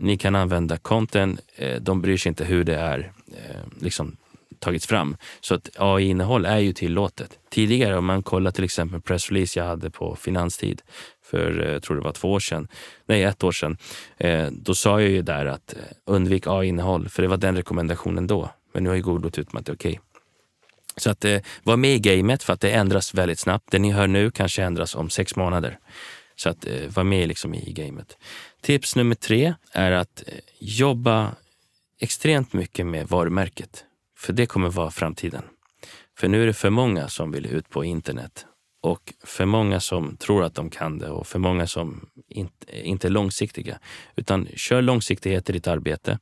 ni 0.00 0.16
kan 0.16 0.34
använda 0.34 0.76
content. 0.76 1.40
Eh, 1.56 1.80
de 1.80 2.00
bryr 2.00 2.16
sig 2.16 2.28
inte 2.28 2.44
hur 2.44 2.64
det 2.64 2.76
är 2.76 3.12
eh, 3.28 3.60
liksom, 3.80 4.16
tagits 4.58 4.86
fram. 4.86 5.16
Så 5.40 5.54
att 5.54 5.70
AI-innehåll 5.78 6.46
är 6.46 6.58
ju 6.58 6.72
tillåtet. 6.72 7.38
Tidigare, 7.50 7.96
om 7.96 8.06
man 8.06 8.22
kollar 8.22 8.50
till 8.50 8.64
exempel 8.64 9.00
pressrelease 9.00 9.58
jag 9.58 9.66
hade 9.66 9.90
på 9.90 10.16
Finanstid 10.16 10.82
för, 11.24 11.66
eh, 11.66 11.72
jag 11.72 11.82
tror 11.82 11.96
det 11.96 12.02
var 12.02 12.12
två 12.12 12.32
år 12.32 12.40
sedan, 12.40 12.68
nej 13.06 13.22
ett 13.24 13.44
år 13.44 13.52
sedan, 13.52 13.76
då 14.50 14.74
sa 14.74 15.00
jag 15.00 15.10
ju 15.10 15.22
där 15.22 15.46
att 15.46 15.74
undvik 16.06 16.46
AI-innehåll, 16.46 17.08
för 17.08 17.22
det 17.22 17.28
var 17.28 17.36
den 17.36 17.56
rekommendationen 17.56 18.26
då. 18.26 18.50
Men 18.72 18.82
nu 18.82 18.88
har 18.88 18.96
ju 18.96 19.02
Google 19.02 19.22
gått 19.22 19.38
ut 19.38 19.52
med 19.52 19.60
att 19.60 19.66
det 19.66 19.72
är 19.72 19.76
okej. 19.76 19.90
Okay. 19.90 20.02
Så 20.96 21.10
att 21.10 21.24
var 21.62 21.76
med 21.76 21.94
i 21.94 21.98
gamet 21.98 22.42
för 22.42 22.52
att 22.52 22.60
det 22.60 22.70
ändras 22.70 23.14
väldigt 23.14 23.38
snabbt. 23.38 23.70
Det 23.70 23.78
ni 23.78 23.90
hör 23.92 24.06
nu 24.06 24.30
kanske 24.30 24.62
ändras 24.62 24.94
om 24.94 25.10
sex 25.10 25.36
månader. 25.36 25.78
Så 26.40 26.48
att 26.48 26.66
eh, 26.66 26.88
var 26.88 27.04
med 27.04 27.28
liksom 27.28 27.54
i 27.54 27.72
gamet. 27.72 28.16
Tips 28.60 28.96
nummer 28.96 29.14
tre 29.14 29.54
är 29.72 29.92
att 29.92 30.22
eh, 30.26 30.34
jobba 30.58 31.34
extremt 31.98 32.52
mycket 32.52 32.86
med 32.86 33.08
varumärket. 33.08 33.84
För 34.18 34.32
det 34.32 34.46
kommer 34.46 34.70
vara 34.70 34.90
framtiden. 34.90 35.42
För 36.18 36.28
nu 36.28 36.42
är 36.42 36.46
det 36.46 36.52
för 36.52 36.70
många 36.70 37.08
som 37.08 37.32
vill 37.32 37.46
ut 37.46 37.70
på 37.70 37.84
internet 37.84 38.46
och 38.82 39.14
för 39.24 39.44
många 39.44 39.80
som 39.80 40.16
tror 40.16 40.44
att 40.44 40.54
de 40.54 40.70
kan 40.70 40.98
det 40.98 41.10
och 41.10 41.26
för 41.26 41.38
många 41.38 41.66
som 41.66 42.08
inte, 42.28 42.80
inte 42.88 43.08
är 43.08 43.10
långsiktiga. 43.10 43.78
Utan 44.16 44.48
kör 44.56 44.82
långsiktighet 44.82 45.50
i 45.50 45.52
ditt 45.52 45.66
arbete 45.66 46.18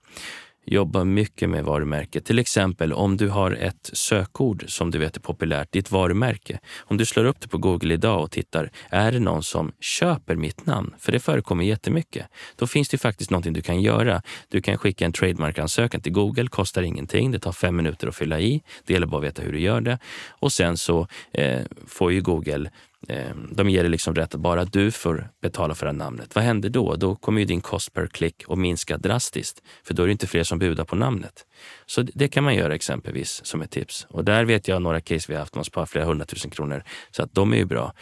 jobba 0.71 1.05
mycket 1.05 1.51
med 1.51 1.65
varumärke. 1.65 2.21
Till 2.21 2.39
exempel 2.39 2.93
om 2.93 3.17
du 3.17 3.29
har 3.29 3.51
ett 3.53 3.91
sökord 3.93 4.65
som 4.67 4.91
du 4.91 4.99
vet 4.99 5.17
är 5.17 5.21
populärt, 5.21 5.73
ditt 5.73 5.91
varumärke. 5.91 6.59
Om 6.79 6.97
du 6.97 7.07
slår 7.07 7.25
upp 7.25 7.41
det 7.41 7.49
på 7.49 7.59
Google 7.59 7.95
idag 7.95 8.23
och 8.23 8.31
tittar, 8.31 8.71
är 8.91 9.13
det 9.13 9.21
någon 9.21 9.43
som 9.43 9.73
köper 9.81 10.37
mitt 10.37 10.67
namn? 10.67 10.95
För 10.99 11.13
det 11.13 11.21
förekommer 11.21 11.65
jättemycket. 11.65 12.27
Då 12.57 12.67
finns 12.67 12.89
det 12.89 12.99
faktiskt 12.99 13.31
någonting 13.31 13.53
du 13.53 13.63
kan 13.63 13.83
göra. 13.83 14.23
Du 14.49 14.61
kan 14.63 14.79
skicka 14.79 15.05
en 15.05 15.13
trademarkansökan 15.13 16.01
till 16.01 16.13
Google, 16.13 16.49
kostar 16.49 16.83
ingenting. 16.83 17.31
Det 17.31 17.39
tar 17.39 17.53
fem 17.53 17.77
minuter 17.77 18.09
att 18.09 18.17
fylla 18.17 18.41
i. 18.41 18.63
Det 18.87 18.93
gäller 18.93 19.07
bara 19.07 19.19
att 19.19 19.25
veta 19.25 19.43
hur 19.43 19.53
du 19.53 19.61
gör 19.61 19.81
det. 19.81 19.99
Och 20.29 20.53
sen 20.53 20.77
så 20.77 21.07
eh, 21.33 21.63
får 21.87 22.13
ju 22.13 22.21
Google 22.21 22.71
Eh, 23.09 23.35
de 23.51 23.71
ger 23.71 23.83
dig 23.83 23.91
liksom 23.91 24.15
rätt 24.15 24.35
att 24.35 24.41
bara 24.41 24.65
du 24.65 24.91
får 24.91 25.31
betala 25.43 25.75
för 25.75 25.87
det 25.87 25.93
här 25.93 25.99
namnet. 25.99 26.35
Vad 26.35 26.45
händer 26.45 26.69
då? 26.69 26.97
Då 26.97 27.17
kommer 27.17 27.41
ju 27.41 27.45
din 27.45 27.61
kost 27.61 27.93
per 27.93 28.07
klick 28.07 28.43
att 28.49 28.59
minska 28.59 28.99
drastiskt, 28.99 29.63
för 29.85 29.95
då 29.95 30.03
är 30.03 30.07
det 30.07 30.13
inte 30.13 30.27
fler 30.27 30.43
som 30.43 30.59
budar 30.59 30.85
på 30.85 30.97
namnet. 30.97 31.47
Så 31.87 32.03
det 32.03 32.29
kan 32.29 32.45
man 32.45 32.55
göra 32.55 32.75
exempelvis 32.75 33.41
som 33.45 33.63
ett 33.63 33.71
tips. 33.71 34.07
Och 34.11 34.25
där 34.25 34.45
vet 34.45 34.69
jag 34.69 34.83
några 34.83 35.01
case 35.01 35.25
vi 35.29 35.35
har 35.35 35.41
haft, 35.41 35.55
man 35.55 35.65
sparar 35.65 35.87
flera 35.87 36.05
hundratusen 36.05 36.51
kronor. 36.51 36.83
Så 37.11 37.23
att 37.23 37.35
de 37.35 37.53
är 37.53 37.57
ju 37.57 37.65
bra. 37.65 37.93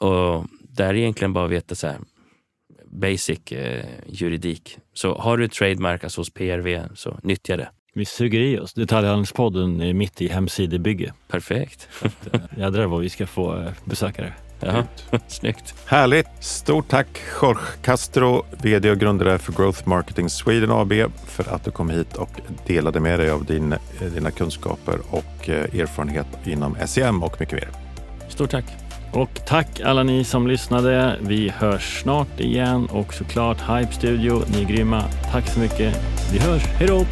Och 0.00 0.46
där 0.60 0.88
är 0.88 0.94
egentligen 0.94 1.32
bara 1.32 1.44
att 1.44 1.50
veta 1.50 1.74
så 1.74 1.86
här, 1.86 1.98
basic 2.86 3.52
eh, 3.52 3.84
juridik. 4.06 4.78
Så 4.94 5.14
har 5.14 5.36
du 5.36 5.48
trademark 5.48 6.04
alltså 6.04 6.20
hos 6.20 6.30
PRV, 6.30 6.88
så 6.94 7.18
nyttja 7.22 7.56
det. 7.56 7.68
Vi 7.94 8.04
suger 8.04 8.40
i 8.40 8.58
oss. 8.58 8.72
Detaljhandelspodden 8.72 9.80
är 9.80 9.94
mitt 9.94 10.22
i 10.22 10.28
hemsidebygge. 10.28 11.12
Perfekt. 11.28 11.88
Eh, 12.32 12.40
jädrar 12.58 12.86
vad 12.86 13.00
vi 13.00 13.08
ska 13.08 13.26
få 13.26 13.58
eh, 13.58 13.70
besökare. 13.84 14.32
Ja, 14.60 14.84
snyggt. 15.26 15.74
Härligt. 15.86 16.26
Stort 16.40 16.88
tack 16.88 17.06
Jorge 17.42 17.60
Castro, 17.82 18.46
VD 18.62 18.90
och 18.90 18.98
grundare 18.98 19.38
för 19.38 19.52
Growth 19.52 19.88
Marketing 19.88 20.30
Sweden 20.30 20.70
AB 20.70 20.92
för 21.26 21.54
att 21.54 21.64
du 21.64 21.70
kom 21.70 21.90
hit 21.90 22.16
och 22.16 22.30
delade 22.66 23.00
med 23.00 23.18
dig 23.18 23.30
av 23.30 23.44
din, 23.44 23.74
dina 24.14 24.30
kunskaper 24.30 24.98
och 25.10 25.48
eh, 25.48 25.80
erfarenhet 25.80 26.26
inom 26.44 26.76
SEM 26.86 27.22
och 27.22 27.40
mycket 27.40 27.54
mer. 27.54 27.68
Stort 28.28 28.50
tack. 28.50 28.64
Och 29.12 29.40
tack 29.46 29.80
alla 29.80 30.02
ni 30.02 30.24
som 30.24 30.46
lyssnade. 30.46 31.18
Vi 31.20 31.48
hörs 31.48 32.00
snart 32.02 32.40
igen 32.40 32.86
och 32.90 33.14
såklart 33.14 33.58
Hype 33.60 33.92
Studio. 33.92 34.42
Ni 34.52 34.62
är 34.62 34.66
grymma. 34.66 35.04
Tack 35.32 35.48
så 35.48 35.60
mycket. 35.60 35.94
Vi 36.32 36.38
hörs. 36.38 36.62
Hej 36.62 36.88
då! 36.88 37.06